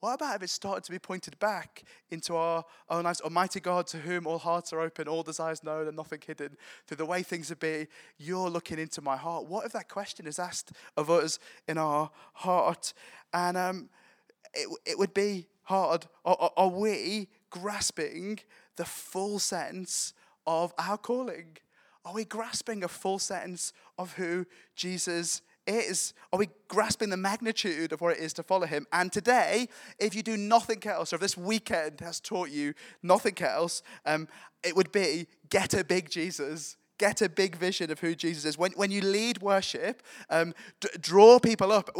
What 0.00 0.14
about 0.14 0.36
if 0.36 0.42
it 0.44 0.50
started 0.50 0.84
to 0.84 0.92
be 0.92 0.98
pointed 0.98 1.38
back 1.40 1.82
into 2.10 2.36
our 2.36 2.64
own 2.88 3.04
lives? 3.04 3.20
Almighty 3.20 3.58
God, 3.58 3.88
to 3.88 3.98
whom 3.98 4.26
all 4.26 4.38
hearts 4.38 4.72
are 4.72 4.80
open, 4.80 5.08
all 5.08 5.24
desires 5.24 5.64
known, 5.64 5.88
and 5.88 5.96
nothing 5.96 6.20
hidden, 6.24 6.56
through 6.86 6.98
the 6.98 7.06
way 7.06 7.24
things 7.24 7.48
would 7.48 7.58
be, 7.58 7.88
you're 8.16 8.48
looking 8.48 8.78
into 8.78 9.02
my 9.02 9.16
heart. 9.16 9.46
What 9.46 9.66
if 9.66 9.72
that 9.72 9.88
question 9.88 10.26
is 10.28 10.38
asked 10.38 10.72
of 10.96 11.10
us 11.10 11.40
in 11.66 11.78
our 11.78 12.10
heart? 12.34 12.92
And 13.32 13.56
um, 13.56 13.88
it, 14.54 14.68
it 14.86 14.98
would 14.98 15.14
be 15.14 15.48
hard. 15.64 16.06
Are, 16.24 16.52
are 16.56 16.68
we 16.68 17.28
grasping 17.50 18.38
the 18.76 18.84
full 18.84 19.40
sense 19.40 20.14
of 20.46 20.72
our 20.78 20.96
calling? 20.96 21.56
Are 22.04 22.14
we 22.14 22.24
grasping 22.24 22.84
a 22.84 22.88
full 22.88 23.18
sense 23.18 23.72
of 23.98 24.12
who 24.14 24.46
Jesus 24.76 25.42
is, 25.68 26.14
are 26.32 26.38
we 26.38 26.48
grasping 26.68 27.10
the 27.10 27.16
magnitude 27.16 27.92
of 27.92 28.00
what 28.00 28.16
it 28.16 28.20
is 28.20 28.32
to 28.34 28.42
follow 28.42 28.66
him? 28.66 28.86
And 28.92 29.12
today, 29.12 29.68
if 29.98 30.14
you 30.14 30.22
do 30.22 30.36
nothing 30.36 30.86
else, 30.86 31.12
or 31.12 31.16
if 31.16 31.20
this 31.22 31.36
weekend 31.36 32.00
has 32.00 32.20
taught 32.20 32.50
you 32.50 32.74
nothing 33.02 33.40
else, 33.40 33.82
um, 34.06 34.28
it 34.62 34.74
would 34.76 34.92
be 34.92 35.26
get 35.50 35.74
a 35.74 35.84
big 35.84 36.10
Jesus 36.10 36.76
get 36.98 37.22
a 37.22 37.28
big 37.28 37.56
vision 37.56 37.90
of 37.90 38.00
who 38.00 38.14
Jesus 38.14 38.44
is. 38.44 38.58
When, 38.58 38.72
when 38.72 38.90
you 38.90 39.00
lead 39.00 39.40
worship, 39.40 40.02
um, 40.28 40.52
d- 40.80 40.88
draw 41.00 41.38
people 41.38 41.72
up. 41.72 41.90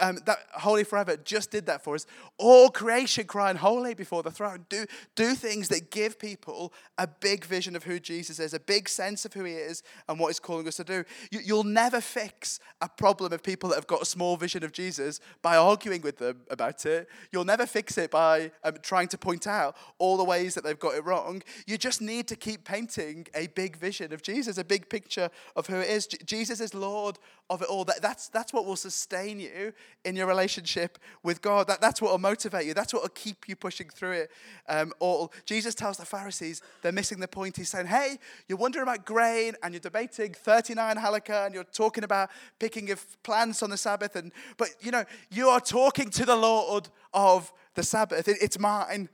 Um, 0.00 0.18
that 0.26 0.38
Holy 0.52 0.84
Forever 0.84 1.16
just 1.16 1.50
did 1.50 1.66
that 1.66 1.82
for 1.82 1.96
us. 1.96 2.06
All 2.38 2.70
creation 2.70 3.26
crying 3.26 3.56
holy 3.56 3.94
before 3.94 4.22
the 4.22 4.30
throne. 4.30 4.66
Do, 4.68 4.86
do 5.16 5.34
things 5.34 5.68
that 5.68 5.90
give 5.90 6.18
people 6.18 6.72
a 6.98 7.06
big 7.06 7.44
vision 7.44 7.74
of 7.74 7.84
who 7.84 7.98
Jesus 7.98 8.38
is, 8.38 8.54
a 8.54 8.60
big 8.60 8.88
sense 8.88 9.24
of 9.24 9.32
who 9.32 9.44
he 9.44 9.54
is 9.54 9.82
and 10.08 10.18
what 10.18 10.28
he's 10.28 10.40
calling 10.40 10.66
us 10.68 10.76
to 10.76 10.84
do. 10.84 11.04
You, 11.30 11.40
you'll 11.44 11.64
never 11.64 12.00
fix 12.00 12.60
a 12.80 12.88
problem 12.88 13.32
of 13.32 13.42
people 13.42 13.70
that 13.70 13.76
have 13.76 13.86
got 13.86 14.02
a 14.02 14.06
small 14.06 14.36
vision 14.36 14.62
of 14.62 14.72
Jesus 14.72 15.20
by 15.42 15.56
arguing 15.56 16.02
with 16.02 16.18
them 16.18 16.42
about 16.50 16.86
it. 16.86 17.08
You'll 17.32 17.44
never 17.44 17.66
fix 17.66 17.98
it 17.98 18.10
by 18.10 18.52
um, 18.62 18.74
trying 18.82 19.08
to 19.08 19.18
point 19.18 19.46
out 19.46 19.76
all 19.98 20.16
the 20.16 20.24
ways 20.24 20.54
that 20.54 20.62
they've 20.62 20.78
got 20.78 20.94
it 20.94 21.04
wrong. 21.04 21.42
You 21.66 21.76
just 21.76 22.00
need 22.00 22.28
to 22.28 22.36
keep 22.36 22.64
painting 22.64 23.26
a 23.34 23.48
big 23.48 23.76
vision 23.76 24.12
of 24.12 24.22
Jesus. 24.22 24.43
Jesus, 24.44 24.58
a 24.58 24.64
big 24.64 24.90
picture 24.90 25.30
of 25.56 25.66
who 25.66 25.76
it 25.76 25.88
is. 25.88 26.06
Jesus 26.06 26.60
is 26.60 26.74
Lord 26.74 27.18
of 27.48 27.62
it 27.62 27.68
all. 27.68 27.84
That, 27.84 28.02
that's, 28.02 28.28
that's 28.28 28.52
what 28.52 28.66
will 28.66 28.76
sustain 28.76 29.40
you 29.40 29.72
in 30.04 30.16
your 30.16 30.26
relationship 30.26 30.98
with 31.22 31.40
God. 31.40 31.66
That, 31.66 31.80
that's 31.80 32.02
what 32.02 32.10
will 32.10 32.18
motivate 32.18 32.66
you. 32.66 32.74
That's 32.74 32.92
what 32.92 33.02
will 33.02 33.08
keep 33.10 33.48
you 33.48 33.56
pushing 33.56 33.88
through 33.88 34.12
it. 34.12 34.30
Um, 34.68 34.92
all. 34.98 35.32
Jesus 35.46 35.74
tells 35.74 35.96
the 35.96 36.04
Pharisees 36.04 36.60
they're 36.82 36.92
missing 36.92 37.20
the 37.20 37.28
point. 37.28 37.56
He's 37.56 37.70
saying, 37.70 37.86
hey, 37.86 38.18
you're 38.46 38.58
wondering 38.58 38.82
about 38.82 39.06
grain 39.06 39.54
and 39.62 39.72
you're 39.72 39.80
debating 39.80 40.34
39 40.34 40.96
halakha 40.96 41.46
and 41.46 41.54
you're 41.54 41.64
talking 41.64 42.04
about 42.04 42.28
picking 42.58 42.90
of 42.90 43.22
plants 43.22 43.62
on 43.62 43.70
the 43.70 43.78
Sabbath. 43.78 44.14
And, 44.14 44.30
but, 44.58 44.68
you 44.82 44.90
know, 44.90 45.04
you 45.30 45.48
are 45.48 45.60
talking 45.60 46.10
to 46.10 46.26
the 46.26 46.36
Lord 46.36 46.90
of 47.14 47.50
the 47.74 47.82
Sabbath. 47.82 48.28
It, 48.28 48.36
it's 48.42 48.58
mine. 48.58 49.08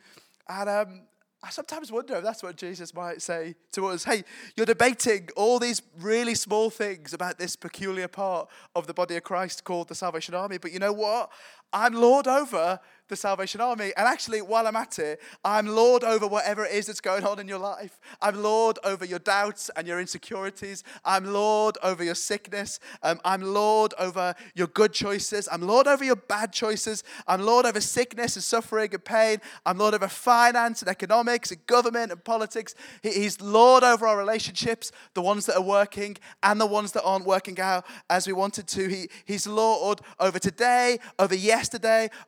And 0.48 0.68
um, 0.68 1.02
I 1.42 1.48
sometimes 1.48 1.90
wonder 1.90 2.16
if 2.16 2.22
that's 2.22 2.42
what 2.42 2.56
Jesus 2.56 2.92
might 2.92 3.22
say 3.22 3.54
to 3.72 3.86
us. 3.86 4.04
Hey, 4.04 4.24
you're 4.56 4.66
debating 4.66 5.30
all 5.36 5.58
these 5.58 5.80
really 5.98 6.34
small 6.34 6.68
things 6.68 7.14
about 7.14 7.38
this 7.38 7.56
peculiar 7.56 8.08
part 8.08 8.48
of 8.74 8.86
the 8.86 8.92
body 8.92 9.16
of 9.16 9.22
Christ 9.22 9.64
called 9.64 9.88
the 9.88 9.94
Salvation 9.94 10.34
Army, 10.34 10.58
but 10.58 10.70
you 10.70 10.78
know 10.78 10.92
what? 10.92 11.30
I'm 11.72 11.94
Lord 11.94 12.26
over 12.26 12.80
the 13.10 13.16
Salvation 13.16 13.60
Army. 13.60 13.92
And 13.96 14.06
actually, 14.08 14.40
while 14.40 14.66
I'm 14.66 14.76
at 14.76 14.98
it, 14.98 15.20
I'm 15.44 15.66
Lord 15.66 16.02
over 16.02 16.26
whatever 16.26 16.64
it 16.64 16.72
is 16.72 16.86
that's 16.86 17.00
going 17.00 17.24
on 17.24 17.38
in 17.38 17.48
your 17.48 17.58
life. 17.58 17.98
I'm 18.22 18.42
Lord 18.42 18.78
over 18.84 19.04
your 19.04 19.18
doubts 19.18 19.70
and 19.76 19.86
your 19.86 20.00
insecurities. 20.00 20.82
I'm 21.04 21.26
Lord 21.26 21.76
over 21.82 22.02
your 22.02 22.14
sickness. 22.14 22.80
Um, 23.02 23.20
I'm 23.24 23.42
Lord 23.42 23.92
over 23.98 24.34
your 24.54 24.68
good 24.68 24.92
choices. 24.92 25.48
I'm 25.52 25.60
Lord 25.60 25.86
over 25.86 26.04
your 26.04 26.16
bad 26.16 26.52
choices. 26.52 27.04
I'm 27.26 27.42
Lord 27.42 27.66
over 27.66 27.80
sickness 27.80 28.36
and 28.36 28.42
suffering 28.42 28.94
and 28.94 29.04
pain. 29.04 29.38
I'm 29.66 29.76
Lord 29.76 29.94
over 29.94 30.08
finance 30.08 30.80
and 30.80 30.88
economics 30.88 31.50
and 31.50 31.66
government 31.66 32.12
and 32.12 32.24
politics. 32.24 32.74
He, 33.02 33.10
he's 33.10 33.40
Lord 33.40 33.82
over 33.82 34.06
our 34.06 34.16
relationships, 34.16 34.92
the 35.14 35.22
ones 35.22 35.46
that 35.46 35.56
are 35.56 35.62
working 35.62 36.16
and 36.42 36.60
the 36.60 36.66
ones 36.66 36.92
that 36.92 37.02
aren't 37.02 37.26
working 37.26 37.58
out 37.60 37.84
as 38.08 38.26
we 38.26 38.32
wanted 38.32 38.68
to. 38.68 38.88
He, 38.88 39.08
he's 39.24 39.48
Lord 39.48 40.00
over 40.20 40.38
today, 40.38 41.00
over 41.18 41.34
yesterday, 41.34 41.59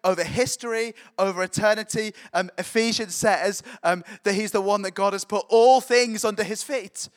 over 0.04 0.24
history 0.24 0.94
over 1.18 1.42
eternity. 1.42 2.12
Um, 2.32 2.50
Ephesians 2.58 3.14
says 3.14 3.62
um, 3.82 4.04
that 4.24 4.34
he's 4.34 4.52
the 4.52 4.60
one 4.60 4.82
that 4.82 4.94
God 4.94 5.12
has 5.12 5.24
put 5.24 5.44
all 5.48 5.80
things 5.80 6.24
under 6.24 6.44
his 6.44 6.62
feet. 6.62 7.08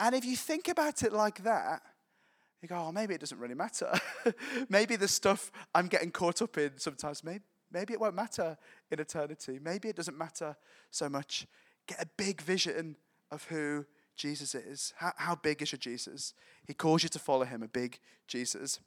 And 0.00 0.14
if 0.14 0.24
you 0.24 0.36
think 0.36 0.68
about 0.68 1.02
it 1.02 1.12
like 1.12 1.42
that, 1.44 1.82
you 2.62 2.68
go, 2.68 2.76
oh, 2.76 2.92
maybe 2.92 3.14
it 3.14 3.20
doesn't 3.20 3.38
really 3.38 3.54
matter. 3.54 3.92
maybe 4.68 4.96
the 4.96 5.08
stuff 5.08 5.50
I'm 5.74 5.86
getting 5.86 6.10
caught 6.10 6.42
up 6.42 6.58
in 6.58 6.72
sometimes, 6.76 7.22
maybe, 7.22 7.44
maybe 7.72 7.92
it 7.92 8.00
won't 8.00 8.14
matter 8.14 8.56
in 8.90 9.00
eternity. 9.00 9.60
Maybe 9.62 9.88
it 9.88 9.96
doesn't 9.96 10.18
matter 10.18 10.56
so 10.90 11.08
much. 11.08 11.46
Get 11.86 12.02
a 12.02 12.06
big 12.16 12.40
vision 12.40 12.96
of 13.30 13.44
who 13.44 13.86
Jesus 14.16 14.54
is. 14.54 14.92
How, 14.96 15.12
how 15.16 15.34
big 15.36 15.62
is 15.62 15.72
your 15.72 15.78
Jesus? 15.78 16.34
He 16.66 16.74
calls 16.74 17.02
you 17.02 17.08
to 17.10 17.18
follow 17.18 17.44
him, 17.44 17.62
a 17.62 17.68
big 17.68 17.98
Jesus. 18.26 18.80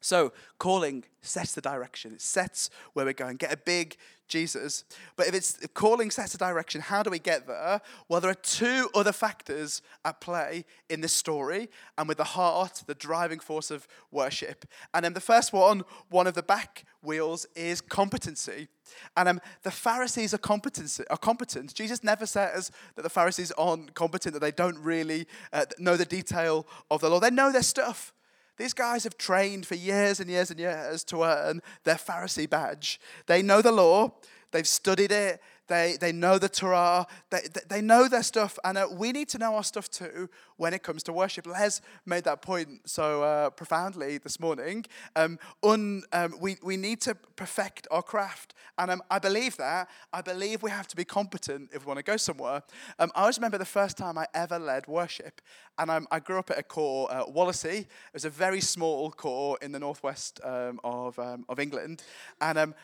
So, 0.00 0.32
calling 0.58 1.04
sets 1.22 1.54
the 1.54 1.60
direction. 1.60 2.12
It 2.12 2.22
sets 2.22 2.70
where 2.94 3.04
we're 3.04 3.12
going. 3.12 3.36
Get 3.36 3.52
a 3.52 3.56
big 3.56 3.96
Jesus. 4.30 4.84
But 5.16 5.26
if 5.26 5.34
it's 5.34 5.58
if 5.58 5.74
calling 5.74 6.10
sets 6.10 6.32
the 6.32 6.38
direction, 6.38 6.80
how 6.80 7.02
do 7.02 7.10
we 7.10 7.18
get 7.18 7.46
there? 7.46 7.82
Well, 8.08 8.20
there 8.22 8.30
are 8.30 8.34
two 8.34 8.88
other 8.94 9.12
factors 9.12 9.82
at 10.04 10.20
play 10.20 10.64
in 10.88 11.02
this 11.02 11.12
story 11.12 11.68
and 11.98 12.08
with 12.08 12.16
the 12.16 12.24
heart, 12.24 12.84
the 12.86 12.94
driving 12.94 13.40
force 13.40 13.70
of 13.70 13.86
worship. 14.10 14.64
And 14.94 15.04
then 15.04 15.12
the 15.12 15.20
first 15.20 15.52
one, 15.52 15.82
one 16.08 16.26
of 16.26 16.34
the 16.34 16.42
back 16.42 16.84
wheels, 17.02 17.46
is 17.54 17.82
competency. 17.82 18.68
And 19.16 19.28
um, 19.28 19.40
the 19.62 19.70
Pharisees 19.70 20.32
are 20.32 20.38
competent, 20.38 20.98
are 21.10 21.16
competent. 21.16 21.74
Jesus 21.74 22.02
never 22.02 22.24
says 22.24 22.70
that 22.94 23.02
the 23.02 23.10
Pharisees 23.10 23.52
aren't 23.52 23.94
competent, 23.94 24.32
that 24.34 24.40
they 24.40 24.52
don't 24.52 24.78
really 24.78 25.26
uh, 25.52 25.66
know 25.78 25.96
the 25.96 26.04
detail 26.04 26.66
of 26.90 27.00
the 27.00 27.10
law. 27.10 27.20
They 27.20 27.30
know 27.30 27.52
their 27.52 27.62
stuff. 27.62 28.14
These 28.60 28.74
guys 28.74 29.04
have 29.04 29.16
trained 29.16 29.66
for 29.66 29.74
years 29.74 30.20
and 30.20 30.28
years 30.28 30.50
and 30.50 30.60
years 30.60 31.02
to 31.04 31.22
uh, 31.22 31.44
earn 31.46 31.62
their 31.84 31.94
Pharisee 31.94 32.48
badge. 32.48 33.00
They 33.24 33.40
know 33.40 33.62
the 33.62 33.72
law, 33.72 34.12
they've 34.50 34.68
studied 34.68 35.12
it, 35.12 35.40
they, 35.70 35.96
they 35.98 36.10
know 36.10 36.36
the 36.36 36.48
Torah, 36.48 37.06
they, 37.30 37.42
they 37.68 37.80
know 37.80 38.08
their 38.08 38.24
stuff, 38.24 38.58
and 38.64 38.76
uh, 38.76 38.88
we 38.90 39.12
need 39.12 39.28
to 39.28 39.38
know 39.38 39.54
our 39.54 39.62
stuff 39.62 39.88
too 39.88 40.28
when 40.56 40.74
it 40.74 40.82
comes 40.82 41.04
to 41.04 41.12
worship. 41.12 41.46
Les 41.46 41.80
made 42.04 42.24
that 42.24 42.42
point 42.42 42.80
so 42.84 43.22
uh, 43.22 43.50
profoundly 43.50 44.18
this 44.18 44.40
morning. 44.40 44.84
Um, 45.14 45.38
un, 45.62 46.02
um, 46.12 46.34
we, 46.40 46.56
we 46.62 46.76
need 46.76 47.00
to 47.02 47.14
perfect 47.14 47.86
our 47.92 48.02
craft, 48.02 48.52
and 48.78 48.90
um, 48.90 49.02
I 49.12 49.20
believe 49.20 49.56
that. 49.58 49.88
I 50.12 50.22
believe 50.22 50.60
we 50.60 50.72
have 50.72 50.88
to 50.88 50.96
be 50.96 51.04
competent 51.04 51.70
if 51.72 51.86
we 51.86 51.86
want 51.86 51.98
to 51.98 52.02
go 52.02 52.16
somewhere. 52.16 52.64
Um, 52.98 53.12
I 53.14 53.20
always 53.20 53.38
remember 53.38 53.58
the 53.58 53.64
first 53.64 53.96
time 53.96 54.18
I 54.18 54.26
ever 54.34 54.58
led 54.58 54.88
worship, 54.88 55.40
and 55.78 55.88
um, 55.88 56.08
I 56.10 56.18
grew 56.18 56.40
up 56.40 56.50
at 56.50 56.58
a 56.58 56.64
corps, 56.64 57.06
uh, 57.12 57.26
Wallasey. 57.26 57.82
It 57.82 57.88
was 58.12 58.24
a 58.24 58.30
very 58.30 58.60
small 58.60 59.12
corps 59.12 59.56
in 59.62 59.70
the 59.70 59.78
northwest 59.78 60.40
um, 60.42 60.80
of, 60.82 61.16
of 61.16 61.60
England, 61.60 62.02
and 62.40 62.74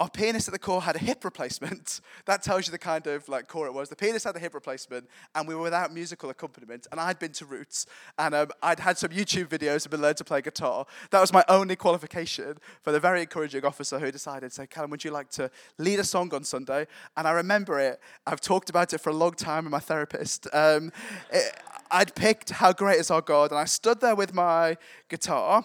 our 0.00 0.10
pianist 0.10 0.48
at 0.48 0.52
the 0.52 0.58
corps 0.58 0.82
had 0.82 0.96
a 0.96 0.98
hip 0.98 1.24
replacement. 1.24 2.00
that 2.26 2.42
tells 2.42 2.66
you 2.66 2.72
the 2.72 2.78
kind 2.78 3.06
of 3.06 3.28
like 3.28 3.46
corps 3.46 3.66
it 3.66 3.74
was. 3.74 3.88
The 3.88 3.96
pianist 3.96 4.24
had 4.24 4.34
a 4.34 4.40
hip 4.40 4.54
replacement, 4.54 5.08
and 5.34 5.46
we 5.46 5.54
were 5.54 5.62
without 5.62 5.92
musical 5.94 6.30
accompaniment. 6.30 6.88
And 6.90 7.00
I'd 7.00 7.18
been 7.18 7.32
to 7.32 7.46
Roots, 7.46 7.86
and 8.18 8.34
um, 8.34 8.48
I'd 8.62 8.80
had 8.80 8.98
some 8.98 9.10
YouTube 9.10 9.46
videos 9.46 9.84
and 9.84 9.90
been 9.90 10.02
learned 10.02 10.16
to 10.16 10.24
play 10.24 10.42
guitar. 10.42 10.86
That 11.10 11.20
was 11.20 11.32
my 11.32 11.44
only 11.48 11.76
qualification 11.76 12.56
for 12.82 12.90
the 12.90 12.98
very 12.98 13.20
encouraging 13.20 13.64
officer 13.64 14.00
who 14.00 14.10
decided, 14.10 14.52
"Say, 14.52 14.66
Callum, 14.66 14.90
would 14.90 15.04
you 15.04 15.12
like 15.12 15.30
to 15.30 15.50
lead 15.78 16.00
a 16.00 16.04
song 16.04 16.34
on 16.34 16.42
Sunday?" 16.42 16.86
And 17.16 17.28
I 17.28 17.32
remember 17.32 17.78
it. 17.78 18.00
I've 18.26 18.40
talked 18.40 18.70
about 18.70 18.92
it 18.92 18.98
for 18.98 19.10
a 19.10 19.14
long 19.14 19.34
time 19.34 19.64
with 19.64 19.72
my 19.72 19.80
therapist. 19.80 20.48
Um, 20.52 20.90
it, 21.30 21.56
I'd 21.92 22.16
picked 22.16 22.50
"How 22.50 22.72
Great 22.72 22.98
Is 22.98 23.12
Our 23.12 23.22
God," 23.22 23.52
and 23.52 23.60
I 23.60 23.64
stood 23.64 24.00
there 24.00 24.16
with 24.16 24.34
my 24.34 24.76
guitar, 25.08 25.64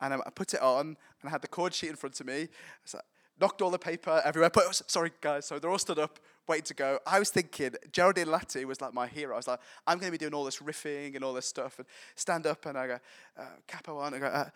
and 0.00 0.14
um, 0.14 0.22
I 0.26 0.30
put 0.30 0.54
it 0.54 0.62
on, 0.62 0.80
and 0.86 0.96
I 1.26 1.28
had 1.28 1.42
the 1.42 1.48
chord 1.48 1.74
sheet 1.74 1.90
in 1.90 1.96
front 1.96 2.18
of 2.20 2.26
me. 2.26 2.48
So 2.86 3.00
knocked 3.40 3.62
all 3.62 3.70
the 3.70 3.78
paper 3.78 4.22
everywhere. 4.24 4.50
But 4.50 4.82
sorry, 4.86 5.12
guys, 5.20 5.46
so 5.46 5.58
they're 5.58 5.70
all 5.70 5.78
stood 5.78 5.98
up, 5.98 6.18
waiting 6.48 6.64
to 6.64 6.74
go. 6.74 6.98
I 7.06 7.18
was 7.18 7.30
thinking 7.30 7.74
Geraldine 7.92 8.26
Latty 8.26 8.64
was 8.64 8.80
like 8.80 8.94
my 8.94 9.06
hero. 9.06 9.34
I 9.34 9.36
was 9.36 9.48
like, 9.48 9.60
I'm 9.86 9.98
going 9.98 10.12
to 10.12 10.18
be 10.18 10.18
doing 10.18 10.34
all 10.34 10.44
this 10.44 10.58
riffing 10.58 11.14
and 11.14 11.24
all 11.24 11.32
this 11.32 11.46
stuff, 11.46 11.78
and 11.78 11.86
stand 12.14 12.46
up 12.46 12.66
and 12.66 12.78
I 12.78 12.86
go, 12.86 12.98
uh, 13.38 13.44
capo 13.66 13.98
on, 13.98 14.14
I 14.14 14.18
go. 14.18 14.26
Uh, 14.26 14.50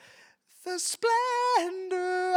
the 0.64 0.78
splendor. 0.78 2.34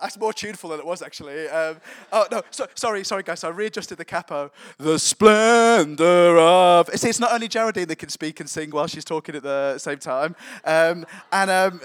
That's 0.00 0.16
more 0.18 0.32
tuneful 0.32 0.70
than 0.70 0.78
it 0.78 0.86
was 0.86 1.02
actually. 1.02 1.48
Um, 1.48 1.78
oh 2.12 2.26
no, 2.30 2.42
so, 2.50 2.68
sorry, 2.76 3.02
sorry 3.02 3.24
guys. 3.24 3.40
So 3.40 3.48
I 3.48 3.50
readjusted 3.50 3.98
the 3.98 4.04
capo. 4.04 4.52
The 4.78 4.98
splendor 4.98 6.38
of. 6.38 6.88
See, 6.94 7.08
it's 7.08 7.18
not 7.18 7.32
only 7.32 7.48
Geraldine 7.48 7.88
that 7.88 7.96
can 7.96 8.08
speak 8.08 8.38
and 8.38 8.48
sing 8.48 8.70
while 8.70 8.86
she's 8.86 9.04
talking 9.04 9.34
at 9.34 9.42
the 9.42 9.78
same 9.78 9.98
time. 9.98 10.36
Um, 10.64 11.06
and 11.32 11.50
um, 11.50 11.80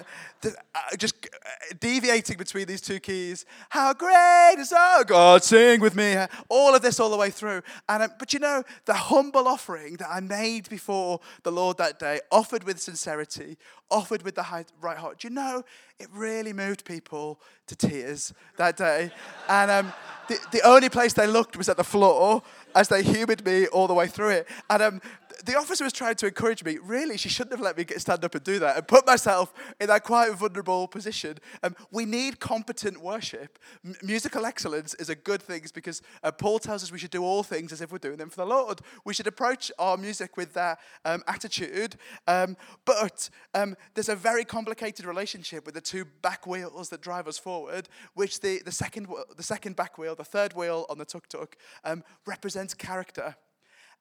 just 0.97 1.15
uh, 1.25 1.49
deviating 1.79 2.37
between 2.37 2.65
these 2.65 2.81
two 2.81 2.99
keys. 2.99 3.45
How 3.69 3.93
great 3.93 4.55
is 4.57 4.73
our 4.73 5.03
God? 5.03 5.43
Sing 5.43 5.79
with 5.79 5.95
me. 5.95 6.15
All 6.49 6.75
of 6.75 6.81
this 6.81 6.99
all 6.99 7.09
the 7.09 7.17
way 7.17 7.29
through. 7.29 7.61
And 7.87 8.03
um, 8.03 8.11
but 8.19 8.33
you 8.33 8.39
know 8.39 8.63
the 8.85 8.93
humble 8.93 9.47
offering 9.47 9.95
that 9.95 10.09
I 10.09 10.19
made 10.19 10.69
before 10.69 11.19
the 11.43 11.51
Lord 11.51 11.77
that 11.77 11.99
day, 11.99 12.21
offered 12.31 12.63
with 12.63 12.79
sincerity, 12.79 13.57
offered 13.89 14.23
with 14.23 14.35
the 14.35 14.65
right 14.81 14.97
heart. 14.97 15.19
Do 15.19 15.27
you 15.27 15.33
know 15.33 15.63
it 15.99 16.07
really 16.11 16.53
moved 16.53 16.85
people 16.85 17.39
to 17.67 17.75
tears 17.75 18.33
that 18.57 18.77
day? 18.77 19.11
And 19.47 19.69
um, 19.69 19.93
the, 20.27 20.39
the 20.51 20.61
only 20.67 20.89
place 20.89 21.13
they 21.13 21.27
looked 21.27 21.57
was 21.57 21.69
at 21.69 21.77
the 21.77 21.83
floor 21.83 22.41
as 22.75 22.87
they 22.87 23.03
humoured 23.03 23.45
me 23.45 23.67
all 23.67 23.87
the 23.87 23.93
way 23.93 24.07
through 24.07 24.29
it. 24.29 24.47
And 24.69 24.81
um, 24.81 25.01
the 25.45 25.55
officer 25.55 25.83
was 25.83 25.93
trying 25.93 26.15
to 26.15 26.27
encourage 26.27 26.63
me. 26.63 26.77
Really, 26.81 27.17
she 27.17 27.29
shouldn't 27.29 27.53
have 27.53 27.61
let 27.61 27.77
me 27.77 27.83
get, 27.83 28.01
stand 28.01 28.23
up 28.23 28.35
and 28.35 28.43
do 28.43 28.59
that 28.59 28.77
and 28.77 28.87
put 28.87 29.05
myself 29.05 29.53
in 29.79 29.87
that 29.87 30.03
quite 30.03 30.31
vulnerable 30.33 30.87
position. 30.87 31.37
Um, 31.63 31.75
we 31.91 32.05
need 32.05 32.39
competent 32.39 33.01
worship. 33.01 33.59
M- 33.85 33.95
musical 34.01 34.45
excellence 34.45 34.93
is 34.95 35.09
a 35.09 35.15
good 35.15 35.41
thing 35.41 35.61
because 35.73 36.01
uh, 36.23 36.31
Paul 36.31 36.59
tells 36.59 36.83
us 36.83 36.91
we 36.91 36.97
should 36.97 37.11
do 37.11 37.23
all 37.23 37.43
things 37.43 37.71
as 37.71 37.81
if 37.81 37.91
we're 37.91 37.97
doing 37.97 38.17
them 38.17 38.29
for 38.29 38.37
the 38.37 38.45
Lord. 38.45 38.79
We 39.05 39.13
should 39.13 39.27
approach 39.27 39.71
our 39.77 39.97
music 39.97 40.37
with 40.37 40.53
that 40.53 40.79
um, 41.05 41.23
attitude. 41.27 41.95
Um, 42.27 42.57
but 42.85 43.29
um, 43.53 43.75
there's 43.93 44.09
a 44.09 44.15
very 44.15 44.45
complicated 44.45 45.05
relationship 45.05 45.65
with 45.65 45.75
the 45.75 45.81
two 45.81 46.05
back 46.21 46.47
wheels 46.47 46.89
that 46.89 47.01
drive 47.01 47.27
us 47.27 47.37
forward, 47.37 47.89
which 48.13 48.39
the, 48.39 48.61
the, 48.65 48.71
second, 48.71 49.07
the 49.35 49.43
second 49.43 49.75
back 49.75 49.97
wheel, 49.97 50.15
the 50.15 50.23
third 50.23 50.53
wheel 50.53 50.85
on 50.89 50.97
the 50.97 51.05
tuk 51.05 51.27
tuk, 51.27 51.55
um, 51.83 52.03
represents 52.25 52.73
character. 52.73 53.35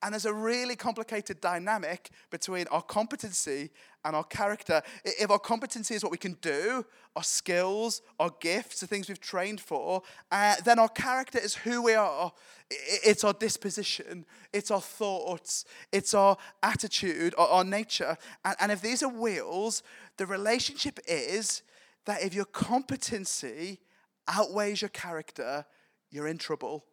And 0.02 0.14
there's 0.14 0.24
a 0.24 0.32
really 0.32 0.76
complicated 0.76 1.40
dynamic 1.40 2.10
between 2.30 2.66
our 2.68 2.80
competency 2.80 3.70
and 4.04 4.16
our 4.16 4.24
character. 4.24 4.80
If 5.04 5.30
our 5.30 5.38
competency 5.38 5.94
is 5.94 6.02
what 6.02 6.10
we 6.10 6.16
can 6.16 6.38
do, 6.40 6.86
our 7.16 7.22
skills, 7.22 8.00
our 8.18 8.30
gifts, 8.40 8.80
the 8.80 8.86
things 8.86 9.08
we've 9.08 9.20
trained 9.20 9.60
for, 9.60 10.02
uh, 10.30 10.56
then 10.64 10.78
our 10.78 10.88
character 10.88 11.38
is 11.38 11.54
who 11.54 11.82
we 11.82 11.94
are. 11.94 12.32
It's 12.70 13.24
our 13.24 13.34
disposition, 13.34 14.24
it's 14.52 14.70
our 14.70 14.80
thoughts, 14.80 15.64
it's 15.92 16.14
our 16.14 16.36
attitude, 16.62 17.34
our, 17.36 17.48
our 17.48 17.64
nature. 17.64 18.16
And, 18.44 18.56
and 18.60 18.72
if 18.72 18.80
these 18.80 19.02
are 19.02 19.08
wheels, 19.08 19.82
the 20.16 20.26
relationship 20.26 20.98
is 21.06 21.62
that 22.06 22.22
if 22.22 22.32
your 22.32 22.44
competency 22.46 23.80
outweighs 24.28 24.80
your 24.80 24.88
character, 24.90 25.66
you're 26.10 26.28
in 26.28 26.38
trouble. 26.38 26.84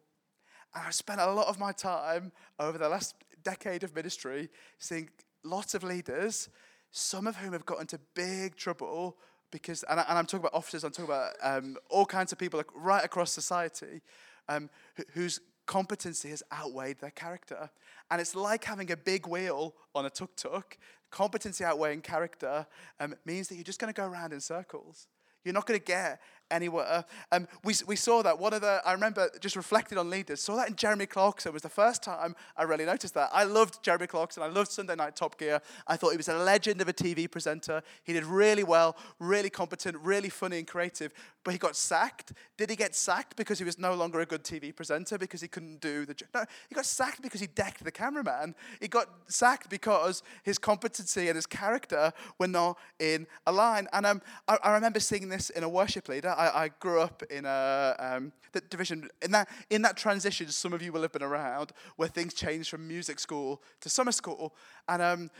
And 0.74 0.84
I've 0.86 0.94
spent 0.94 1.20
a 1.20 1.32
lot 1.32 1.48
of 1.48 1.58
my 1.58 1.72
time 1.72 2.32
over 2.58 2.78
the 2.78 2.88
last 2.88 3.14
decade 3.42 3.84
of 3.84 3.94
ministry 3.94 4.48
seeing 4.78 5.08
lots 5.44 5.74
of 5.74 5.82
leaders, 5.82 6.48
some 6.90 7.26
of 7.26 7.36
whom 7.36 7.52
have 7.52 7.66
got 7.66 7.80
into 7.80 7.98
big 8.14 8.56
trouble 8.56 9.16
because, 9.50 9.82
and, 9.84 10.00
I, 10.00 10.04
I'm 10.08 10.26
talking 10.26 10.40
about 10.40 10.54
officers, 10.54 10.84
I'm 10.84 10.90
talking 10.90 11.06
about 11.06 11.32
um, 11.42 11.76
all 11.88 12.04
kinds 12.04 12.32
of 12.32 12.38
people 12.38 12.58
like, 12.58 12.70
right 12.74 13.04
across 13.04 13.32
society 13.32 14.02
um, 14.48 14.68
wh- 14.98 15.10
whose 15.12 15.40
competency 15.66 16.30
has 16.30 16.42
outweighed 16.52 16.98
their 17.00 17.10
character. 17.10 17.70
And 18.10 18.20
it's 18.20 18.34
like 18.34 18.64
having 18.64 18.90
a 18.90 18.96
big 18.96 19.26
wheel 19.26 19.74
on 19.94 20.06
a 20.06 20.10
tuk 20.10 20.34
tuk. 20.36 20.78
Competency 21.10 21.64
outweighing 21.64 22.02
character 22.02 22.66
um, 23.00 23.14
means 23.24 23.48
that 23.48 23.54
you're 23.54 23.64
just 23.64 23.80
going 23.80 23.92
to 23.92 23.98
go 23.98 24.06
around 24.06 24.32
in 24.32 24.40
circles. 24.40 25.06
You're 25.44 25.54
not 25.54 25.66
going 25.66 25.78
to 25.78 25.84
get 25.84 26.20
anywhere. 26.50 27.04
Um, 27.32 27.48
we, 27.64 27.74
we 27.86 27.96
saw 27.96 28.22
that. 28.22 28.38
One 28.38 28.52
of 28.52 28.60
the, 28.60 28.80
I 28.84 28.92
remember 28.92 29.30
just 29.40 29.56
reflecting 29.56 29.98
on 29.98 30.10
leaders, 30.10 30.40
saw 30.40 30.56
that 30.56 30.68
in 30.68 30.76
Jeremy 30.76 31.06
Clarkson. 31.06 31.50
It 31.50 31.52
was 31.52 31.62
the 31.62 31.68
first 31.68 32.02
time 32.02 32.34
I 32.56 32.62
really 32.64 32.84
noticed 32.84 33.14
that. 33.14 33.30
I 33.32 33.44
loved 33.44 33.82
Jeremy 33.82 34.06
Clarkson. 34.06 34.42
I 34.42 34.46
loved 34.46 34.70
Sunday 34.70 34.94
Night 34.94 35.16
Top 35.16 35.38
Gear. 35.38 35.60
I 35.86 35.96
thought 35.96 36.10
he 36.10 36.16
was 36.16 36.28
a 36.28 36.36
legend 36.36 36.80
of 36.80 36.88
a 36.88 36.92
TV 36.92 37.30
presenter. 37.30 37.82
He 38.04 38.12
did 38.12 38.24
really 38.24 38.64
well, 38.64 38.96
really 39.18 39.50
competent, 39.50 39.96
really 39.98 40.28
funny 40.28 40.58
and 40.58 40.66
creative. 40.66 41.12
But 41.44 41.52
he 41.52 41.58
got 41.58 41.76
sacked. 41.76 42.32
Did 42.56 42.70
he 42.70 42.76
get 42.76 42.94
sacked 42.94 43.36
because 43.36 43.58
he 43.58 43.64
was 43.64 43.78
no 43.78 43.94
longer 43.94 44.20
a 44.20 44.26
good 44.26 44.44
TV 44.44 44.74
presenter 44.74 45.18
because 45.18 45.40
he 45.40 45.48
couldn't 45.48 45.80
do 45.80 46.04
the? 46.04 46.14
No, 46.34 46.44
he 46.68 46.74
got 46.74 46.86
sacked 46.86 47.22
because 47.22 47.40
he 47.40 47.46
decked 47.46 47.84
the 47.84 47.92
cameraman. 47.92 48.54
He 48.80 48.88
got 48.88 49.08
sacked 49.28 49.70
because 49.70 50.22
his 50.42 50.58
competency 50.58 51.28
and 51.28 51.36
his 51.36 51.46
character 51.46 52.12
were 52.38 52.48
not 52.48 52.78
in 52.98 53.26
a 53.46 53.52
line. 53.52 53.88
And 53.92 54.06
um, 54.06 54.22
I, 54.46 54.58
I 54.62 54.72
remember 54.72 55.00
seeing 55.00 55.28
this 55.28 55.50
in 55.50 55.62
a 55.62 55.68
worship 55.68 56.08
leader. 56.08 56.34
I, 56.38 56.64
I 56.64 56.68
grew 56.80 57.00
up 57.00 57.22
in 57.30 57.44
a 57.44 57.96
um, 57.98 58.32
the 58.52 58.60
division 58.60 59.10
in 59.20 59.32
that 59.32 59.48
in 59.70 59.82
that 59.82 59.96
transition. 59.96 60.48
Some 60.48 60.72
of 60.72 60.80
you 60.80 60.92
will 60.92 61.02
have 61.02 61.12
been 61.12 61.22
around 61.22 61.72
where 61.96 62.08
things 62.08 62.32
changed 62.32 62.70
from 62.70 62.86
music 62.86 63.18
school 63.18 63.60
to 63.80 63.90
summer 63.90 64.12
school, 64.12 64.54
and 64.88 65.02
um, 65.02 65.30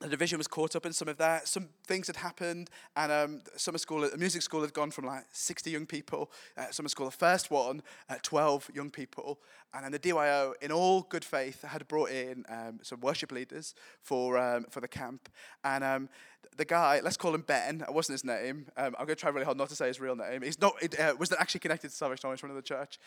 the 0.00 0.08
division 0.08 0.38
was 0.38 0.46
caught 0.46 0.76
up 0.76 0.86
in 0.86 0.92
some 0.92 1.08
of 1.08 1.16
that. 1.18 1.48
Some 1.48 1.68
things 1.86 2.06
had 2.06 2.16
happened, 2.16 2.70
and 2.96 3.10
um, 3.10 3.42
summer 3.56 3.78
school, 3.78 4.08
the 4.08 4.16
music 4.16 4.42
school 4.42 4.60
had 4.60 4.72
gone 4.72 4.90
from 4.90 5.06
like 5.06 5.24
60 5.32 5.70
young 5.70 5.86
people. 5.86 6.30
Uh, 6.56 6.70
summer 6.70 6.88
school, 6.88 7.06
the 7.06 7.12
first 7.12 7.50
one, 7.50 7.82
uh, 8.08 8.16
12 8.22 8.70
young 8.74 8.90
people, 8.90 9.40
and 9.74 9.84
then 9.84 9.92
the 9.92 9.98
DYO, 9.98 10.52
in 10.62 10.70
all 10.70 11.02
good 11.02 11.24
faith, 11.24 11.62
had 11.62 11.86
brought 11.88 12.10
in 12.10 12.44
um, 12.48 12.78
some 12.82 13.00
worship 13.00 13.32
leaders 13.32 13.74
for 14.02 14.38
um, 14.38 14.64
for 14.70 14.80
the 14.80 14.88
camp. 14.88 15.28
And 15.64 15.82
um, 15.82 16.08
the 16.56 16.64
guy, 16.64 17.00
let's 17.02 17.16
call 17.16 17.34
him 17.34 17.42
Ben. 17.42 17.78
That 17.78 17.92
wasn't 17.92 18.14
his 18.14 18.24
name. 18.24 18.66
Um, 18.76 18.94
I'm 18.98 19.06
going 19.06 19.08
to 19.08 19.16
try 19.16 19.30
really 19.30 19.44
hard 19.44 19.58
not 19.58 19.68
to 19.70 19.76
say 19.76 19.88
his 19.88 20.00
real 20.00 20.16
name. 20.16 20.42
He's 20.42 20.60
not. 20.60 20.74
It 20.80 20.98
uh, 20.98 21.14
wasn't 21.18 21.40
actually 21.40 21.60
connected 21.60 21.90
to 21.90 21.94
Salvation 21.96 22.28
Army 22.28 22.38
from 22.38 22.54
the 22.54 22.62
church. 22.62 22.98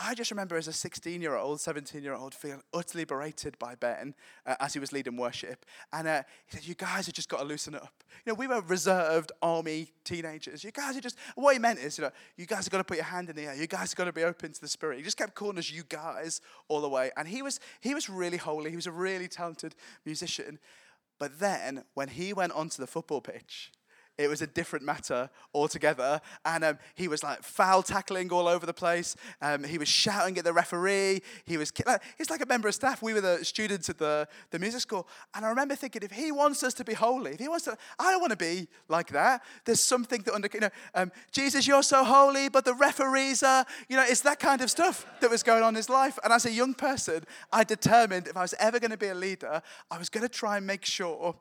I 0.00 0.14
just 0.14 0.30
remember 0.30 0.56
as 0.56 0.68
a 0.68 0.72
16 0.72 1.20
year 1.20 1.34
old, 1.34 1.60
17 1.60 2.04
year 2.04 2.14
old, 2.14 2.32
feeling 2.32 2.62
utterly 2.72 3.04
berated 3.04 3.58
by 3.58 3.74
Ben 3.74 4.14
uh, 4.46 4.54
as 4.60 4.72
he 4.72 4.78
was 4.78 4.92
leading 4.92 5.16
worship. 5.16 5.66
And 5.92 6.06
uh, 6.06 6.22
he 6.46 6.56
said, 6.56 6.66
You 6.66 6.76
guys 6.76 7.06
have 7.06 7.14
just 7.16 7.28
got 7.28 7.38
to 7.38 7.44
loosen 7.44 7.74
up. 7.74 8.04
You 8.24 8.32
know, 8.32 8.34
we 8.34 8.46
were 8.46 8.60
reserved 8.60 9.32
army 9.42 9.92
teenagers. 10.04 10.62
You 10.62 10.70
guys 10.70 10.96
are 10.96 11.00
just, 11.00 11.18
what 11.34 11.52
he 11.52 11.58
meant 11.58 11.80
is, 11.80 11.98
you 11.98 12.04
know, 12.04 12.12
you 12.36 12.46
guys 12.46 12.64
have 12.64 12.70
got 12.70 12.78
to 12.78 12.84
put 12.84 12.96
your 12.96 13.06
hand 13.06 13.28
in 13.28 13.34
the 13.34 13.46
air. 13.46 13.56
You 13.56 13.66
guys 13.66 13.90
have 13.90 13.96
got 13.96 14.04
to 14.04 14.12
be 14.12 14.22
open 14.22 14.52
to 14.52 14.60
the 14.60 14.68
Spirit. 14.68 14.98
He 14.98 15.02
just 15.02 15.16
kept 15.16 15.34
calling 15.34 15.58
us 15.58 15.70
you 15.70 15.82
guys 15.88 16.40
all 16.68 16.80
the 16.80 16.88
way. 16.88 17.10
And 17.16 17.26
he 17.26 17.42
was, 17.42 17.58
he 17.80 17.92
was 17.92 18.08
really 18.08 18.38
holy. 18.38 18.70
He 18.70 18.76
was 18.76 18.86
a 18.86 18.92
really 18.92 19.26
talented 19.26 19.74
musician. 20.04 20.60
But 21.18 21.40
then 21.40 21.84
when 21.94 22.08
he 22.08 22.32
went 22.32 22.52
onto 22.52 22.80
the 22.80 22.86
football 22.86 23.20
pitch, 23.20 23.72
it 24.18 24.28
was 24.28 24.42
a 24.42 24.46
different 24.46 24.84
matter 24.84 25.30
altogether. 25.54 26.20
And 26.44 26.64
um, 26.64 26.78
he 26.96 27.06
was 27.06 27.22
like 27.22 27.42
foul 27.42 27.82
tackling 27.82 28.30
all 28.32 28.48
over 28.48 28.66
the 28.66 28.74
place. 28.74 29.14
Um, 29.40 29.62
he 29.62 29.78
was 29.78 29.88
shouting 29.88 30.36
at 30.36 30.44
the 30.44 30.52
referee. 30.52 31.22
He 31.44 31.56
was, 31.56 31.72
like, 31.86 32.02
he's 32.18 32.28
like 32.28 32.42
a 32.42 32.46
member 32.46 32.66
of 32.66 32.74
staff. 32.74 33.00
We 33.00 33.14
were 33.14 33.20
the 33.20 33.44
students 33.44 33.88
at 33.88 33.98
the, 33.98 34.26
the 34.50 34.58
music 34.58 34.80
school. 34.80 35.06
And 35.34 35.46
I 35.46 35.48
remember 35.48 35.76
thinking, 35.76 36.02
if 36.02 36.10
he 36.10 36.32
wants 36.32 36.62
us 36.64 36.74
to 36.74 36.84
be 36.84 36.94
holy, 36.94 37.32
if 37.32 37.38
he 37.38 37.48
wants 37.48 37.64
to, 37.66 37.78
I 37.98 38.10
don't 38.10 38.20
want 38.20 38.32
to 38.32 38.36
be 38.36 38.66
like 38.88 39.08
that. 39.12 39.42
There's 39.64 39.80
something 39.80 40.22
that 40.22 40.34
under, 40.34 40.48
you 40.52 40.60
know, 40.60 40.70
um, 40.94 41.12
Jesus, 41.30 41.66
you're 41.66 41.84
so 41.84 42.04
holy, 42.04 42.48
but 42.48 42.64
the 42.64 42.74
referees 42.74 43.44
are, 43.44 43.64
you 43.88 43.96
know, 43.96 44.04
it's 44.06 44.22
that 44.22 44.40
kind 44.40 44.60
of 44.60 44.70
stuff 44.70 45.06
that 45.20 45.30
was 45.30 45.44
going 45.44 45.62
on 45.62 45.70
in 45.70 45.76
his 45.76 45.88
life. 45.88 46.18
And 46.24 46.32
as 46.32 46.44
a 46.44 46.52
young 46.52 46.74
person, 46.74 47.24
I 47.52 47.62
determined 47.62 48.26
if 48.26 48.36
I 48.36 48.42
was 48.42 48.54
ever 48.58 48.80
going 48.80 48.90
to 48.90 48.96
be 48.96 49.08
a 49.08 49.14
leader, 49.14 49.62
I 49.90 49.98
was 49.98 50.08
going 50.08 50.22
to 50.22 50.28
try 50.28 50.56
and 50.56 50.66
make 50.66 50.84
sure 50.84 51.36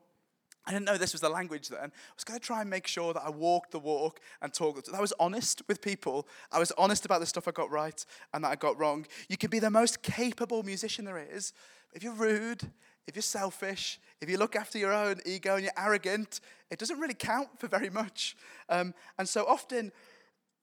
I 0.67 0.71
didn't 0.71 0.85
know 0.85 0.97
this 0.97 1.13
was 1.13 1.21
the 1.21 1.29
language 1.29 1.69
then. 1.69 1.79
I 1.79 2.13
was 2.13 2.25
going 2.25 2.37
to 2.37 2.45
try 2.45 2.59
and 2.59 2.69
make 2.69 2.87
sure 2.87 3.13
that 3.13 3.23
I 3.23 3.29
walked 3.29 3.71
the 3.71 3.79
walk 3.79 4.19
and 4.41 4.53
talked. 4.53 4.89
I 4.93 4.99
was 4.99 5.13
honest 5.17 5.61
with 5.69 5.81
people. 5.81 6.27
I 6.51 6.59
was 6.59 6.73
honest 6.77 7.05
about 7.05 7.21
the 7.21 7.25
stuff 7.25 7.47
I 7.47 7.51
got 7.51 7.71
right 7.71 8.05
and 8.33 8.43
that 8.43 8.49
I 8.49 8.55
got 8.55 8.77
wrong. 8.77 9.07
You 9.29 9.37
can 9.37 9.49
be 9.49 9.59
the 9.59 9.71
most 9.71 10.03
capable 10.03 10.63
musician 10.63 11.05
there 11.05 11.25
is. 11.31 11.53
If 11.93 12.03
you're 12.03 12.13
rude, 12.13 12.69
if 13.07 13.15
you're 13.15 13.23
selfish, 13.23 13.97
if 14.19 14.29
you 14.29 14.37
look 14.37 14.57
after 14.57 14.77
your 14.77 14.91
own 14.91 15.21
ego 15.25 15.55
and 15.55 15.63
you're 15.63 15.71
arrogant, 15.77 16.41
it 16.69 16.79
doesn't 16.79 16.99
really 16.99 17.13
count 17.13 17.57
for 17.57 17.69
very 17.69 17.89
much. 17.89 18.35
Um, 18.67 18.93
and 19.17 19.27
so 19.27 19.45
often, 19.45 19.93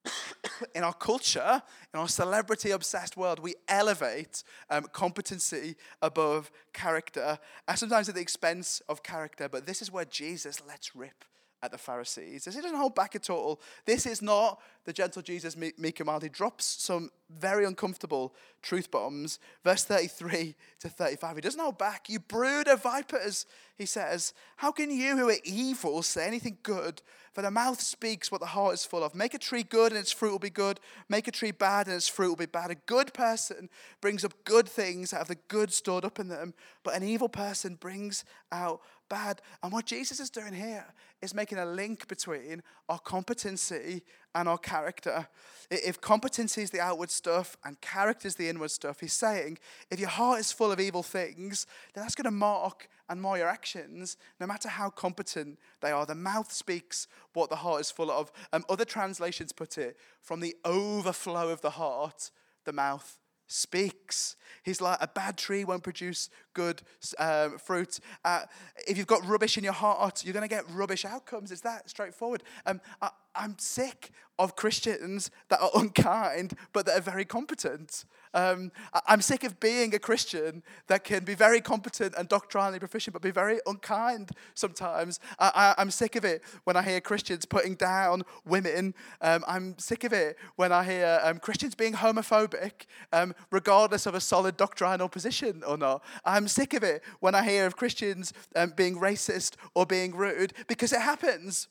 in 0.74 0.82
our 0.84 0.92
culture, 0.92 1.62
in 1.92 2.00
our 2.00 2.08
celebrity 2.08 2.70
obsessed 2.70 3.16
world, 3.16 3.38
we 3.38 3.54
elevate 3.68 4.42
um, 4.70 4.84
competency 4.92 5.76
above 6.02 6.50
character, 6.72 7.38
and 7.68 7.78
sometimes 7.78 8.08
at 8.08 8.14
the 8.14 8.20
expense 8.20 8.82
of 8.88 9.02
character. 9.02 9.48
But 9.48 9.66
this 9.66 9.82
is 9.82 9.90
where 9.90 10.04
Jesus 10.04 10.60
lets 10.66 10.94
rip 10.94 11.24
at 11.64 11.72
the 11.72 11.78
Pharisees. 11.78 12.44
This 12.44 12.56
doesn't 12.56 12.76
hold 12.76 12.94
back 12.94 13.16
at 13.16 13.30
all. 13.30 13.58
This 13.86 14.04
is 14.04 14.20
not 14.20 14.60
the 14.84 14.92
gentle 14.92 15.22
Jesus, 15.22 15.56
meek 15.56 15.98
and 15.98 16.06
mild. 16.06 16.22
He 16.22 16.28
drops 16.28 16.66
some 16.66 17.10
very 17.30 17.64
uncomfortable 17.64 18.34
truth 18.60 18.90
bombs. 18.90 19.38
Verse 19.64 19.82
33 19.84 20.54
to 20.80 20.90
35. 20.90 21.36
He 21.36 21.40
doesn't 21.40 21.60
hold 21.60 21.78
back. 21.78 22.10
You 22.10 22.20
brood 22.20 22.68
of 22.68 22.82
vipers, 22.82 23.46
he 23.78 23.86
says. 23.86 24.34
How 24.56 24.72
can 24.72 24.90
you 24.90 25.16
who 25.16 25.30
are 25.30 25.36
evil 25.42 26.02
say 26.02 26.26
anything 26.26 26.58
good? 26.62 27.00
For 27.32 27.40
the 27.40 27.50
mouth 27.50 27.80
speaks 27.80 28.30
what 28.30 28.40
the 28.40 28.48
heart 28.48 28.74
is 28.74 28.84
full 28.84 29.02
of. 29.02 29.14
Make 29.14 29.34
a 29.34 29.38
tree 29.38 29.64
good 29.64 29.90
and 29.90 29.98
its 29.98 30.12
fruit 30.12 30.32
will 30.32 30.38
be 30.38 30.50
good. 30.50 30.78
Make 31.08 31.26
a 31.26 31.32
tree 31.32 31.50
bad 31.50 31.86
and 31.86 31.96
its 31.96 32.06
fruit 32.06 32.28
will 32.28 32.36
be 32.36 32.46
bad. 32.46 32.70
A 32.70 32.76
good 32.76 33.12
person 33.14 33.70
brings 34.00 34.24
up 34.24 34.44
good 34.44 34.68
things 34.68 35.12
out 35.12 35.22
of 35.22 35.28
the 35.28 35.38
good 35.48 35.72
stored 35.72 36.04
up 36.04 36.20
in 36.20 36.28
them, 36.28 36.54
but 36.84 36.94
an 36.94 37.02
evil 37.02 37.28
person 37.28 37.74
brings 37.74 38.24
out 38.52 38.82
bad. 39.08 39.40
And 39.62 39.72
what 39.72 39.86
Jesus 39.86 40.20
is 40.20 40.30
doing 40.30 40.52
here 40.52 40.86
is 41.22 41.34
making 41.34 41.58
a 41.58 41.66
link 41.66 42.08
between 42.08 42.62
our 42.88 42.98
competency 42.98 44.02
and 44.34 44.48
our 44.48 44.58
character. 44.58 45.28
If 45.70 46.00
competency 46.00 46.62
is 46.62 46.70
the 46.70 46.80
outward 46.80 47.10
stuff 47.10 47.56
and 47.64 47.80
character 47.80 48.28
is 48.28 48.34
the 48.34 48.48
inward 48.48 48.70
stuff, 48.70 49.00
he's 49.00 49.12
saying 49.12 49.58
if 49.90 50.00
your 50.00 50.08
heart 50.08 50.40
is 50.40 50.52
full 50.52 50.72
of 50.72 50.80
evil 50.80 51.02
things, 51.02 51.66
then 51.94 52.02
that's 52.02 52.14
going 52.14 52.24
to 52.24 52.30
mark 52.30 52.88
and 53.08 53.20
mar 53.20 53.38
your 53.38 53.48
actions, 53.48 54.16
no 54.40 54.46
matter 54.46 54.68
how 54.68 54.90
competent 54.90 55.58
they 55.80 55.90
are. 55.90 56.06
The 56.06 56.14
mouth 56.14 56.52
speaks 56.52 57.06
what 57.32 57.50
the 57.50 57.56
heart 57.56 57.82
is 57.82 57.90
full 57.90 58.10
of. 58.10 58.32
Um, 58.52 58.64
other 58.68 58.84
translations 58.84 59.52
put 59.52 59.78
it 59.78 59.96
from 60.20 60.40
the 60.40 60.56
overflow 60.64 61.50
of 61.50 61.60
the 61.60 61.70
heart, 61.70 62.30
the 62.64 62.72
mouth 62.72 63.18
speaks. 63.46 64.36
He's 64.62 64.80
like, 64.80 64.98
a 65.00 65.08
bad 65.08 65.36
tree 65.36 65.64
won't 65.64 65.82
produce 65.82 66.30
good 66.54 66.82
um, 67.18 67.58
fruit. 67.58 68.00
Uh, 68.24 68.42
if 68.88 68.96
you've 68.96 69.06
got 69.06 69.26
rubbish 69.26 69.58
in 69.58 69.64
your 69.64 69.72
heart, 69.74 70.24
you're 70.24 70.32
going 70.32 70.48
to 70.48 70.54
get 70.54 70.64
rubbish 70.70 71.04
outcomes. 71.04 71.52
It's 71.52 71.60
that 71.62 71.90
straightforward. 71.90 72.42
Um, 72.64 72.80
I, 73.02 73.10
I'm 73.34 73.58
sick 73.58 74.10
of 74.38 74.56
Christians 74.56 75.30
that 75.48 75.60
are 75.60 75.70
unkind 75.74 76.54
but 76.72 76.86
that 76.86 76.98
are 76.98 77.02
very 77.02 77.24
competent. 77.24 78.04
Um, 78.34 78.72
I'm 79.06 79.22
sick 79.22 79.44
of 79.44 79.60
being 79.60 79.94
a 79.94 79.98
Christian 79.98 80.62
that 80.88 81.04
can 81.04 81.24
be 81.24 81.34
very 81.34 81.60
competent 81.60 82.14
and 82.18 82.28
doctrinally 82.28 82.80
proficient 82.80 83.14
but 83.14 83.22
be 83.22 83.30
very 83.30 83.60
unkind 83.66 84.32
sometimes. 84.54 85.20
I, 85.38 85.74
am 85.78 85.90
sick 85.90 86.16
of 86.16 86.24
it 86.24 86.42
when 86.64 86.76
I 86.76 86.82
hear 86.82 87.00
Christians 87.00 87.46
putting 87.46 87.76
down 87.76 88.24
women. 88.44 88.94
Um, 89.20 89.44
I'm 89.46 89.78
sick 89.78 90.04
of 90.04 90.12
it 90.12 90.36
when 90.56 90.72
I 90.72 90.84
hear 90.84 91.20
um, 91.22 91.38
Christians 91.38 91.74
being 91.74 91.94
homophobic 91.94 92.86
um, 93.12 93.34
regardless 93.50 94.04
of 94.06 94.14
a 94.14 94.20
solid 94.20 94.56
doctrinal 94.56 95.08
position 95.08 95.62
or 95.66 95.78
not. 95.78 96.02
I'm 96.24 96.48
sick 96.48 96.74
of 96.74 96.82
it 96.82 97.02
when 97.20 97.34
I 97.34 97.44
hear 97.44 97.66
of 97.66 97.76
Christians 97.76 98.32
um, 98.56 98.72
being 98.76 98.96
racist 98.96 99.54
or 99.74 99.86
being 99.86 100.14
rude 100.14 100.52
because 100.66 100.92
it 100.92 101.00
happens. 101.00 101.68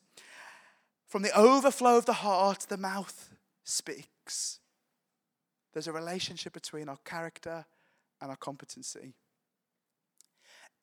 From 1.08 1.21
the 1.21 1.38
overflow 1.38 1.97
of 1.97 2.06
the 2.06 2.13
heart, 2.13 2.65
the 2.69 2.78
mouth 2.78 3.30
speaks. 3.63 4.60
There's 5.74 5.88
a 5.88 5.92
relationship 5.92 6.54
between 6.54 6.88
our 6.88 6.98
character 7.04 7.66
and 8.22 8.30
our 8.30 8.38
competency. 8.38 9.14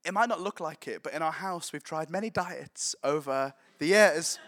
It 0.04 0.14
might 0.14 0.28
not 0.28 0.40
look 0.40 0.60
like 0.60 0.88
it, 0.88 1.02
but 1.02 1.12
in 1.12 1.20
our 1.20 1.32
house, 1.32 1.72
we've 1.72 1.84
tried 1.84 2.08
many 2.08 2.30
diets 2.30 2.94
over 3.04 3.52
the 3.78 3.86
years. 3.86 4.38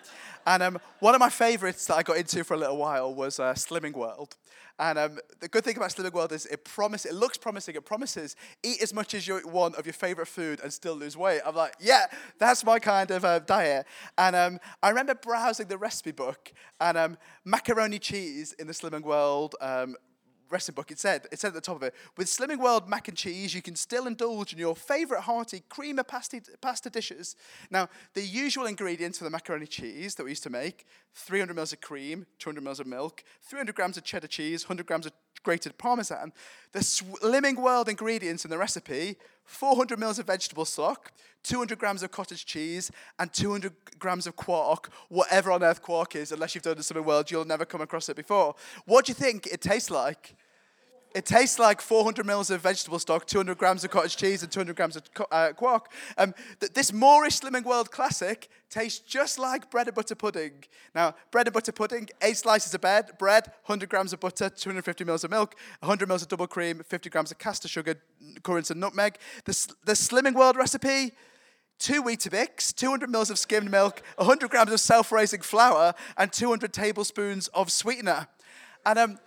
And 0.46 0.62
um, 0.62 0.78
one 1.00 1.14
of 1.14 1.20
my 1.20 1.28
favorites 1.28 1.86
that 1.86 1.96
I 1.96 2.02
got 2.02 2.16
into 2.16 2.42
for 2.42 2.54
a 2.54 2.56
little 2.56 2.78
while 2.78 3.14
was 3.14 3.38
uh, 3.38 3.52
Slimming 3.52 3.92
World. 3.92 4.36
And 4.78 4.98
um, 4.98 5.18
the 5.40 5.48
good 5.48 5.62
thing 5.62 5.76
about 5.76 5.90
Slimming 5.90 6.14
World 6.14 6.32
is 6.32 6.46
it 6.46 6.64
promises, 6.64 7.12
it 7.12 7.14
looks 7.14 7.36
promising, 7.36 7.74
it 7.74 7.84
promises 7.84 8.34
eat 8.62 8.82
as 8.82 8.94
much 8.94 9.12
as 9.12 9.28
you 9.28 9.40
want 9.44 9.76
of 9.76 9.84
your 9.84 9.92
favorite 9.92 10.26
food 10.26 10.58
and 10.62 10.72
still 10.72 10.94
lose 10.94 11.18
weight. 11.18 11.42
I'm 11.46 11.54
like, 11.54 11.74
yeah, 11.78 12.06
that's 12.38 12.64
my 12.64 12.78
kind 12.78 13.10
of 13.10 13.24
uh, 13.24 13.40
diet. 13.40 13.86
And 14.16 14.34
um, 14.34 14.58
I 14.82 14.88
remember 14.88 15.14
browsing 15.14 15.68
the 15.68 15.76
recipe 15.76 16.12
book 16.12 16.52
and 16.80 16.96
um, 16.96 17.18
macaroni 17.44 17.98
cheese 17.98 18.54
in 18.58 18.66
the 18.66 18.72
Slimming 18.72 19.02
World 19.02 19.54
um, 19.60 19.96
recipe 20.52 20.76
book, 20.76 20.90
it 20.90 20.98
said, 20.98 21.26
it 21.32 21.40
said 21.40 21.48
at 21.48 21.54
the 21.54 21.60
top 21.60 21.76
of 21.76 21.82
it, 21.82 21.94
with 22.16 22.28
Slimming 22.28 22.58
World 22.58 22.88
mac 22.88 23.08
and 23.08 23.16
cheese, 23.16 23.54
you 23.54 23.62
can 23.62 23.74
still 23.74 24.06
indulge 24.06 24.52
in 24.52 24.58
your 24.58 24.76
favourite 24.76 25.22
hearty 25.22 25.62
creamer 25.68 26.04
pasta, 26.04 26.40
pasta 26.60 26.90
dishes. 26.90 27.34
Now, 27.70 27.88
the 28.14 28.22
usual 28.22 28.66
ingredients 28.66 29.18
for 29.18 29.24
the 29.24 29.30
macaroni 29.30 29.66
cheese 29.66 30.14
that 30.16 30.24
we 30.24 30.30
used 30.30 30.42
to 30.44 30.50
make 30.50 30.86
300 31.14 31.54
mils 31.54 31.72
of 31.72 31.80
cream, 31.80 32.26
200 32.38 32.62
mils 32.62 32.80
of 32.80 32.86
milk, 32.86 33.24
300 33.42 33.74
grams 33.74 33.96
of 33.96 34.04
cheddar 34.04 34.28
cheese, 34.28 34.64
100 34.64 34.86
grams 34.86 35.06
of 35.06 35.12
grated 35.42 35.78
parmesan. 35.78 36.32
The 36.72 36.80
Slimming 36.80 37.56
World 37.56 37.88
ingredients 37.88 38.44
in 38.44 38.50
the 38.50 38.58
recipe 38.58 39.16
400 39.44 39.98
mils 39.98 40.18
of 40.18 40.26
vegetable 40.26 40.64
stock, 40.64 41.12
200 41.42 41.78
grams 41.78 42.02
of 42.02 42.10
cottage 42.10 42.46
cheese, 42.46 42.90
and 43.18 43.32
200 43.32 43.72
grams 43.98 44.26
of 44.26 44.36
quark, 44.36 44.90
whatever 45.08 45.50
on 45.50 45.62
earth 45.62 45.82
quark 45.82 46.14
is, 46.14 46.32
unless 46.32 46.54
you've 46.54 46.64
done 46.64 46.76
the 46.76 46.82
Slimming 46.82 47.04
World, 47.04 47.30
you'll 47.30 47.44
never 47.44 47.64
come 47.64 47.80
across 47.80 48.08
it 48.08 48.16
before. 48.16 48.54
What 48.86 49.06
do 49.06 49.10
you 49.10 49.14
think 49.14 49.46
it 49.46 49.60
tastes 49.60 49.90
like? 49.90 50.36
It 51.14 51.26
tastes 51.26 51.58
like 51.58 51.80
400 51.80 52.24
mils 52.24 52.50
of 52.50 52.60
vegetable 52.62 52.98
stock, 52.98 53.26
200 53.26 53.58
grams 53.58 53.84
of 53.84 53.90
cottage 53.90 54.16
cheese, 54.16 54.42
and 54.42 54.50
200 54.50 54.74
grams 54.74 54.96
of 54.96 55.02
uh, 55.30 55.52
quark. 55.54 55.90
Um, 56.16 56.34
th- 56.60 56.72
this 56.72 56.90
moreish 56.90 57.40
Slimming 57.40 57.64
World 57.64 57.90
classic 57.90 58.48
tastes 58.70 58.98
just 59.00 59.38
like 59.38 59.70
bread 59.70 59.88
and 59.88 59.94
butter 59.94 60.14
pudding. 60.14 60.64
Now, 60.94 61.14
bread 61.30 61.46
and 61.46 61.54
butter 61.54 61.72
pudding, 61.72 62.08
eight 62.22 62.38
slices 62.38 62.72
of 62.74 62.80
bread, 62.80 63.18
bread 63.18 63.46
100 63.66 63.88
grams 63.88 64.12
of 64.12 64.20
butter, 64.20 64.48
250 64.48 65.04
mils 65.04 65.24
of 65.24 65.30
milk, 65.30 65.54
100 65.80 66.08
mils 66.08 66.22
of 66.22 66.28
double 66.28 66.46
cream, 66.46 66.82
50 66.86 67.10
grams 67.10 67.30
of 67.30 67.38
caster 67.38 67.68
sugar, 67.68 67.96
currants, 68.42 68.70
and 68.70 68.80
nutmeg. 68.80 69.18
The, 69.44 69.74
the 69.84 69.92
Slimming 69.92 70.34
World 70.34 70.56
recipe, 70.56 71.12
two 71.78 72.02
Weetabix, 72.02 72.74
200 72.74 73.10
mils 73.10 73.30
of 73.30 73.38
skimmed 73.38 73.70
milk, 73.70 74.02
100 74.16 74.48
grams 74.50 74.72
of 74.72 74.80
self-raising 74.80 75.42
flour, 75.42 75.94
and 76.16 76.32
200 76.32 76.72
tablespoons 76.72 77.48
of 77.48 77.70
sweetener. 77.70 78.28
And 78.86 78.98
um, 78.98 79.18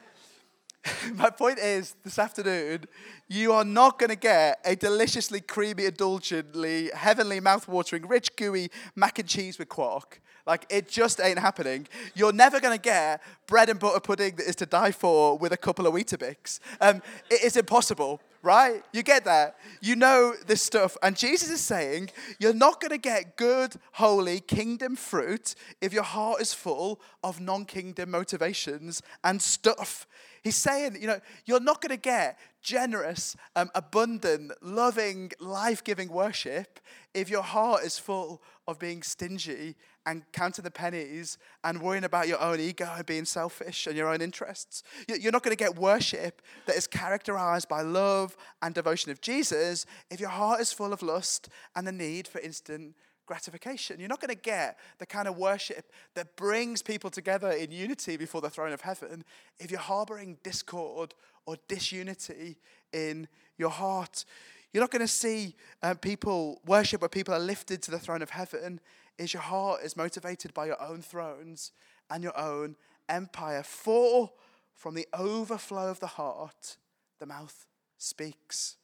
my 1.13 1.29
point 1.29 1.59
is, 1.59 1.95
this 2.03 2.19
afternoon, 2.19 2.85
you 3.27 3.53
are 3.53 3.65
not 3.65 3.97
going 3.97 4.09
to 4.09 4.15
get 4.15 4.59
a 4.65 4.75
deliciously 4.75 5.41
creamy, 5.41 5.85
indulgently, 5.85 6.91
heavenly, 6.93 7.39
mouth-watering, 7.39 8.07
rich, 8.07 8.35
gooey 8.35 8.69
mac 8.95 9.19
and 9.19 9.27
cheese 9.27 9.57
with 9.57 9.69
quark. 9.69 10.21
Like, 10.45 10.67
it 10.69 10.87
just 10.87 11.19
ain't 11.19 11.39
happening. 11.39 11.87
You're 12.13 12.33
never 12.33 12.59
going 12.59 12.77
to 12.77 12.81
get 12.81 13.21
bread 13.47 13.69
and 13.69 13.79
butter 13.79 13.99
pudding 13.99 14.35
that 14.35 14.47
is 14.47 14.55
to 14.57 14.67
die 14.67 14.91
for 14.91 15.39
with 15.39 15.51
a 15.51 15.57
couple 15.57 15.87
of 15.87 15.93
Weetabix. 15.95 16.59
Um, 16.79 17.01
it 17.31 17.43
is 17.43 17.57
impossible, 17.57 18.21
right? 18.43 18.83
You 18.93 19.01
get 19.01 19.25
that. 19.25 19.55
You 19.81 19.95
know 19.95 20.35
this 20.45 20.61
stuff. 20.61 20.97
And 21.01 21.17
Jesus 21.17 21.49
is 21.49 21.61
saying, 21.61 22.11
you're 22.37 22.53
not 22.53 22.79
going 22.79 22.91
to 22.91 22.99
get 22.99 23.37
good, 23.37 23.75
holy, 23.93 24.39
kingdom 24.39 24.95
fruit 24.95 25.55
if 25.81 25.91
your 25.93 26.03
heart 26.03 26.41
is 26.41 26.53
full 26.53 27.01
of 27.23 27.41
non-kingdom 27.41 28.11
motivations 28.11 29.01
and 29.23 29.41
stuff. 29.41 30.05
He's 30.45 30.55
saying, 30.55 30.97
you 31.01 31.07
know, 31.07 31.19
you're 31.45 31.59
not 31.59 31.81
going 31.81 31.89
to 31.89 31.99
get 31.99 32.37
generous, 32.61 33.35
um, 33.55 33.71
abundant, 33.73 34.51
loving, 34.61 35.31
life 35.39 35.83
giving 35.83 36.07
worship 36.07 36.79
if 37.15 37.31
your 37.31 37.41
heart 37.41 37.83
is 37.83 37.97
full 37.97 38.43
of 38.67 38.77
being 38.77 39.01
stingy 39.01 39.75
and 40.05 40.21
counting 40.33 40.61
the 40.61 40.69
pennies 40.69 41.39
and 41.63 41.81
worrying 41.81 42.03
about 42.03 42.27
your 42.27 42.39
own 42.39 42.59
ego 42.59 42.87
and 42.95 43.07
being 43.07 43.25
selfish 43.25 43.87
and 43.87 43.97
your 43.97 44.07
own 44.07 44.21
interests. 44.21 44.83
You're 45.07 45.31
not 45.31 45.41
going 45.41 45.57
to 45.57 45.63
get 45.63 45.77
worship 45.77 46.43
that 46.67 46.75
is 46.75 46.85
characterized 46.85 47.67
by 47.67 47.81
love 47.81 48.37
and 48.61 48.75
devotion 48.75 49.11
of 49.11 49.21
Jesus 49.21 49.87
if 50.11 50.19
your 50.19 50.29
heart 50.29 50.61
is 50.61 50.71
full 50.71 50.93
of 50.93 51.01
lust 51.01 51.49
and 51.75 51.87
the 51.87 51.91
need 51.91 52.27
for 52.27 52.39
instant 52.39 52.93
gratification. 53.25 53.99
You're 53.99 54.09
not 54.09 54.21
going 54.21 54.35
to 54.35 54.41
get 54.41 54.77
the 54.99 55.05
kind 55.05 55.27
of 55.27 55.37
worship 55.37 55.91
that 56.13 56.35
brings 56.35 56.81
people 56.81 57.09
together 57.09 57.51
in 57.51 57.71
unity 57.71 58.17
before 58.17 58.41
the 58.41 58.49
throne 58.49 58.73
of 58.73 58.81
heaven 58.81 59.23
if 59.59 59.71
you're 59.71 59.79
harboring 59.79 60.37
discord 60.43 61.13
or 61.45 61.57
disunity 61.67 62.57
in 62.93 63.27
your 63.57 63.69
heart. 63.69 64.25
You're 64.73 64.83
not 64.83 64.91
going 64.91 65.01
to 65.01 65.07
see 65.07 65.55
uh, 65.81 65.93
people 65.93 66.61
worship 66.65 67.01
where 67.01 67.09
people 67.09 67.33
are 67.33 67.39
lifted 67.39 67.81
to 67.83 67.91
the 67.91 67.99
throne 67.99 68.21
of 68.21 68.31
heaven 68.31 68.79
if 69.17 69.33
your 69.33 69.43
heart 69.43 69.81
is 69.83 69.95
motivated 69.95 70.53
by 70.53 70.65
your 70.65 70.81
own 70.81 71.01
thrones 71.01 71.71
and 72.09 72.23
your 72.23 72.37
own 72.37 72.75
empire. 73.07 73.63
For 73.63 74.31
from 74.73 74.95
the 74.95 75.07
overflow 75.13 75.89
of 75.89 75.99
the 75.99 76.07
heart, 76.07 76.77
the 77.19 77.25
mouth 77.25 77.65
speaks. 77.97 78.75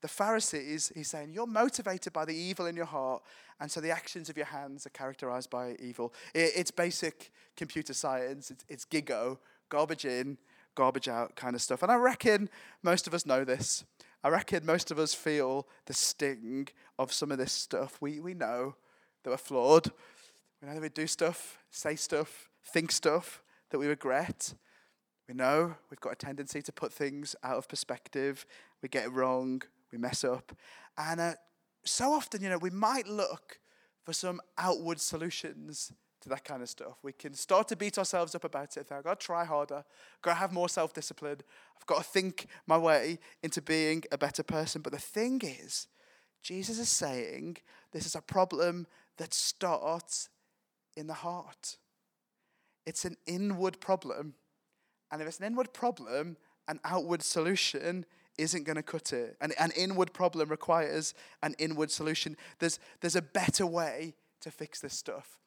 The 0.00 0.08
Pharisees, 0.08 0.92
he's 0.94 1.08
saying, 1.08 1.32
you're 1.32 1.46
motivated 1.46 2.12
by 2.12 2.24
the 2.24 2.34
evil 2.34 2.66
in 2.66 2.76
your 2.76 2.86
heart 2.86 3.22
and 3.60 3.70
so 3.70 3.80
the 3.80 3.90
actions 3.90 4.28
of 4.28 4.36
your 4.36 4.46
hands 4.46 4.86
are 4.86 4.90
characterized 4.90 5.50
by 5.50 5.76
evil. 5.80 6.12
It's 6.34 6.70
basic 6.70 7.32
computer 7.56 7.94
science, 7.94 8.50
it's, 8.50 8.64
it's 8.68 8.84
gigo, 8.84 9.38
garbage 9.68 10.04
in, 10.04 10.38
garbage 10.74 11.08
out 11.08 11.36
kind 11.36 11.54
of 11.54 11.62
stuff. 11.62 11.82
And 11.82 11.90
I 11.90 11.96
reckon 11.96 12.48
most 12.82 13.06
of 13.06 13.14
us 13.14 13.26
know 13.26 13.44
this. 13.44 13.84
I 14.22 14.28
reckon 14.28 14.64
most 14.64 14.90
of 14.90 14.98
us 14.98 15.14
feel 15.14 15.68
the 15.86 15.92
sting 15.92 16.68
of 16.98 17.12
some 17.12 17.30
of 17.30 17.38
this 17.38 17.52
stuff. 17.52 17.98
We, 18.00 18.20
we 18.20 18.34
know 18.34 18.74
that 19.22 19.30
we're 19.30 19.36
flawed. 19.36 19.90
We 20.60 20.68
know 20.68 20.74
that 20.74 20.82
we 20.82 20.88
do 20.88 21.06
stuff, 21.06 21.58
say 21.70 21.94
stuff, 21.96 22.48
think 22.64 22.90
stuff 22.90 23.42
that 23.70 23.78
we 23.78 23.86
regret. 23.86 24.54
We 25.28 25.34
know 25.34 25.74
we've 25.90 26.00
got 26.00 26.12
a 26.12 26.16
tendency 26.16 26.62
to 26.62 26.72
put 26.72 26.92
things 26.92 27.36
out 27.42 27.56
of 27.56 27.68
perspective. 27.68 28.46
We 28.82 28.88
get 28.88 29.04
it 29.04 29.12
wrong. 29.12 29.62
We 29.92 29.98
mess 29.98 30.24
up. 30.24 30.56
And 30.96 31.20
uh, 31.20 31.34
so 31.84 32.12
often, 32.12 32.42
you 32.42 32.48
know, 32.48 32.58
we 32.58 32.70
might 32.70 33.06
look 33.06 33.58
for 34.04 34.12
some 34.12 34.40
outward 34.58 35.00
solutions 35.00 35.92
to 36.20 36.28
that 36.30 36.44
kind 36.44 36.62
of 36.62 36.68
stuff. 36.68 36.98
We 37.02 37.12
can 37.12 37.34
start 37.34 37.68
to 37.68 37.76
beat 37.76 37.98
ourselves 37.98 38.34
up 38.34 38.44
about 38.44 38.76
it. 38.76 38.90
I've 38.90 39.04
got 39.04 39.20
to 39.20 39.26
try 39.26 39.44
harder, 39.44 39.76
I've 39.76 40.22
got 40.22 40.32
to 40.32 40.38
have 40.38 40.52
more 40.52 40.68
self 40.68 40.92
discipline, 40.92 41.40
I've 41.76 41.86
got 41.86 41.98
to 41.98 42.04
think 42.04 42.46
my 42.66 42.78
way 42.78 43.18
into 43.42 43.62
being 43.62 44.04
a 44.10 44.18
better 44.18 44.42
person. 44.42 44.82
But 44.82 44.92
the 44.92 44.98
thing 44.98 45.40
is, 45.42 45.86
Jesus 46.42 46.78
is 46.78 46.88
saying 46.88 47.58
this 47.92 48.06
is 48.06 48.14
a 48.14 48.20
problem 48.20 48.86
that 49.18 49.32
starts 49.32 50.28
in 50.96 51.06
the 51.06 51.14
heart. 51.14 51.76
It's 52.86 53.04
an 53.04 53.16
inward 53.26 53.80
problem. 53.80 54.34
And 55.10 55.22
if 55.22 55.28
it's 55.28 55.38
an 55.38 55.46
inward 55.46 55.72
problem, 55.72 56.36
an 56.68 56.80
outward 56.84 57.22
solution 57.22 58.04
isn't 58.38 58.64
going 58.64 58.76
to 58.76 58.82
cut 58.82 59.12
it. 59.12 59.36
And 59.40 59.54
an 59.58 59.70
inward 59.76 60.12
problem 60.12 60.48
requires 60.48 61.14
an 61.42 61.54
inward 61.58 61.90
solution. 61.90 62.36
There's, 62.58 62.78
there's 63.00 63.16
a 63.16 63.22
better 63.22 63.66
way 63.66 64.14
to 64.40 64.50
fix 64.50 64.80
this 64.80 64.94
stuff. 64.94 65.38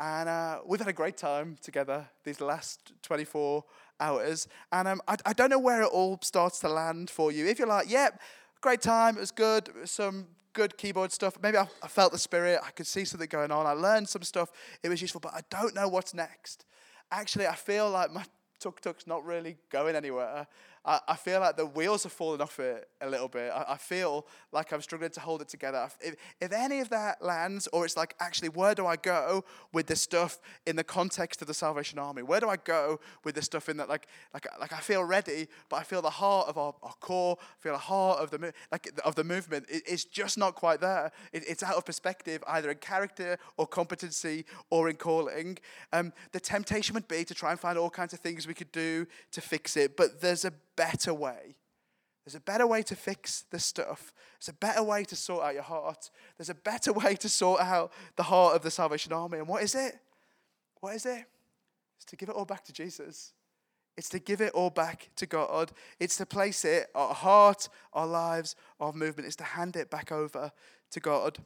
And 0.00 0.28
uh, 0.28 0.60
we've 0.64 0.78
had 0.78 0.88
a 0.88 0.92
great 0.92 1.16
time 1.16 1.56
together 1.60 2.08
these 2.24 2.40
last 2.40 2.92
24 3.02 3.64
hours. 3.98 4.46
And 4.70 4.86
um, 4.86 5.02
I, 5.08 5.16
I 5.26 5.32
don't 5.32 5.50
know 5.50 5.58
where 5.58 5.82
it 5.82 5.88
all 5.88 6.18
starts 6.22 6.60
to 6.60 6.68
land 6.68 7.10
for 7.10 7.32
you. 7.32 7.46
If 7.46 7.58
you're 7.58 7.68
like, 7.68 7.90
yep, 7.90 8.14
yeah, 8.14 8.18
great 8.60 8.80
time, 8.80 9.16
it 9.16 9.20
was 9.20 9.32
good, 9.32 9.70
some 9.84 10.26
good 10.52 10.76
keyboard 10.76 11.12
stuff. 11.12 11.36
Maybe 11.42 11.56
I, 11.56 11.68
I 11.82 11.88
felt 11.88 12.12
the 12.12 12.18
spirit, 12.18 12.60
I 12.64 12.70
could 12.70 12.86
see 12.86 13.04
something 13.04 13.28
going 13.28 13.50
on, 13.50 13.66
I 13.66 13.72
learned 13.72 14.08
some 14.08 14.22
stuff, 14.22 14.50
it 14.82 14.88
was 14.88 15.00
useful, 15.00 15.20
but 15.20 15.34
I 15.34 15.40
don't 15.50 15.74
know 15.74 15.88
what's 15.88 16.14
next. 16.14 16.64
Actually, 17.10 17.46
I 17.46 17.54
feel 17.54 17.90
like 17.90 18.12
my 18.12 18.24
tuk 18.60 18.80
tuk's 18.80 19.06
not 19.06 19.24
really 19.24 19.56
going 19.70 19.96
anywhere. 19.96 20.46
I, 20.88 21.00
I 21.08 21.16
feel 21.16 21.40
like 21.40 21.56
the 21.56 21.66
wheels 21.66 22.06
are 22.06 22.08
falling 22.08 22.40
off 22.40 22.58
it 22.58 22.88
a 23.02 23.08
little 23.08 23.28
bit. 23.28 23.52
I, 23.54 23.74
I 23.74 23.76
feel 23.76 24.26
like 24.52 24.72
I'm 24.72 24.80
struggling 24.80 25.10
to 25.10 25.20
hold 25.20 25.42
it 25.42 25.48
together. 25.48 25.86
If, 26.00 26.16
if 26.40 26.50
any 26.50 26.80
of 26.80 26.88
that 26.88 27.22
lands, 27.22 27.68
or 27.74 27.84
it's 27.84 27.96
like, 27.96 28.14
actually, 28.20 28.48
where 28.48 28.74
do 28.74 28.86
I 28.86 28.96
go 28.96 29.44
with 29.72 29.86
this 29.86 30.00
stuff 30.00 30.40
in 30.66 30.76
the 30.76 30.84
context 30.84 31.42
of 31.42 31.46
the 31.46 31.52
Salvation 31.52 31.98
Army? 31.98 32.22
Where 32.22 32.40
do 32.40 32.48
I 32.48 32.56
go 32.56 33.00
with 33.22 33.34
this 33.34 33.44
stuff 33.44 33.68
in 33.68 33.76
that, 33.76 33.88
like, 33.90 34.08
like, 34.32 34.46
like 34.58 34.72
I 34.72 34.78
feel 34.78 35.04
ready, 35.04 35.48
but 35.68 35.76
I 35.76 35.82
feel 35.82 36.00
the 36.00 36.08
heart 36.08 36.48
of 36.48 36.56
our, 36.56 36.74
our 36.82 36.94
corps, 37.00 37.36
I 37.38 37.62
feel 37.62 37.72
the 37.72 37.78
heart 37.78 38.20
of 38.20 38.30
the, 38.30 38.54
like, 38.72 38.90
of 39.04 39.14
the 39.14 39.24
movement. 39.24 39.66
It, 39.68 39.82
it's 39.86 40.06
just 40.06 40.38
not 40.38 40.54
quite 40.54 40.80
there. 40.80 41.12
It, 41.34 41.44
it's 41.46 41.62
out 41.62 41.76
of 41.76 41.84
perspective, 41.84 42.42
either 42.48 42.70
in 42.70 42.78
character 42.78 43.36
or 43.58 43.66
competency 43.66 44.46
or 44.70 44.88
in 44.88 44.96
calling. 44.96 45.58
Um, 45.92 46.14
the 46.32 46.40
temptation 46.40 46.94
would 46.94 47.08
be 47.08 47.24
to 47.24 47.34
try 47.34 47.50
and 47.50 47.60
find 47.60 47.76
all 47.76 47.90
kinds 47.90 48.14
of 48.14 48.20
things 48.20 48.46
we 48.46 48.54
could 48.54 48.72
do 48.72 49.06
to 49.32 49.42
fix 49.42 49.76
it, 49.76 49.94
but 49.94 50.22
there's 50.22 50.46
a 50.46 50.52
better 50.78 51.12
way. 51.12 51.56
There's 52.24 52.36
a 52.36 52.40
better 52.40 52.66
way 52.66 52.82
to 52.82 52.94
fix 52.94 53.44
this 53.50 53.64
stuff. 53.64 54.12
There's 54.38 54.50
a 54.50 54.58
better 54.58 54.82
way 54.82 55.02
to 55.04 55.16
sort 55.16 55.44
out 55.44 55.54
your 55.54 55.62
heart. 55.62 56.10
There's 56.36 56.50
a 56.50 56.54
better 56.54 56.92
way 57.02 57.16
to 57.16 57.28
sort 57.28 57.60
out 57.60 57.92
the 58.16 58.22
heart 58.22 58.54
of 58.54 58.62
the 58.62 58.70
Salvation 58.70 59.12
Army. 59.12 59.38
And 59.38 59.48
what 59.48 59.62
is 59.62 59.74
it? 59.74 59.98
What 60.80 60.94
is 60.94 61.04
it? 61.04 61.24
It's 61.96 62.04
to 62.06 62.16
give 62.16 62.28
it 62.28 62.34
all 62.34 62.44
back 62.44 62.64
to 62.66 62.72
Jesus. 62.72 63.32
It's 63.96 64.08
to 64.10 64.20
give 64.20 64.40
it 64.40 64.52
all 64.52 64.70
back 64.70 65.08
to 65.16 65.26
God. 65.26 65.72
It's 65.98 66.16
to 66.18 66.26
place 66.26 66.64
it, 66.64 66.88
our 66.94 67.14
heart, 67.14 67.68
our 67.92 68.06
lives, 68.06 68.54
our 68.78 68.92
movement. 68.92 69.26
It's 69.26 69.36
to 69.36 69.44
hand 69.44 69.74
it 69.74 69.90
back 69.90 70.12
over 70.12 70.52
to 70.92 71.00
God. 71.00 71.38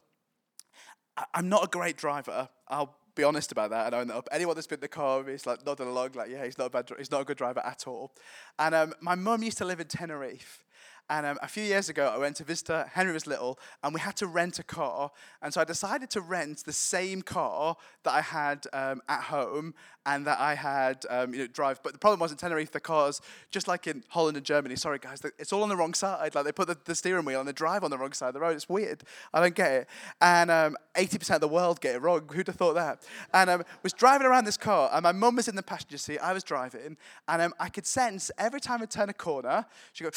I'm 1.33 1.49
not 1.49 1.63
a 1.63 1.67
great 1.67 1.97
driver. 1.97 2.49
I'll 2.67 2.95
be 3.15 3.23
honest 3.23 3.51
about 3.51 3.69
that 3.71 3.87
and 3.87 3.95
own 3.95 4.07
that 4.07 4.15
up. 4.15 4.29
Anyone 4.31 4.55
that's 4.55 4.67
been 4.67 4.77
in 4.77 4.81
the 4.81 4.87
car 4.87 5.27
is 5.29 5.45
like 5.45 5.65
nodding 5.65 5.87
along, 5.87 6.11
like, 6.15 6.29
yeah, 6.29 6.45
he's 6.45 6.57
not 6.57 6.67
a 6.67 6.69
bad, 6.69 6.89
he's 6.97 7.11
not 7.11 7.21
a 7.21 7.25
good 7.25 7.37
driver 7.37 7.61
at 7.65 7.87
all. 7.87 8.13
And 8.57 8.73
um, 8.73 8.93
my 9.01 9.15
mum 9.15 9.43
used 9.43 9.57
to 9.59 9.65
live 9.65 9.79
in 9.79 9.87
Tenerife, 9.87 10.62
And 11.09 11.25
um, 11.25 11.37
a 11.41 11.47
few 11.47 11.63
years 11.63 11.89
ago, 11.89 12.11
I 12.13 12.17
went 12.17 12.37
to 12.37 12.43
visit 12.43 12.69
her. 12.69 12.89
Henry 12.93 13.13
was 13.13 13.27
little, 13.27 13.59
and 13.83 13.93
we 13.93 13.99
had 13.99 14.15
to 14.17 14.27
rent 14.27 14.59
a 14.59 14.63
car. 14.63 15.11
And 15.41 15.53
so 15.53 15.61
I 15.61 15.63
decided 15.65 16.09
to 16.11 16.21
rent 16.21 16.63
the 16.65 16.73
same 16.73 17.21
car 17.21 17.75
that 18.03 18.11
I 18.11 18.21
had 18.21 18.65
um, 18.73 19.01
at 19.09 19.23
home 19.23 19.73
and 20.05 20.25
that 20.27 20.39
I 20.39 20.55
had 20.55 21.05
um, 21.09 21.33
you 21.33 21.41
know, 21.41 21.47
drive. 21.47 21.81
But 21.81 21.93
the 21.93 21.99
problem 21.99 22.19
was 22.19 22.31
in 22.31 22.37
Tenerife, 22.37 22.71
the 22.71 22.79
cars, 22.79 23.21
just 23.51 23.67
like 23.67 23.87
in 23.87 24.03
Holland 24.09 24.37
and 24.37 24.45
Germany, 24.45 24.75
sorry 24.75 24.99
guys, 24.99 25.21
it's 25.39 25.53
all 25.53 25.63
on 25.63 25.69
the 25.69 25.77
wrong 25.77 25.93
side. 25.93 26.35
Like 26.35 26.45
they 26.45 26.51
put 26.51 26.67
the, 26.67 26.77
the 26.85 26.95
steering 26.95 27.25
wheel 27.25 27.39
and 27.39 27.47
the 27.47 27.53
drive 27.53 27.83
on 27.83 27.91
the 27.91 27.97
wrong 27.97 28.11
side 28.13 28.29
of 28.29 28.33
the 28.33 28.39
road. 28.39 28.55
It's 28.55 28.67
weird. 28.67 29.03
I 29.33 29.39
don't 29.39 29.55
get 29.55 29.71
it. 29.71 29.87
And 30.21 30.51
um, 30.51 30.77
80% 30.95 31.35
of 31.35 31.41
the 31.41 31.47
world 31.47 31.79
get 31.79 31.95
it 31.95 32.01
wrong. 32.01 32.29
Who'd 32.31 32.47
have 32.47 32.55
thought 32.55 32.73
that? 32.73 33.05
And 33.33 33.49
um, 33.49 33.63
was 33.81 33.93
driving 33.93 34.27
around 34.27 34.45
this 34.45 34.57
car, 34.57 34.89
and 34.91 35.03
my 35.03 35.11
mum 35.11 35.37
was 35.37 35.47
in 35.47 35.55
the 35.55 35.63
passenger 35.63 35.97
seat. 35.97 36.19
I 36.19 36.33
was 36.33 36.43
driving, 36.43 36.97
and 37.27 37.41
um, 37.41 37.53
I 37.59 37.69
could 37.69 37.85
sense 37.85 38.31
every 38.37 38.59
time 38.59 38.81
I 38.81 38.85
turn 38.85 39.09
a 39.09 39.13
corner, 39.13 39.65
she 39.93 40.03
go 40.03 40.09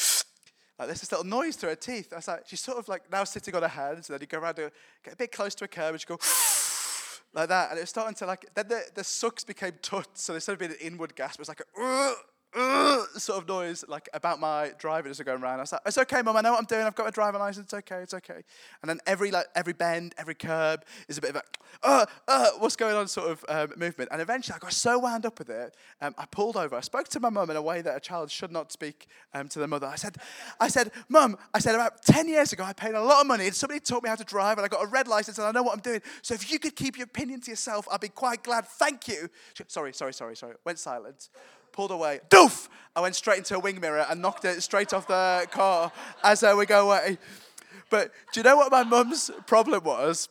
like 0.79 0.87
there's 0.87 1.01
this 1.01 1.11
little 1.11 1.25
noise 1.25 1.55
through 1.55 1.69
her 1.69 1.75
teeth. 1.75 2.13
I 2.13 2.17
was 2.17 2.27
like, 2.27 2.43
she's 2.45 2.59
sort 2.59 2.77
of 2.77 2.87
like 2.87 3.11
now 3.11 3.23
sitting 3.23 3.55
on 3.55 3.63
her 3.63 3.67
hands, 3.67 4.09
and 4.09 4.15
then 4.15 4.21
you 4.21 4.27
go 4.27 4.39
around, 4.39 4.55
to, 4.55 4.71
get 5.03 5.13
a 5.13 5.17
bit 5.17 5.31
close 5.31 5.55
to 5.55 5.65
a 5.65 5.67
curb, 5.67 5.93
and 5.93 6.01
she 6.01 6.05
go 6.05 6.19
like 7.33 7.49
that, 7.49 7.71
and 7.71 7.79
it 7.79 7.81
was 7.81 7.89
starting 7.89 8.15
to 8.15 8.25
like. 8.25 8.45
Then 8.53 8.67
the, 8.67 8.83
the 8.93 9.03
sucks 9.03 9.43
became 9.43 9.73
tuts, 9.81 10.23
so 10.23 10.35
instead 10.35 10.53
of 10.53 10.59
being 10.59 10.71
an 10.71 10.77
inward 10.79 11.15
gasp, 11.15 11.39
it 11.39 11.41
was 11.41 11.49
like 11.49 11.61
a 11.61 12.15
sort 13.17 13.41
of 13.41 13.47
noise 13.47 13.85
like 13.87 14.09
about 14.13 14.39
my 14.39 14.71
driving 14.79 15.11
as 15.11 15.21
I 15.21 15.23
go 15.23 15.35
around. 15.35 15.59
I 15.59 15.63
was 15.63 15.71
like, 15.71 15.81
it's 15.85 15.97
okay, 15.97 16.21
mum, 16.21 16.35
I 16.37 16.41
know 16.41 16.51
what 16.51 16.59
I'm 16.59 16.65
doing. 16.65 16.83
I've 16.83 16.95
got 16.95 17.07
a 17.07 17.11
driving 17.11 17.39
license. 17.39 17.65
It's 17.65 17.73
okay, 17.73 18.01
it's 18.01 18.13
okay. 18.15 18.41
And 18.81 18.89
then 18.89 18.99
every 19.05 19.29
like 19.29 19.45
every 19.55 19.73
bend, 19.73 20.15
every 20.17 20.33
curb 20.33 20.83
is 21.07 21.17
a 21.17 21.21
bit 21.21 21.31
of 21.31 21.35
a, 21.35 21.41
uh, 21.83 22.05
uh, 22.27 22.47
what's 22.59 22.75
going 22.75 22.95
on 22.95 23.07
sort 23.07 23.29
of 23.29 23.45
um, 23.47 23.77
movement. 23.77 24.09
And 24.11 24.21
eventually 24.21 24.55
I 24.55 24.59
got 24.59 24.73
so 24.73 24.97
wound 24.97 25.25
up 25.25 25.37
with 25.37 25.49
it, 25.49 25.75
um, 26.01 26.15
I 26.17 26.25
pulled 26.25 26.57
over. 26.57 26.75
I 26.75 26.81
spoke 26.81 27.07
to 27.09 27.19
my 27.19 27.29
mum 27.29 27.49
in 27.49 27.57
a 27.57 27.61
way 27.61 27.81
that 27.81 27.95
a 27.95 27.99
child 27.99 28.31
should 28.31 28.51
not 28.51 28.71
speak 28.71 29.07
um, 29.33 29.47
to 29.49 29.59
their 29.59 29.67
mother. 29.67 29.87
I 29.87 29.95
said, 29.95 30.17
I 30.59 30.67
said, 30.67 30.91
mum, 31.09 31.37
I 31.53 31.59
said 31.59 31.75
about 31.75 32.01
10 32.03 32.27
years 32.27 32.53
ago 32.53 32.63
I 32.63 32.73
paid 32.73 32.95
a 32.95 33.01
lot 33.01 33.21
of 33.21 33.27
money 33.27 33.45
and 33.45 33.55
somebody 33.55 33.79
taught 33.79 34.03
me 34.03 34.09
how 34.09 34.15
to 34.15 34.23
drive 34.23 34.57
and 34.57 34.65
I 34.65 34.67
got 34.67 34.83
a 34.83 34.87
red 34.87 35.07
license 35.07 35.37
and 35.37 35.45
I 35.45 35.51
know 35.51 35.63
what 35.63 35.73
I'm 35.73 35.81
doing. 35.81 36.01
So 36.23 36.33
if 36.33 36.51
you 36.51 36.57
could 36.57 36.75
keep 36.75 36.97
your 36.97 37.05
opinion 37.05 37.41
to 37.41 37.51
yourself, 37.51 37.87
I'd 37.91 38.01
be 38.01 38.09
quite 38.09 38.43
glad. 38.43 38.65
Thank 38.65 39.07
you. 39.07 39.29
She, 39.53 39.63
sorry, 39.67 39.93
sorry, 39.93 40.13
sorry, 40.13 40.35
sorry. 40.35 40.55
Went 40.65 40.79
silent 40.79 41.29
pulled 41.77 41.91
away. 41.91 42.19
Doof! 42.31 42.69
I 42.95 43.01
went 43.01 43.15
straight 43.15 43.37
into 43.37 43.55
a 43.55 43.59
wing 43.59 43.79
mirror 43.79 44.03
and 44.09 44.19
knocked 44.19 44.43
it 44.45 44.63
straight 44.63 44.93
off 44.95 45.05
the 45.05 45.45
car 45.51 45.91
as 46.23 46.41
uh, 46.41 46.55
we 46.57 46.65
go 46.65 46.87
away. 46.89 47.19
But 47.91 48.11
do 48.33 48.39
you 48.39 48.43
know 48.43 48.57
what 48.57 48.71
my 48.71 48.83
mum's 48.83 49.29
problem 49.45 49.83
was? 49.83 50.27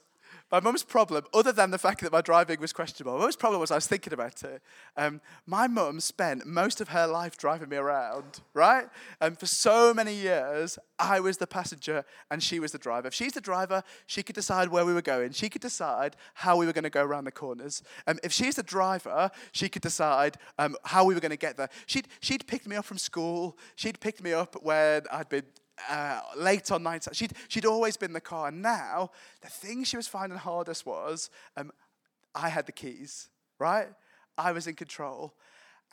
My 0.53 0.61
mum's 0.61 0.85
problem, 0.85 1.25
other 1.35 1.51
than 1.51 1.73
the 1.73 1.79
fact 1.79 2.03
that 2.03 2.13
my 2.13 2.21
driving 2.21 2.61
was 2.61 2.73
questionable, 2.73 3.15
my 3.19 3.25
mum's 3.25 3.35
problem 3.35 3.61
was 3.61 3.73
I 3.73 3.75
was 3.75 3.89
thinking 3.89 4.13
about 4.13 4.45
it. 4.45 4.63
Um, 4.97 5.21
my 5.45 5.67
mum 5.67 5.99
spent 5.99 6.47
most 6.47 6.81
of 6.81 6.91
her 6.91 7.05
life 7.09 7.37
driving 7.37 7.69
me 7.69 7.77
around, 7.77 8.41
right? 8.55 8.87
And 9.21 9.37
for 9.37 9.47
so 9.47 9.93
many 9.93 10.15
years, 10.15 10.79
I 11.01 11.19
was 11.19 11.39
the 11.39 11.49
passenger 11.49 12.05
and 12.31 12.41
she 12.41 12.61
was 12.61 12.71
the 12.71 12.79
driver. 12.79 13.09
If 13.09 13.15
she's 13.15 13.33
the 13.33 13.41
driver, 13.41 13.83
she 14.07 14.23
could 14.23 14.37
decide 14.37 14.69
where 14.69 14.87
we 14.87 14.95
were 14.95 15.03
going. 15.03 15.33
She 15.33 15.49
could 15.49 15.63
decide 15.63 16.15
how 16.35 16.57
we 16.57 16.67
were 16.67 16.73
going 16.73 16.85
to 16.85 16.91
go 16.91 17.03
around 17.03 17.25
the 17.25 17.33
corners. 17.33 17.83
Um, 18.07 18.21
if 18.23 18.31
she's 18.31 18.55
the 18.55 18.63
driver, 18.63 19.33
she 19.51 19.69
could 19.69 19.83
decide 19.83 20.37
um, 20.61 20.77
how 20.85 21.05
we 21.05 21.15
were 21.15 21.21
going 21.21 21.31
to 21.31 21.37
get 21.37 21.57
there. 21.57 21.71
She'd, 21.87 22.07
she'd 22.21 22.47
picked 22.47 22.69
me 22.69 22.77
up 22.77 22.85
from 22.85 22.99
school. 22.99 23.59
She'd 23.75 23.99
picked 23.99 24.23
me 24.23 24.33
up 24.33 24.63
when 24.63 25.03
I'd 25.11 25.29
been 25.29 25.43
uh, 25.89 26.21
late 26.37 26.71
on 26.71 26.83
nights. 26.83 27.09
She'd, 27.13 27.33
she'd 27.49 27.67
always 27.67 27.97
been 27.97 28.13
the 28.13 28.21
car. 28.21 28.49
And 28.49 28.63
now, 28.63 29.11
the 29.41 29.49
thing 29.49 29.85
she 29.85 29.97
was 29.97 30.09
finding 30.09 30.39
hardest 30.39 30.87
was 30.87 31.31
um, 31.57 31.71
I 32.35 32.49
had 32.49 32.67
the 32.67 32.73
keys, 32.73 33.29
right? 33.59 33.89
I 34.39 34.53
was 34.53 34.67
in 34.67 34.75
control. 34.75 35.35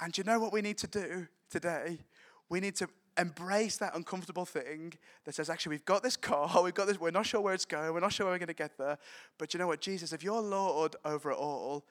And 0.02 0.18
you 0.18 0.24
know 0.24 0.40
what 0.40 0.54
we 0.54 0.62
need 0.62 0.78
to 0.80 0.88
do 0.88 1.28
today? 1.50 2.00
We 2.50 2.60
need 2.60 2.76
to 2.78 2.88
embrace 3.18 3.78
that 3.78 3.96
uncomfortable 3.96 4.46
thing 4.46 4.94
that 5.26 5.36
says, 5.36 5.50
actually, 5.50 5.72
we've 5.72 5.86
got 5.86 6.04
this 6.04 6.18
car, 6.18 6.50
we've 6.64 6.74
got 6.74 6.88
this, 6.88 7.00
we're 7.00 7.12
not 7.12 7.26
sure 7.26 7.42
where 7.42 7.54
it's 7.54 7.66
going, 7.66 7.94
we're 7.94 8.00
not 8.00 8.14
sure 8.14 8.26
where 8.26 8.34
we're 8.34 8.40
going 8.40 8.48
to 8.48 8.54
get 8.54 8.78
there. 8.78 8.98
But 9.38 9.54
you 9.54 9.60
know 9.60 9.68
what, 9.68 9.82
Jesus, 9.82 10.14
if 10.14 10.24
you're 10.24 10.42
Lord 10.42 10.96
over 11.06 11.32
it 11.32 11.38
all, 11.38 11.86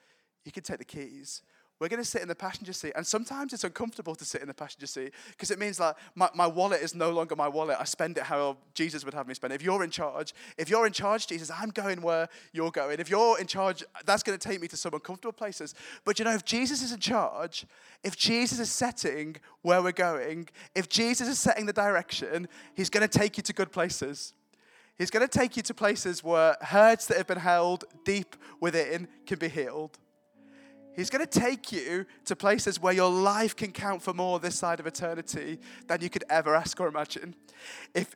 you 0.45 0.51
can 0.51 0.63
take 0.63 0.79
the 0.79 0.85
keys. 0.85 1.41
We're 1.83 1.89
going 1.89 2.01
to 2.01 2.09
sit 2.09 2.21
in 2.21 2.29
the 2.29 2.35
passenger 2.35 2.71
seat. 2.71 2.93
And 2.95 3.05
sometimes 3.05 3.51
it's 3.51 3.65
uncomfortable 3.65 4.15
to 4.15 4.23
sit 4.23 4.41
in 4.41 4.47
the 4.47 4.53
passenger 4.53 4.87
seat 4.87 5.11
because 5.31 5.51
it 5.51 5.59
means 5.59 5.81
like 5.81 5.97
my, 6.15 6.29
my 6.33 6.47
wallet 6.47 6.81
is 6.81 6.95
no 6.95 7.11
longer 7.11 7.35
my 7.35 7.49
wallet. 7.49 7.75
I 7.77 7.83
spend 7.83 8.17
it 8.17 8.23
how 8.23 8.55
Jesus 8.73 9.03
would 9.03 9.13
have 9.13 9.27
me 9.27 9.33
spend 9.33 9.51
it. 9.51 9.57
If 9.57 9.63
you're 9.63 9.83
in 9.83 9.89
charge, 9.89 10.33
if 10.57 10.69
you're 10.69 10.87
in 10.87 10.93
charge, 10.93 11.27
Jesus, 11.27 11.51
I'm 11.51 11.71
going 11.71 12.01
where 12.01 12.29
you're 12.53 12.71
going. 12.71 13.01
If 13.01 13.09
you're 13.09 13.37
in 13.37 13.47
charge, 13.47 13.83
that's 14.05 14.23
going 14.23 14.39
to 14.39 14.47
take 14.47 14.61
me 14.61 14.69
to 14.69 14.77
some 14.77 14.93
uncomfortable 14.93 15.33
places. 15.33 15.75
But 16.05 16.19
you 16.19 16.23
know, 16.23 16.31
if 16.31 16.45
Jesus 16.45 16.81
is 16.81 16.93
in 16.93 17.01
charge, 17.01 17.65
if 18.01 18.15
Jesus 18.15 18.61
is 18.61 18.71
setting 18.71 19.35
where 19.61 19.83
we're 19.83 19.91
going, 19.91 20.47
if 20.75 20.87
Jesus 20.87 21.27
is 21.27 21.37
setting 21.37 21.65
the 21.65 21.73
direction, 21.73 22.47
he's 22.75 22.89
going 22.89 23.05
to 23.05 23.19
take 23.19 23.35
you 23.35 23.43
to 23.43 23.51
good 23.51 23.73
places. 23.73 24.33
He's 24.97 25.09
going 25.09 25.27
to 25.27 25.39
take 25.39 25.57
you 25.57 25.63
to 25.63 25.73
places 25.73 26.23
where 26.23 26.55
hurts 26.61 27.07
that 27.07 27.17
have 27.17 27.27
been 27.27 27.39
held 27.39 27.83
deep 28.05 28.37
within 28.61 29.09
can 29.25 29.37
be 29.37 29.49
healed. 29.49 29.99
He's 30.95 31.09
going 31.09 31.25
to 31.25 31.39
take 31.39 31.71
you 31.71 32.05
to 32.25 32.35
places 32.35 32.79
where 32.79 32.93
your 32.93 33.09
life 33.09 33.55
can 33.55 33.71
count 33.71 34.01
for 34.01 34.13
more 34.13 34.39
this 34.39 34.55
side 34.55 34.79
of 34.79 34.87
eternity 34.87 35.59
than 35.87 36.01
you 36.01 36.09
could 36.09 36.23
ever 36.29 36.55
ask 36.55 36.79
or 36.79 36.87
imagine. 36.87 37.35
If, 37.93 38.15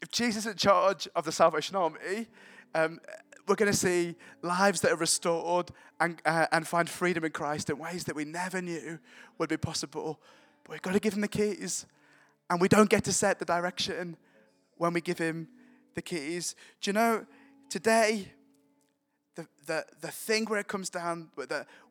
if 0.00 0.10
Jesus 0.10 0.46
is 0.46 0.52
in 0.52 0.56
charge 0.56 1.06
of 1.14 1.24
the 1.24 1.32
Salvation 1.32 1.76
Army, 1.76 2.28
um, 2.74 3.00
we're 3.46 3.54
going 3.54 3.70
to 3.70 3.76
see 3.76 4.16
lives 4.42 4.80
that 4.80 4.92
are 4.92 4.96
restored 4.96 5.70
and, 6.00 6.20
uh, 6.24 6.46
and 6.50 6.66
find 6.66 6.88
freedom 6.88 7.24
in 7.24 7.32
Christ 7.32 7.70
in 7.70 7.78
ways 7.78 8.04
that 8.04 8.16
we 8.16 8.24
never 8.24 8.60
knew 8.60 8.98
would 9.38 9.48
be 9.48 9.56
possible. 9.56 10.20
But 10.64 10.72
we've 10.72 10.82
got 10.82 10.94
to 10.94 11.00
give 11.00 11.14
him 11.14 11.20
the 11.20 11.28
keys. 11.28 11.86
And 12.50 12.60
we 12.60 12.68
don't 12.68 12.90
get 12.90 13.04
to 13.04 13.12
set 13.12 13.38
the 13.38 13.44
direction 13.44 14.16
when 14.76 14.92
we 14.92 15.00
give 15.00 15.18
him 15.18 15.48
the 15.94 16.02
keys. 16.02 16.54
Do 16.80 16.90
you 16.90 16.92
know, 16.92 17.26
today, 17.68 18.32
the, 19.36 19.46
the, 19.66 19.84
the 20.00 20.10
thing 20.10 20.46
where 20.46 20.58
it 20.58 20.66
comes 20.66 20.90
down, 20.90 21.28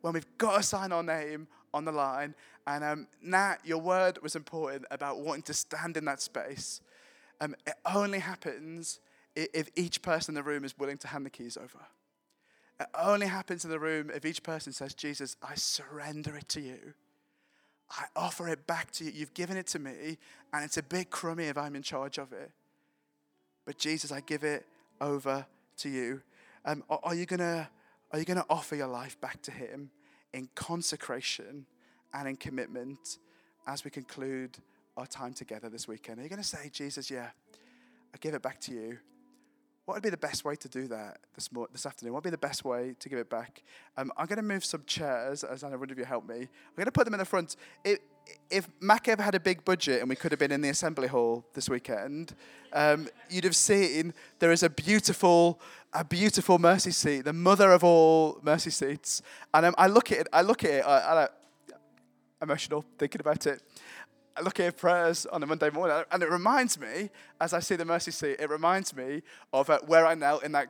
when 0.02 0.14
we've 0.14 0.38
got 0.38 0.58
to 0.58 0.64
sign 0.64 0.92
our 0.92 1.04
name 1.04 1.48
on 1.74 1.86
the 1.86 1.92
line, 1.92 2.36
and 2.68 2.84
um, 2.84 3.08
Nat, 3.22 3.58
your 3.64 3.78
word 3.78 4.22
was 4.22 4.36
important 4.36 4.86
about 4.92 5.20
wanting 5.20 5.44
to 5.44 5.54
stand 5.54 5.98
in 5.98 6.06
that 6.06 6.22
space. 6.22 6.82
Um, 7.40 7.56
it 7.66 7.76
only 7.94 8.20
happens 8.20 9.00
if 9.36 9.70
each 9.76 10.02
person 10.02 10.32
in 10.32 10.36
the 10.36 10.44
room 10.44 10.64
is 10.64 10.78
willing 10.78 10.98
to 11.00 11.08
hand 11.08 11.26
the 11.26 11.30
keys 11.30 11.58
over. 11.58 11.86
It 12.80 12.88
only 12.98 13.28
happens 13.28 13.64
in 13.64 13.72
the 13.72 13.80
room 13.80 14.10
if 14.14 14.26
each 14.26 14.44
person 14.44 14.74
says, 14.74 14.94
Jesus, 14.94 15.38
I 15.44 15.56
surrender 15.56 16.36
it 16.36 16.50
to 16.50 16.62
you. 16.62 16.94
I 17.92 18.06
offer 18.16 18.48
it 18.50 18.66
back 18.66 18.92
to 18.94 19.06
you. 19.06 19.12
You've 19.14 19.34
given 19.34 19.58
it 19.58 19.68
to 19.68 19.80
me, 19.80 20.18
and 20.52 20.64
it's 20.64 20.78
a 20.78 20.84
bit 20.84 21.12
crummy 21.12 21.46
if 21.46 21.58
I'm 21.58 21.76
in 21.76 21.84
charge 21.84 22.18
of 22.18 22.34
it. 22.34 22.52
But 23.66 23.78
Jesus, 23.78 24.12
I 24.12 24.22
give 24.22 24.44
it 24.44 24.66
over 25.00 25.46
to 25.78 25.90
you. 25.90 26.22
Um, 26.68 26.84
are 26.90 27.14
you 27.14 27.28
gonna 27.28 27.70
are 28.12 28.18
you 28.18 28.26
gonna 28.26 28.46
offer 28.50 28.76
your 28.76 28.88
life 28.88 29.22
back 29.22 29.40
to 29.44 29.52
Him 29.52 29.92
in 30.34 30.50
consecration 30.56 31.68
and 32.12 32.28
in 32.28 32.36
commitment 32.36 33.20
as 33.68 33.84
we 33.84 33.92
conclude 33.92 34.58
our 34.98 35.06
time 35.06 35.34
together 35.34 35.70
this 35.70 35.88
weekend? 35.88 36.20
Are 36.20 36.24
you 36.24 36.30
gonna 36.30 36.44
say, 36.44 36.70
Jesus, 36.74 37.12
yeah, 37.12 37.30
I 38.14 38.18
give 38.20 38.34
it 38.34 38.42
back 38.42 38.60
to 38.62 38.74
you? 38.74 38.98
What 39.86 39.94
would 39.94 40.04
be 40.04 40.10
the 40.10 40.18
best 40.18 40.44
way 40.44 40.56
to 40.56 40.68
do 40.68 40.88
that 40.88 41.20
this, 41.36 41.48
this 41.72 41.86
afternoon? 41.86 42.14
What 42.14 42.24
would 42.24 42.32
be 42.32 42.36
the 42.36 42.40
best 42.40 42.66
way 42.66 42.96
to 43.00 43.10
give 43.10 43.20
it 43.20 43.30
back? 43.30 43.62
Um, 43.98 44.12
I'm 44.18 44.26
going 44.26 44.38
to 44.38 44.42
move 44.42 44.66
some 44.66 44.82
chairs, 44.88 45.44
as 45.44 45.64
Anna, 45.64 45.78
one 45.78 45.92
of 45.92 46.00
you 46.00 46.06
help 46.06 46.28
me. 46.28 46.38
I'm 46.38 46.76
going 46.76 46.88
to 46.88 46.92
put 46.92 47.06
them 47.06 47.14
in 47.14 47.20
the 47.20 47.26
front. 47.26 47.56
It, 47.84 48.02
if 48.50 48.68
Mac 48.80 49.08
ever 49.08 49.24
had 49.24 49.36
a 49.36 49.40
big 49.40 49.66
budget 49.66 50.02
and 50.02 50.10
we 50.10 50.16
could 50.16 50.32
have 50.32 50.40
been 50.40 50.52
in 50.52 50.62
the 50.62 50.70
assembly 50.70 51.08
hall 51.08 51.46
this 51.54 51.70
weekend, 51.70 52.36
um, 52.74 53.08
you'd 53.30 53.44
have 53.44 53.56
seen 53.56 54.14
there 54.40 54.52
is 54.52 54.64
a 54.64 54.70
beautiful, 54.70 55.60
a 55.94 56.04
beautiful 56.04 56.60
mercy 56.60 56.92
seat, 56.92 57.22
the 57.22 57.34
mother 57.34 57.72
of 57.72 57.84
all 57.84 58.40
mercy 58.44 58.70
seats. 58.70 59.22
And 59.54 59.66
um, 59.66 59.76
I 59.78 59.88
look 59.88 60.12
at 60.12 60.20
it, 60.20 60.28
I 60.32 60.42
look 60.42 60.64
at 60.64 60.70
it, 60.72 60.86
I, 60.86 61.24
I, 61.24 61.28
emotional 62.42 62.86
thinking 62.98 63.22
about 63.22 63.48
it. 63.48 63.62
I 64.38 64.42
look 64.42 64.60
at 64.60 64.78
prayers 64.78 65.26
on 65.26 65.42
a 65.44 65.46
Monday 65.46 65.70
morning, 65.70 66.04
and 66.12 66.22
it 66.22 66.30
reminds 66.30 66.78
me, 66.78 67.10
as 67.40 67.54
I 67.54 67.60
see 67.60 67.78
the 67.78 67.86
mercy 67.86 68.12
seat, 68.12 68.36
it 68.40 68.50
reminds 68.50 68.94
me 68.96 69.22
of 69.54 69.70
uh, 69.70 69.80
where 69.86 70.06
I 70.06 70.14
knelt 70.14 70.44
in 70.44 70.52
that 70.52 70.68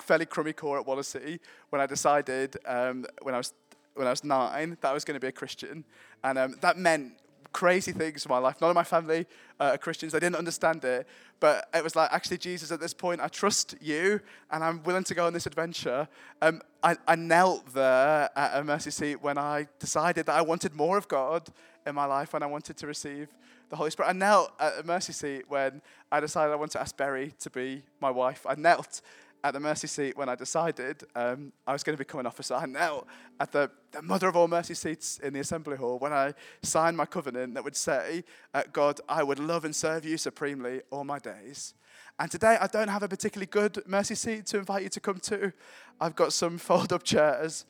fairly 0.00 0.26
crummy 0.26 0.52
corps 0.52 0.80
at 0.80 0.86
Wallasey 0.86 1.38
when 1.70 1.80
I 1.80 1.86
decided 1.86 2.56
um, 2.66 3.06
when 3.22 3.34
I 3.34 3.38
was 3.38 3.52
when 3.94 4.06
I 4.06 4.10
was 4.10 4.24
nine 4.24 4.76
that 4.80 4.88
I 4.88 4.92
was 4.92 5.04
going 5.04 5.14
to 5.14 5.20
be 5.20 5.28
a 5.28 5.32
Christian, 5.32 5.84
and 6.22 6.38
um, 6.38 6.56
that 6.60 6.76
meant 6.78 7.14
crazy 7.54 7.92
things 7.92 8.26
in 8.26 8.28
my 8.28 8.38
life. 8.38 8.60
None 8.60 8.68
of 8.68 8.74
my 8.74 8.84
family 8.84 9.26
uh, 9.58 9.70
are 9.72 9.78
Christians. 9.78 10.12
They 10.12 10.20
didn't 10.20 10.36
understand 10.36 10.84
it. 10.84 11.06
But 11.40 11.68
it 11.72 11.82
was 11.82 11.96
like, 11.96 12.12
actually, 12.12 12.38
Jesus, 12.38 12.70
at 12.70 12.80
this 12.80 12.92
point, 12.92 13.20
I 13.20 13.28
trust 13.28 13.76
you 13.80 14.20
and 14.50 14.62
I'm 14.62 14.82
willing 14.82 15.04
to 15.04 15.14
go 15.14 15.26
on 15.26 15.32
this 15.32 15.46
adventure. 15.46 16.06
Um, 16.42 16.60
I, 16.82 16.96
I 17.06 17.14
knelt 17.14 17.72
there 17.72 18.28
at 18.36 18.58
a 18.58 18.64
mercy 18.64 18.90
seat 18.90 19.22
when 19.22 19.38
I 19.38 19.68
decided 19.78 20.26
that 20.26 20.34
I 20.34 20.42
wanted 20.42 20.74
more 20.74 20.98
of 20.98 21.08
God 21.08 21.48
in 21.86 21.94
my 21.94 22.04
life, 22.04 22.32
when 22.32 22.42
I 22.42 22.46
wanted 22.46 22.76
to 22.76 22.86
receive 22.86 23.28
the 23.70 23.76
Holy 23.76 23.90
Spirit. 23.90 24.08
I 24.08 24.12
knelt 24.12 24.52
at 24.58 24.80
a 24.80 24.82
mercy 24.82 25.12
seat 25.12 25.44
when 25.48 25.80
I 26.10 26.20
decided 26.20 26.52
I 26.52 26.56
wanted 26.56 26.72
to 26.72 26.80
ask 26.80 26.96
Berry 26.96 27.32
to 27.40 27.50
be 27.50 27.82
my 28.00 28.10
wife. 28.10 28.44
I 28.48 28.54
knelt 28.56 29.00
at 29.44 29.52
the 29.52 29.60
mercy 29.60 29.86
seat 29.86 30.16
when 30.16 30.30
I 30.30 30.34
decided 30.34 31.04
um, 31.14 31.52
I 31.66 31.74
was 31.74 31.82
going 31.82 31.94
to 31.94 31.98
become 31.98 32.18
an 32.18 32.26
officer. 32.26 32.54
I 32.54 32.64
knelt 32.64 33.06
at 33.38 33.52
the, 33.52 33.70
the 33.92 34.00
mother 34.00 34.26
of 34.26 34.36
all 34.36 34.48
mercy 34.48 34.72
seats 34.72 35.18
in 35.22 35.34
the 35.34 35.40
assembly 35.40 35.76
hall 35.76 35.98
when 35.98 36.14
I 36.14 36.32
signed 36.62 36.96
my 36.96 37.04
covenant 37.04 37.52
that 37.52 37.62
would 37.62 37.76
say, 37.76 38.24
uh, 38.54 38.62
God, 38.72 39.02
I 39.06 39.22
would 39.22 39.38
love 39.38 39.66
and 39.66 39.76
serve 39.76 40.06
you 40.06 40.16
supremely 40.16 40.80
all 40.90 41.04
my 41.04 41.18
days. 41.18 41.74
And 42.18 42.30
today 42.30 42.56
I 42.58 42.66
don't 42.68 42.88
have 42.88 43.02
a 43.02 43.08
particularly 43.08 43.46
good 43.46 43.82
mercy 43.86 44.14
seat 44.14 44.46
to 44.46 44.58
invite 44.58 44.82
you 44.82 44.88
to 44.88 45.00
come 45.00 45.18
to. 45.18 45.52
I've 46.00 46.16
got 46.16 46.32
some 46.32 46.56
fold 46.56 46.90
up 46.94 47.02
chairs. 47.02 47.66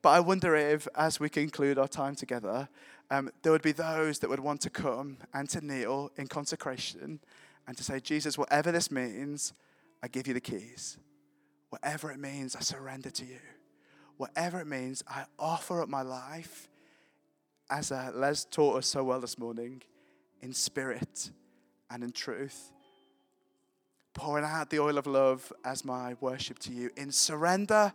But 0.00 0.10
I 0.10 0.20
wonder 0.20 0.56
if, 0.56 0.88
as 0.94 1.20
we 1.20 1.28
conclude 1.28 1.78
our 1.78 1.88
time 1.88 2.14
together, 2.14 2.70
um, 3.10 3.30
there 3.42 3.52
would 3.52 3.62
be 3.62 3.72
those 3.72 4.20
that 4.20 4.30
would 4.30 4.40
want 4.40 4.62
to 4.62 4.70
come 4.70 5.18
and 5.34 5.46
to 5.50 5.60
kneel 5.60 6.10
in 6.16 6.26
consecration 6.26 7.20
and 7.66 7.76
to 7.76 7.84
say, 7.84 8.00
Jesus, 8.00 8.38
whatever 8.38 8.72
this 8.72 8.90
means, 8.90 9.52
I 10.02 10.08
give 10.08 10.26
you 10.26 10.32
the 10.32 10.40
keys. 10.40 10.96
Whatever 11.70 12.10
it 12.10 12.18
means, 12.18 12.56
I 12.56 12.60
surrender 12.60 13.10
to 13.10 13.24
you. 13.24 13.40
Whatever 14.16 14.60
it 14.60 14.66
means, 14.66 15.04
I 15.06 15.24
offer 15.38 15.82
up 15.82 15.88
my 15.88 16.02
life, 16.02 16.68
as 17.70 17.92
uh, 17.92 18.10
Les 18.14 18.44
taught 18.44 18.78
us 18.78 18.86
so 18.86 19.04
well 19.04 19.20
this 19.20 19.38
morning, 19.38 19.82
in 20.40 20.52
spirit 20.52 21.30
and 21.90 22.02
in 22.02 22.10
truth. 22.12 22.72
Pouring 24.14 24.44
out 24.44 24.70
the 24.70 24.80
oil 24.80 24.98
of 24.98 25.06
love 25.06 25.52
as 25.64 25.84
my 25.84 26.16
worship 26.20 26.58
to 26.60 26.72
you. 26.72 26.90
In 26.96 27.12
surrender, 27.12 27.92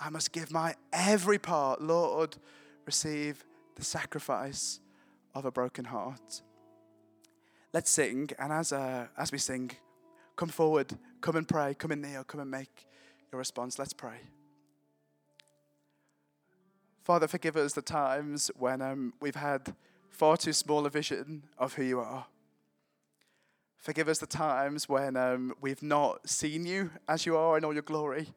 I 0.00 0.10
must 0.10 0.32
give 0.32 0.50
my 0.50 0.74
every 0.92 1.38
part. 1.38 1.80
Lord, 1.80 2.36
receive 2.86 3.44
the 3.76 3.84
sacrifice 3.84 4.80
of 5.34 5.44
a 5.44 5.52
broken 5.52 5.84
heart. 5.84 6.42
Let's 7.72 7.90
sing, 7.90 8.30
and 8.38 8.52
as, 8.52 8.72
uh, 8.72 9.06
as 9.16 9.30
we 9.30 9.38
sing, 9.38 9.70
come 10.34 10.48
forward, 10.48 10.92
come 11.20 11.36
and 11.36 11.46
pray, 11.46 11.74
come 11.74 11.92
and 11.92 12.02
kneel, 12.02 12.24
come 12.24 12.40
and 12.40 12.50
make 12.50 12.86
your 13.32 13.38
response. 13.38 13.78
Let's 13.78 13.92
pray. 13.92 14.18
Father, 17.02 17.28
forgive 17.28 17.56
us 17.56 17.72
the 17.72 17.82
times 17.82 18.50
when 18.58 18.82
um, 18.82 19.14
we've 19.20 19.36
had 19.36 19.74
far 20.10 20.36
too 20.36 20.52
small 20.52 20.84
a 20.86 20.90
vision 20.90 21.44
of 21.58 21.74
who 21.74 21.82
you 21.82 22.00
are. 22.00 22.26
Forgive 23.76 24.08
us 24.08 24.18
the 24.18 24.26
times 24.26 24.88
when 24.88 25.16
um, 25.16 25.54
we've 25.60 25.82
not 25.82 26.28
seen 26.28 26.66
you 26.66 26.90
as 27.08 27.24
you 27.24 27.36
are 27.36 27.56
in 27.56 27.64
all 27.64 27.72
your 27.72 27.82
glory. 27.82 28.28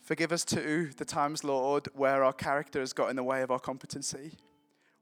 Forgive 0.00 0.32
us 0.32 0.44
too 0.44 0.90
the 0.96 1.04
times, 1.04 1.44
Lord, 1.44 1.88
where 1.94 2.24
our 2.24 2.32
character 2.32 2.80
has 2.80 2.94
got 2.94 3.10
in 3.10 3.16
the 3.16 3.22
way 3.22 3.42
of 3.42 3.50
our 3.50 3.58
competency, 3.58 4.38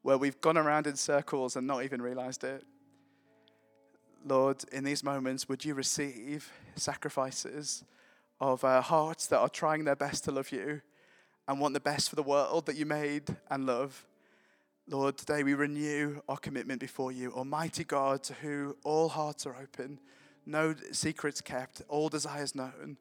where 0.02 0.18
we've 0.18 0.40
gone 0.40 0.58
around 0.58 0.88
in 0.88 0.96
circles 0.96 1.54
and 1.54 1.66
not 1.66 1.84
even 1.84 2.02
realized 2.02 2.42
it. 2.42 2.64
Lord, 4.26 4.64
in 4.72 4.82
these 4.82 5.04
moments, 5.04 5.48
would 5.48 5.64
you 5.64 5.74
receive 5.74 6.50
sacrifices 6.74 7.84
of 8.40 8.64
uh, 8.64 8.80
hearts 8.80 9.28
that 9.28 9.38
are 9.38 9.48
trying 9.48 9.84
their 9.84 9.94
best 9.96 10.24
to 10.24 10.32
love 10.32 10.50
you 10.50 10.80
and 11.46 11.60
want 11.60 11.74
the 11.74 11.80
best 11.80 12.10
for 12.10 12.16
the 12.16 12.24
world 12.24 12.66
that 12.66 12.76
you 12.76 12.86
made 12.86 13.36
and 13.50 13.66
love? 13.66 14.04
Lord, 14.88 15.16
today 15.16 15.44
we 15.44 15.54
renew 15.54 16.20
our 16.28 16.36
commitment 16.36 16.80
before 16.80 17.12
you, 17.12 17.32
Almighty 17.32 17.84
God, 17.84 18.24
to 18.24 18.34
who 18.34 18.76
all 18.82 19.08
hearts 19.08 19.46
are 19.46 19.56
open, 19.60 20.00
no 20.44 20.74
secrets 20.90 21.40
kept, 21.40 21.82
all 21.88 22.08
desires 22.08 22.54
known. 22.54 22.96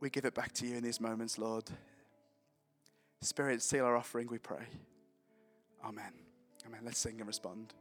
We 0.00 0.10
give 0.10 0.26
it 0.26 0.34
back 0.34 0.52
to 0.54 0.66
you 0.66 0.76
in 0.76 0.82
these 0.82 1.00
moments, 1.00 1.38
Lord. 1.38 1.64
Spirit, 3.22 3.62
seal 3.62 3.86
our 3.86 3.96
offering, 3.96 4.28
we 4.30 4.38
pray. 4.38 4.66
Amen. 5.82 6.12
Amen. 6.66 6.80
Let's 6.84 6.98
sing 6.98 7.16
and 7.18 7.26
respond. 7.26 7.72